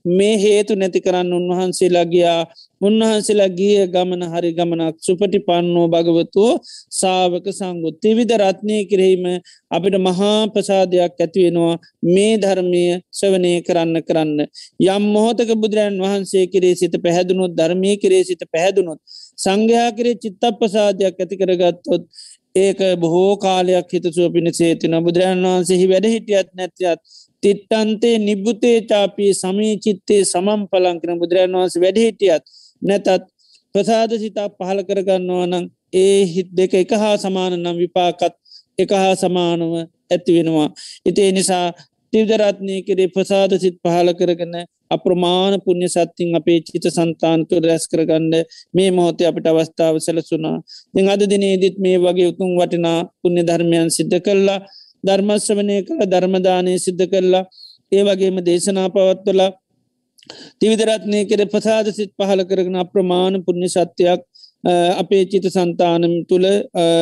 [0.09, 2.41] මේ හේතු නැති කරන්න උන්වහන්සේලා ගියා.
[2.81, 6.51] උන්වහන්සේලා ගිය ගමන හරි ගමනක් සුපටි පන්නෝ භගවතුෝ
[6.91, 9.25] සාාවක සංගු තිවිධ රත්නය කිරීම
[9.71, 14.39] අපිට මහා ප්‍රසාදයක් ඇතිවෙනවා මේ ධර්මය සවනය කරන්න කරන්න.
[14.87, 18.99] යම් මොහොතක බුදුරන් වහන්සේ කරේ සිත පැහැදුණුත් ධර්මය කරේ සිත පැහැදුණුත්
[19.37, 22.03] සංඝයා කරේ චිත්තප ප්‍රසාදයක් ඇති කරගත්තොත්
[22.57, 26.99] ඒක බොහෝ කාලයක් හිතසුව පිණිසේ තින බුදුරජන් වහන්සෙහි වැඩ හිටියත් නැතියත්
[27.43, 32.43] තිට්ටන්තේ නිබ්බුතේ චාපී සමී චිත්තේ සමම් පලංකන බුදුරජන් වහන්ස වැඩහිටියත්
[32.81, 33.27] නැතත්
[33.75, 38.33] ප්‍රසාද සිතා පහල කරගන්නවා නම් ඒ හිත් දෙක එක හා සමාන නම් විපාකත්
[38.79, 39.73] එක හා සමානව
[40.11, 40.69] ඇති වෙනවා.
[41.05, 41.67] ඉතිේ නිසා
[42.13, 44.55] තිවදරත්නය කරේ ප්‍රසාද සිත් පහල කරගන්න
[44.91, 48.33] අප්‍රමාණ පුුණ්‍ය සත්තින් අපේ චිත සන්තාන්තු රැස් කරගන්න
[48.73, 50.57] මේ මොහොතේ අපිට අවස්ථාව සැලසුනා
[50.93, 54.59] දෙ අද දිනේදිත් මේ වගේ උතුම් වටිනා පුුණ්‍ය ධර්මයන් සිද්ධ කරලා
[55.03, 57.45] ධර්මශ්‍රවනය කළ ධර්මදානය සිද්ධ කරලා
[57.91, 59.51] ඒ වගේම දේශනා පවත්වලා
[60.59, 64.21] තිවිදරත්නය කෙර ප්‍රසාද සිත් පහල කරගෙන අප්‍රමාණ පුුණ්‍ය සත්‍යයක්
[64.95, 66.47] අපේ චිත සන්තානම් තුළ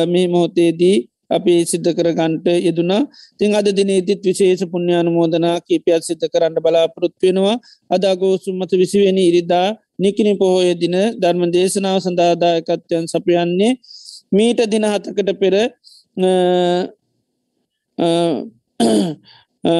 [0.06, 0.96] මේ මොහොතේදී
[1.30, 3.02] අපි සිද්ධ කරගන්ට යෙදුනා.
[3.38, 7.56] තිං අද දිනේතිත් විශේෂ පුුණ්‍යාන මෝදනා කීපයක් සිද්ධ කරන්න බලාපොරොත්වෙනවා
[7.90, 9.68] අදාගෝසුම්මත විසිවෙන ඉරිදා
[9.98, 13.72] නිකිනි පොහෝය දින ධර්ම දේශනාව සඳාදායකත්වයන් සපයන්නේ
[14.32, 15.54] මීට දින හතකට පෙර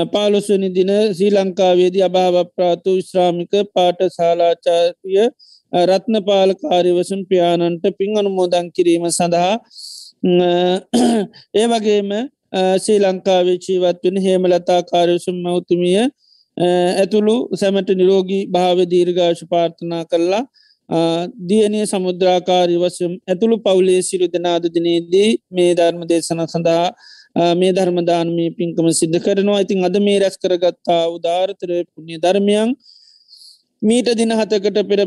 [0.07, 5.27] පාලොස්වනි දින ශ්‍රී ලංකාවේදී අභාව ප්‍රාතු විශ්‍රාමික පාට ශාලාචාරිය
[5.73, 9.55] රත්නපාලකාරිවසුන් පියාණන්ට පින් අනුමෝදන් කිරීම සඳහා
[11.55, 12.11] ඒ වගේම
[12.79, 15.99] ශ්‍රී ලංකාවේ ජීවත් වෙන හේමලතා කාරයසුම් මෞතුමිය
[16.57, 20.45] ඇතුළු සැමට නිරෝගී භාව දීර්ගාශ පාර්ථනා කරලා
[21.49, 28.87] දියනය සමුද්‍රාකාරී වසම් ඇතුළු පවුලේ සිරු දෙනාද දිනේදී මේ ධර්ම දේශන සඳහා මේ ධර්මදානමී පින්කම
[28.93, 29.61] සිද්ධ කරනවා.
[29.61, 32.71] ඉතින් අද මේ රැස් කරගත්තා උදාාරතර පුුණ්‍ය ධර්මයන්
[33.83, 35.01] මීට දින හතකට පෙර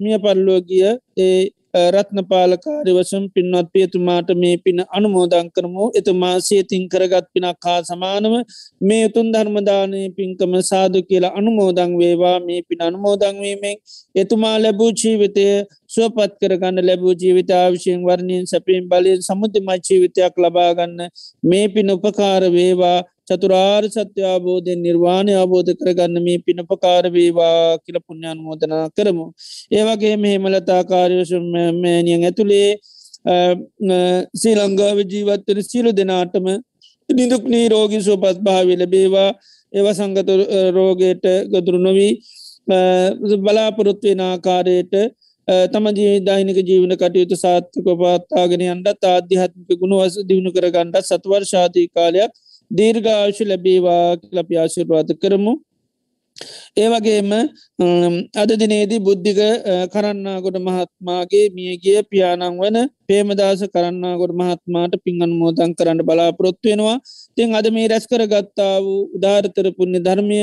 [0.00, 0.84] මිය පරලෝගිය
[1.18, 5.90] ඒ රත්නපාලකාරි වසම් පින්වත් පියතුමාට මේ පින අනුමෝදං කරමු.
[5.94, 8.34] එතුමා සේතින් කරගත් පිනක් හා සමානව
[8.80, 12.38] මේ උතුන් ධර්මදානය පින්කම සාදු කියලා අනුමෝදං වේවා.
[12.40, 13.76] මේ පින අනුමෝදංවීමෙන්
[14.14, 15.46] එතුමා ලැබූ ජීවිතය
[15.86, 21.08] සුවපත් කරගන්න ලැබූ ජීවිත ආවිශයෙන් වර්ණයෙන් සැපීම් බලයෙන් සමුතිමයි ජීවිතයක් ලබාගන්න
[21.42, 22.98] මේ පින උපකාර වේවා.
[23.30, 29.32] චතුරාර් සත්‍ය අවබෝධය නිර්වාණය අවබෝධ කරගන්න මේ පිනපකාරවේවා කියල පුුණ්ඥාන මෝදනා කරමු.
[29.72, 32.80] ඒවගේ මෙහෙමලතාකාරයෝෂමෑනියන් ඇතුළේ
[34.34, 36.62] ශ්‍රී ලංඟාව ජීවත්තර සියලු දෙනාටම
[37.08, 39.34] නිදුක් නී රෝගී සුවපත් භාවි ලබේවා
[39.72, 40.28] ඒව සංගත
[40.72, 42.20] රෝගයට ගොදුරු නොවී
[43.38, 44.94] බලාපොරොත්වෙන ආකාරයට
[45.68, 52.30] තම ජීදෛනික ජීවන කටයුතු සාත්ක පාත්තාගෙන අන්ඩත් ආධ්‍යාත්මික ගුණවස දියුණු කරගන්නට සත්වර් ශාතිී කාලයක්
[52.70, 55.52] දීර්ඝාශ ලැබේවා ලපි ආශිර්වාද කරමු.
[56.76, 57.30] ඒවගේම
[58.34, 59.40] අද දිනේදී බුද්ධික
[59.92, 62.76] කරන්නාගොඩ මහත්මාගේ මියගිය පියානං වන
[63.08, 66.96] පේමදාස කරන්නාගොඩ මහත්මාට පිංගන් මෝදන් කරන්න බලාපොරොත්වෙනවා
[67.36, 70.40] තින් අද මේ රැස් කර ගත්තා වූ උදාරතර පුුණ්‍ය ධර්මය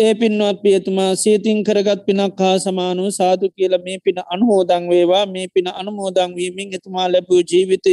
[0.00, 5.24] ඒ පින්වත් පියතුමා සේතින් කරගත් පිනක් හා සමානුව සාදු කියල මේ පින අනුහෝදං වේවා.
[5.26, 7.92] මේ පින අනුමෝදං වීමෙන් එතුමා ලැබූ ජීවිතය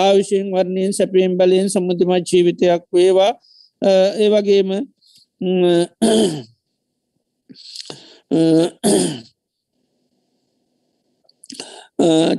[0.00, 3.32] ආවිශයෙන් වර්ණයෙන් සැපයෙන් බලයෙන් සම්මුතිමත් ජීවිතයක් වේවා.
[4.22, 4.70] ඒ වගේම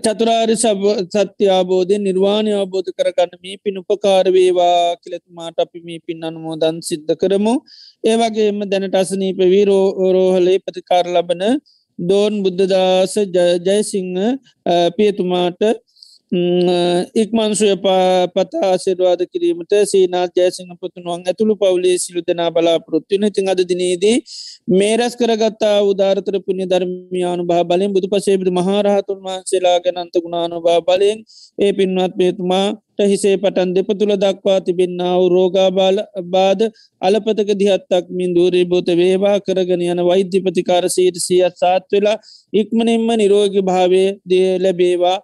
[0.04, 7.14] චතුරාරි සත්‍ය අබෝධය නිර්වාණය අවබෝධ කරගන්න මේ පින් උපකාරවේවා කියලතුමාට අපි මේ පින් අනුමෝදන් සිද්ධ
[7.22, 7.54] කරමු.
[8.04, 9.86] ඒවගේම දැනට අසනීප වීරෝ
[10.16, 11.44] රෝහලේ ප්‍රතිකාර ලබන
[12.00, 13.14] දෝන් බුද්ධදාස
[13.68, 14.18] ජයසිංහ
[14.98, 15.62] පියතුමාට
[16.34, 17.74] ඉක්මන්සුය
[18.36, 24.16] පතා ආසිරවාද කිරීමට සීනා ජයසිංහ පුතුනුවන් ඇතුළු පවුලේ සිලු දෙනා බලාපොරොත්තුවන ඉතින් අද දිනේදී
[24.70, 30.80] මේ රැස් කරගත්තා උදාරතර පුුණ්‍ය ධර්මයානු භා බලෙන් බුදු පසේබිදු මහරහතුන් වහන්සේලා ගැනන්ත ගුණානු භා
[30.82, 31.22] බලයෙන්
[31.58, 36.66] ඒ පින්වත් පේතුමාට හිසේ පටන් දෙප තුළ දක්වා තිබෙන්න්නාව රෝගාබාල බාද
[37.02, 42.18] අලපතක දිහත්තක් මින් දූරී බෝත වේවා කරගෙන යන වෛද්‍ය ප්‍රතිකාර සීට සියත් සාත් වෙලා
[42.54, 45.18] ඉක්මනින්ම නිරෝග භාවය දේ ලැබේවා.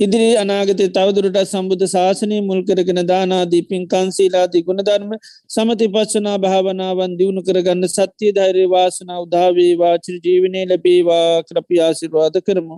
[0.00, 5.10] ඉදිරි අනාගත තවදුරට සම්බුද්ධ ශාසනය මුල් කරගෙන දානාදී පින්කන්සීලාදී ගුණධර්ම
[5.48, 12.76] සමති පස්සනා භාවනාවන් දියුණු කරගන්න සත්‍යය ධෛර්ය වාසනා උදාවේ වාචර ජීවනය ලැබේවා කරපි ආසිරවාද කරමු.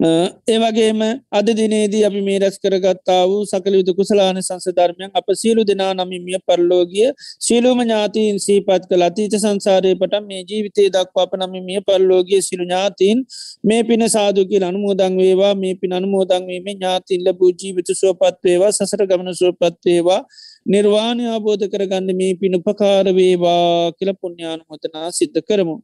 [0.00, 1.00] ඒවගේම
[1.32, 7.08] අද දිනේදී අපි මේ රැස් කරගත්තා වූ සකලයුතු කුසලාන සංසධර්මයන් අප සියලු දෙනා නමිමිය පරලෝගිය
[7.40, 13.24] ශිලුම ඥාතීන් සීපත් කළ අතීත සංසාරය පට මේ ජීවිතේ දක්වා අප නමිමිය පරලෝගිය සිලු ඥාතීන්
[13.64, 15.54] මේ පින සාදුකිල් අනුමෝදං වේවා.
[15.56, 20.20] මේ පින අනුමෝදංවීම ඥාතින්ල භූ ජීවිත සුවපත්වේවා සසර ගමන සුවපත්වේවා
[20.66, 25.76] නිර්වාණය අබෝධ කරගන්න මේ පිනුපකාර වේවා කියල පුුණ්‍යානුමතනා සිද්ධ කරමු.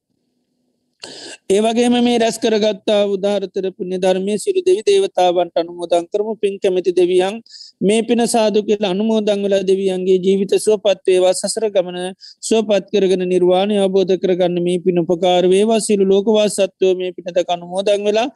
[1.51, 6.29] ඒවගේම මේ රැස් කරගත්තා උදාහරතර පුුණ්‍ය ධර්මය සිරු දෙවි දේවතාවන්ට අනුමෝදන් කරම.
[6.43, 7.35] පින් කැමති දෙවියන්
[7.81, 11.99] මේ පින සාදු කියල අනුමෝදංවල දෙවියන්ගේ ජීවිත සුවපත්වේවා සසර ගමන
[12.43, 15.81] සුවපත් කරගෙන නිර්වාණය අබෝධ කරගන්න මේ පින උපකාර වේවා.
[15.81, 18.29] සිරු ලෝකවා සත්වෝ මේ පිනත අනුමෝදං වෙලා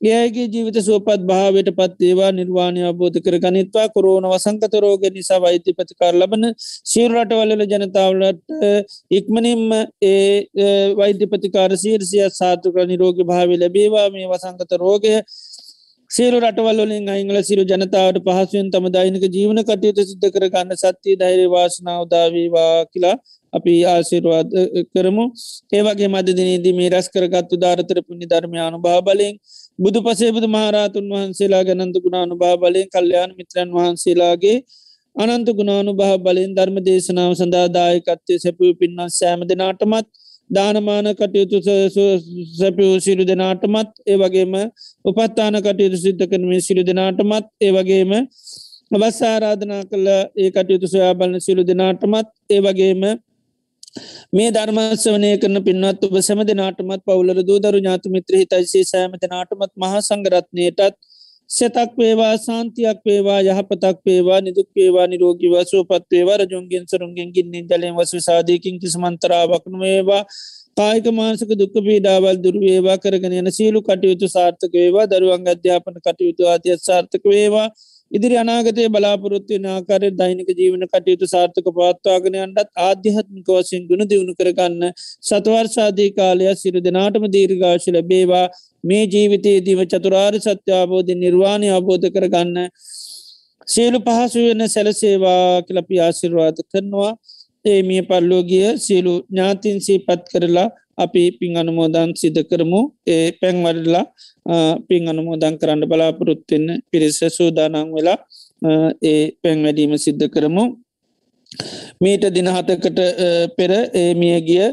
[0.00, 6.14] ඒගේ ජීවිත සුවපත් භාවයට පත්ඒවා නිර්වාණය අබෝධ කර ගනිත්වා කොරෝන වසංකත රෝග නිසා වෛද්‍ය ප්‍රතිකාර
[6.14, 6.44] ලබන
[6.84, 8.42] සීරටවල්ල ජනතාවලට
[9.10, 9.64] ඉක්මනින්ම
[10.02, 14.10] ඒ වෛද්‍ය ප්‍රතිකාර සීර්සිය සාතුක නිරෝග භාව ලැබේවා.
[14.10, 15.14] මේ වසංකත රෝගය
[16.10, 21.46] සේරු රටවල්ලින් අංගල සිරු ජනතාවට පහසුවෙන් තම දෛනික ජීවන කටයුතු සිද්ධ කර ගන්න සත්‍යය ධෛර්ය
[21.50, 23.16] වාසනාවදාවීවා කියලා
[23.52, 24.48] අපි ආසිරවාද
[24.92, 25.24] කරමු.
[25.72, 29.34] ඒවගේ මද දිනේදී මේ රැස් කරගත්තු ධාරතර පුුණි ධර්මයානු භාබලෙන්
[29.78, 34.56] බුදු පසේ බුදු මහරාතුන් වහන්සේලා ගැනන්ත ගුණානු භාබලයෙන් කල්්‍යයාන මිත්‍රන් වහන්සේලාගේ
[35.16, 40.08] අනන්ත ගුණානු භහ බලෙන් ධර්ම දේශනාව සඳාදායකත්තය සැපූ පින්නස් සෑම දෙනාටමත්
[40.50, 41.58] දානමාන කටයුතු
[42.56, 44.54] සැපියූ සිරු දෙනාටමත් ඒ වගේම
[45.04, 48.12] උපත්තාන කටයුතු සිද්ධ කරනේ සිරු දෙනාටමත් ඒ වගේම
[48.90, 53.02] අවස්සාරාධනා කළ ඒ කටයුතු සොයා බලන සිරු දෙනාටමත් ඒ වගේම
[54.32, 60.02] මේ ධර්මස්වනය කරන පින්වත් ඔබ සැම දෙනාටමත් පවුලර දූදරු ඥාතු මිත්‍ර හිතයිසේ සෑම දෙනාටමත් මහා
[60.02, 60.98] සංගරත්නයටත්
[61.50, 67.94] සතක් වේවා සාන්තියක් වේවා යහපතක් වේවා නිදුක් වේවා නිරෝගී වසුවපත් වේවා රජුන්ගෙන් සරුන්ගෙන් ගින්නින් ජලයෙන්
[67.96, 70.22] වසු සාධයකින් කිසිමන්තරාවක්න වේවා
[70.76, 75.06] කායික මානසක දුක්ක පීඩාවල් දුරවේවා කරගෙන යන සීලු කටයුතු සාර්ථක වේවා.
[75.06, 77.66] දරුවන් අධ්‍යාපන කටයුතු ආතියත් සාර්ථක වේවා.
[78.10, 84.84] ඉදිරි අනාගතය බලාපොරොත්තු නාකාර දෛනික ජීවන කටයුතු සාර්ථක පවත්වාගෙනයන්ටත් ආධ්‍යාත්මික වසින් ගුණ දියුණු කරගන්න
[85.22, 88.46] සතවර්ශාදී කාලයක් සිරු දෙනාටම දීර්ඝාශ ලැබේවා.
[88.84, 92.56] මේ ජීවිතයේදීම චතුරාර් සත්‍යාබෝධ නිර්වාණය අබෝධ කරගන්න
[93.68, 97.12] සියලු පහසු වන සැලසේවා කලපි ආසිර්වාද කරනවා.
[97.64, 100.68] ඒ මිය පල්ලෝගිය සියලු ඥාතින් සීපත් කරලා
[100.98, 102.80] අපි පින් අනුමෝදන් සිද කරමු.
[103.06, 104.04] ඒ පැන්වරලා
[104.88, 108.18] පින් අනුමෝදන් කරන්න බලාපොරොත්වෙන්න පිරිස සූදානං වෙලා
[109.10, 110.64] ඒ පැන් වැඩීම සිද්ධ කරමු.
[112.02, 112.98] මීට දිනහතකට
[113.56, 114.66] පෙර ඒ මිය ගිය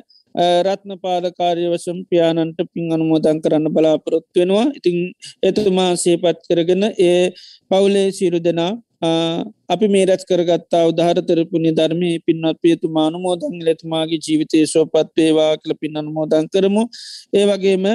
[0.65, 4.65] රත්න පාලකාරය වසම් පියානන්ට පින් අනුමෝදන් කරන්න බලාපොරොත්තු වෙනවා.
[4.77, 4.97] ඉතිං
[5.43, 7.21] එතුමා සේපත් කරගෙන ඒ
[7.71, 15.09] පවුලේ සිරු දෙනා අපි මේ රැත් කරගත්තා උදාහරතරපුුණි ධර්මය පින්වත් පියතුමානු මෝදං ලෙතුමාගේ ජීවිතය සෝපත්
[15.17, 16.83] වේවා කළ පින් අනුමෝදන් කරමු.
[17.33, 17.85] ඒ වගේම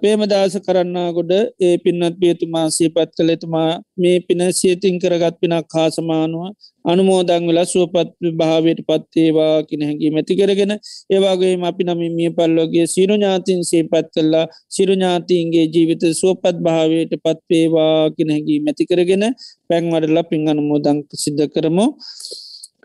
[0.00, 6.44] පේමදාස කරන්නා ගොඩ ඒ පින්නත් පියතුමා සීපත් කළෙතුමා මේ පින සියතින් කරගත් පිනක් හාසමානුව
[6.84, 10.72] අනුමෝදං වෙලා සුවපත් භාවයට පත්තේවා කින හැකි මැති කරගෙන
[11.10, 18.10] ඒවාගේ අපි නම මිය පල්ලෝගේ සිරු ඥාතින් සේපත් කල්ලා සිරු ඥාතින්ගේ ජීවිත සුවපත් භාවයට පත්වේවා
[18.16, 19.24] කින හැකි මැති කරගෙන
[19.68, 21.86] පැන්වඩලා පින් අනුමෝදං සිද්ධ කරමු.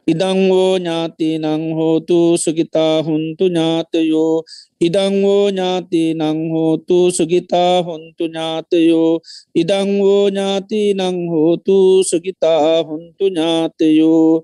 [0.08, 4.44] ඉදංවෝ ඥාති නං හෝතු සුගිතා හුන්තු ඥාතයෝ
[4.82, 9.14] ඉදංවෝ ඥාති නං හෝතු සුගිතා හොන්තු ඥාතයෝ
[9.56, 14.44] ඉදංවෝ ඥාති නං හෝතු සුගිතා හොන්තු ඥාතයෝ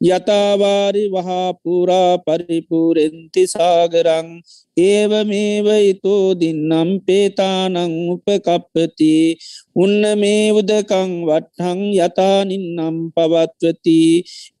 [0.00, 4.28] යතාවාරි වහාපුරා පරිපුරෙන්ති සාගරං
[4.76, 7.76] ඒව මේව ඉතෝ දින්නම් පේතානං
[8.12, 9.36] උපකප්පති.
[9.76, 14.00] උන්න මේ උදකං වටහං යතානින්නම් පවත්වති.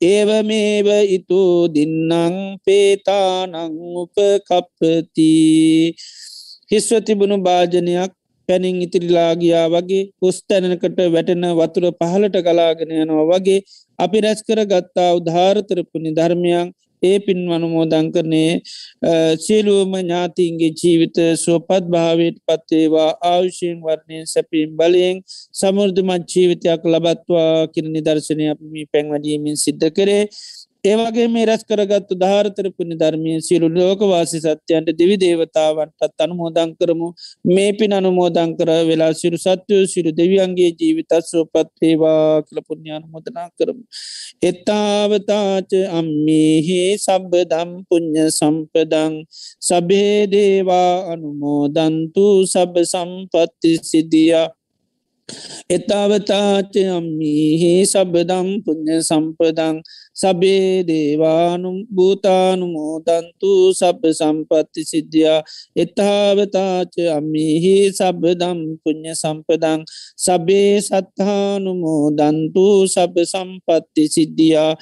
[0.04, 3.56] ඒව මේව ඉතෝ දින්නම් පේතානං
[3.96, 5.32] උපකප්පති.
[6.70, 8.12] හිස්ව තිබුණු භාජනයක්
[8.50, 13.58] පැනින් ඉතිරිලාගයා වගේ පුස්තැනකට වැටෙන වතුර පහලට කලාගෙන යනවා වගේ
[13.98, 16.70] අපි රැස් කර ගත්තා උධාරතරපුනි ධර්මයන්.
[17.02, 18.52] ඒ පින් වනුමෝදං කරනේ
[19.36, 25.22] සියලුවම ඥාතින්ගේ ජීවිත සුවපත් භාවයට පත්තේවා ආයුෂයෙන් වර්ණය සැපීම් බලයෙන්
[25.54, 30.24] සමුෘධමත් ජීවිතයක් ලබත්වා කිර නිදර්ශනය අපමි පැන්වඩීමෙන් සිද්ධ කරේ.
[30.84, 37.08] ඒවගේ මේ රැස් කරගත්තු ධාරතරපුුණි ධර්මය සිරු ලෝකවාසි සත්‍යයන්ට දෙවි දේවතාවන්ටත් අනුමෝදං කරමු.
[37.46, 43.48] මේ පින් අනුමෝදං කර වෙලා සිරු සත්‍යයෝ සිරු දෙවියන්ගේ ජීවිතත් සෝපත් ඒවා කළ පුුණ්ඥාන මොදනා
[43.58, 43.82] කරමු.
[44.42, 49.12] එත්තාවතාච අම්මිහි සබ්බදම් පුං්ඥ සම්පදං.
[49.60, 54.48] සබේ දේවා අනුමෝදන්තු සබ සම්පත්ති සිදියා
[55.70, 59.82] එතාවතාචයම්මිහි සබදම් පුුණ්්‍ය සම්පදං
[60.12, 65.42] සබේ දේවානුම් භූතානුමෝදන්තු සබ සම්පත්ති සිද්ධියා.
[65.76, 69.84] එතාවතාච අම්මිහි සබදම් පුුණ්්‍ය සම්පදං
[70.16, 74.74] සබේ සත්හානුමෝදන්තු සබ සම්පත්ති සිද්ධියා.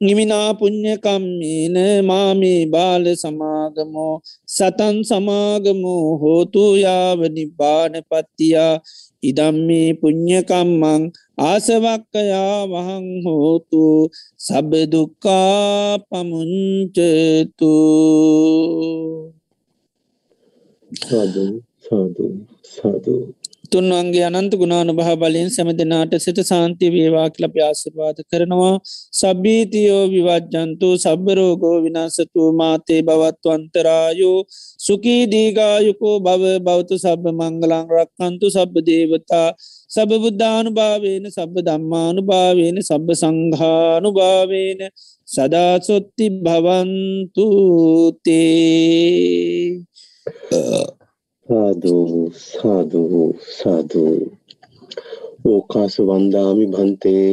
[0.00, 4.14] නිමිනා පුං්ඥකම්මේන මාමේ බාල සමාගමෝ
[4.46, 8.74] සතන් සමාගමෝ හෝතු යාව නිබ්බාන පත්තියා
[9.22, 11.02] ඉදම්මේ පුං්ඥකම්මං
[11.42, 13.84] ආසවක්කයා වහං හෝතු
[14.38, 17.74] සබදුක්කා පමුංචතු.
[20.90, 21.38] සාධ
[21.84, 22.20] සාධ
[22.66, 23.22] සාධූ
[23.66, 28.74] තුන්වන්ගේ අනන්ත ගුණානු භහ බලයෙන් සැම දෙනාට සිත සාන්ති වේවා කල ප්‍යාසිවාද කරනවා.
[29.12, 34.38] සබීතියෝ විවජ්ජන්තු සබරෝගෝ විනාසතු මාතේ බවත්වන්තරායෝ
[34.78, 39.48] සුකී දීගායුකෝ බව බෞතු සබ මංගලං රක්කන්තු සබ දේවතා.
[39.90, 44.80] සබ බුද්ධානු භාවේන සබ දම්මානු භාවේන සබ සංඝානු භාවේන
[45.28, 47.86] සදාසොත්ති භවන්තුතේ
[51.48, 53.28] සාධූ සාධූ
[53.58, 54.18] සාධූ
[55.44, 57.30] ඕකාස වන්දාමි භන්තේ.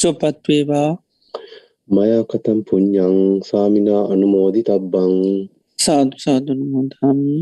[0.00, 0.90] චොපත්වේවා
[1.88, 3.16] මයකතම් පුඤ්ඥං
[3.48, 5.14] සාමිනා අනුමෝදි තබ්බං
[5.78, 7.36] සාදු සාධන මොදාමි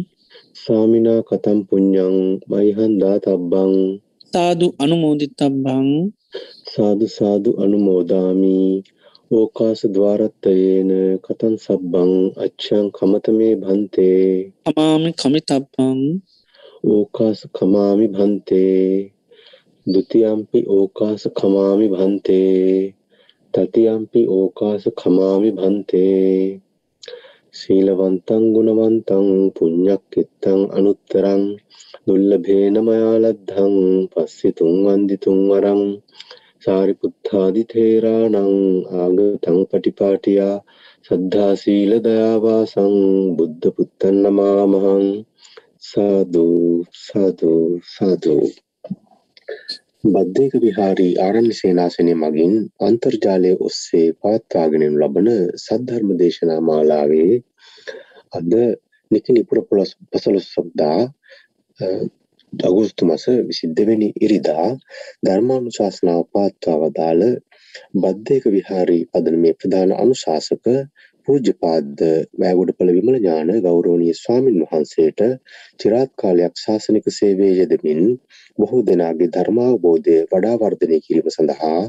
[0.63, 2.17] සාමිනා කතම් පුඤ්ඥං
[2.51, 3.73] මයිහන්දා තබ්බං
[4.33, 5.89] සාදු අනුමෝදිතබ්බං.
[6.73, 8.71] සාදු සාදු අනුමෝදාමී
[9.31, 16.01] ඕකාස ద్వාරත්තයේන කතං සබ්බං අච්ඡං කමතමේ භන්තේ කමාමි කමිතබ්බං
[16.87, 19.11] ඕකාස කමාමි භන්තේ
[19.87, 22.95] ဒ ුතියම්පි ඕකාස කමාමි භන්තේ
[23.55, 26.61] තතියම්පි ඕකාස කමාමි භන්තේ
[27.55, 29.27] සීලවන්තං ගුණවන්තං
[29.57, 31.43] පුඤ්ඤක්කිත්තං අනුත්තරං
[32.07, 33.77] දුල්ලභේන මයාලද්ධං
[34.13, 35.83] පස්සෙ තුන් වන්දි තුන් වරං
[36.65, 38.37] සාරිපුත්තාදි තේරානං
[38.99, 40.57] ආගතං පටිපාටියා
[41.07, 42.95] සද්ධා සීල දයාවාසං
[43.37, 45.09] බුද්ධ පුත්තන් නමාමහං
[45.85, 46.45] සාදු
[46.99, 47.55] සාදු
[47.89, 48.37] සාදු
[50.07, 55.29] බද්ධයක විහාරී ආරණ්‍ය සේනාසනය මගින් අන්තර්ජාලය ඔස්සේ පවත්වාගෙන ලබන
[55.59, 57.35] සද්ධර්ම දේශනා මාලාවේ
[58.33, 58.51] අද
[59.11, 59.59] නිකිනිපුර
[60.11, 61.01] පසළොස්වක්දා
[62.63, 64.69] අගෝස්තු මස විසිද්ධවෙනි ඉරිදා
[65.25, 67.25] ධර්මානුශාසනාව පවත්වා වදාළ
[67.97, 70.65] බද්ධයක විහාරී පදනමේ ප්‍රධාන අනුශාසක
[71.29, 72.01] පූජ්‍යපාද
[72.35, 75.21] වැෑගොඩපළ විමල ඥාන ගෞරවනීය ස්වාමින් වහන්සේට
[75.81, 78.03] චිරාත් කාලයක් ශාසනික සේවයේ යෙදමින්
[78.59, 81.81] බොහෝ දෙනාගේ ධර්මාවබෝධය වඩා වර්ධනය කිරීම සඳහා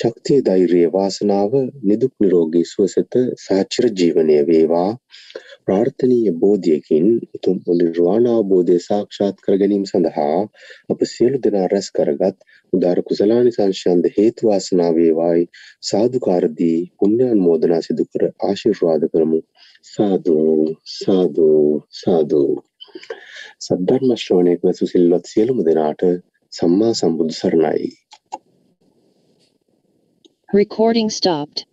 [0.00, 4.90] ශක්තිය ධෛර්යය වාසනාව නිදුක් නිරෝගී සුවසත සාචිර ජීවනය වේවා.
[5.66, 7.06] ප්‍රාර්ථනීය බෝධියකින්
[7.36, 10.40] උතුම් නිර්වාණ අවබෝධය සාක්ෂාත් කර ගැනීම සඳහා
[10.92, 12.36] අප සියලු දෙනා රැස් කරගත්
[12.72, 15.44] උදාර කුසලානිසංශයන්ද හේතු වාසනා වේවායි.
[15.82, 19.40] සාදුකාර දී පුණ්‍යානුමෝදනා සිදු කර ආශිර්වාද කරමු.
[19.86, 20.36] සාදු
[20.92, 21.48] සාදු
[21.94, 22.42] සාදු.
[23.62, 26.06] සද්ධර්ම ශ්‍රවණය කළ සුසිල්වත් සියලුම දෙනාට
[26.52, 27.90] සම්මා සම්බුදු සරණයි.
[30.48, 31.71] Recording stopped.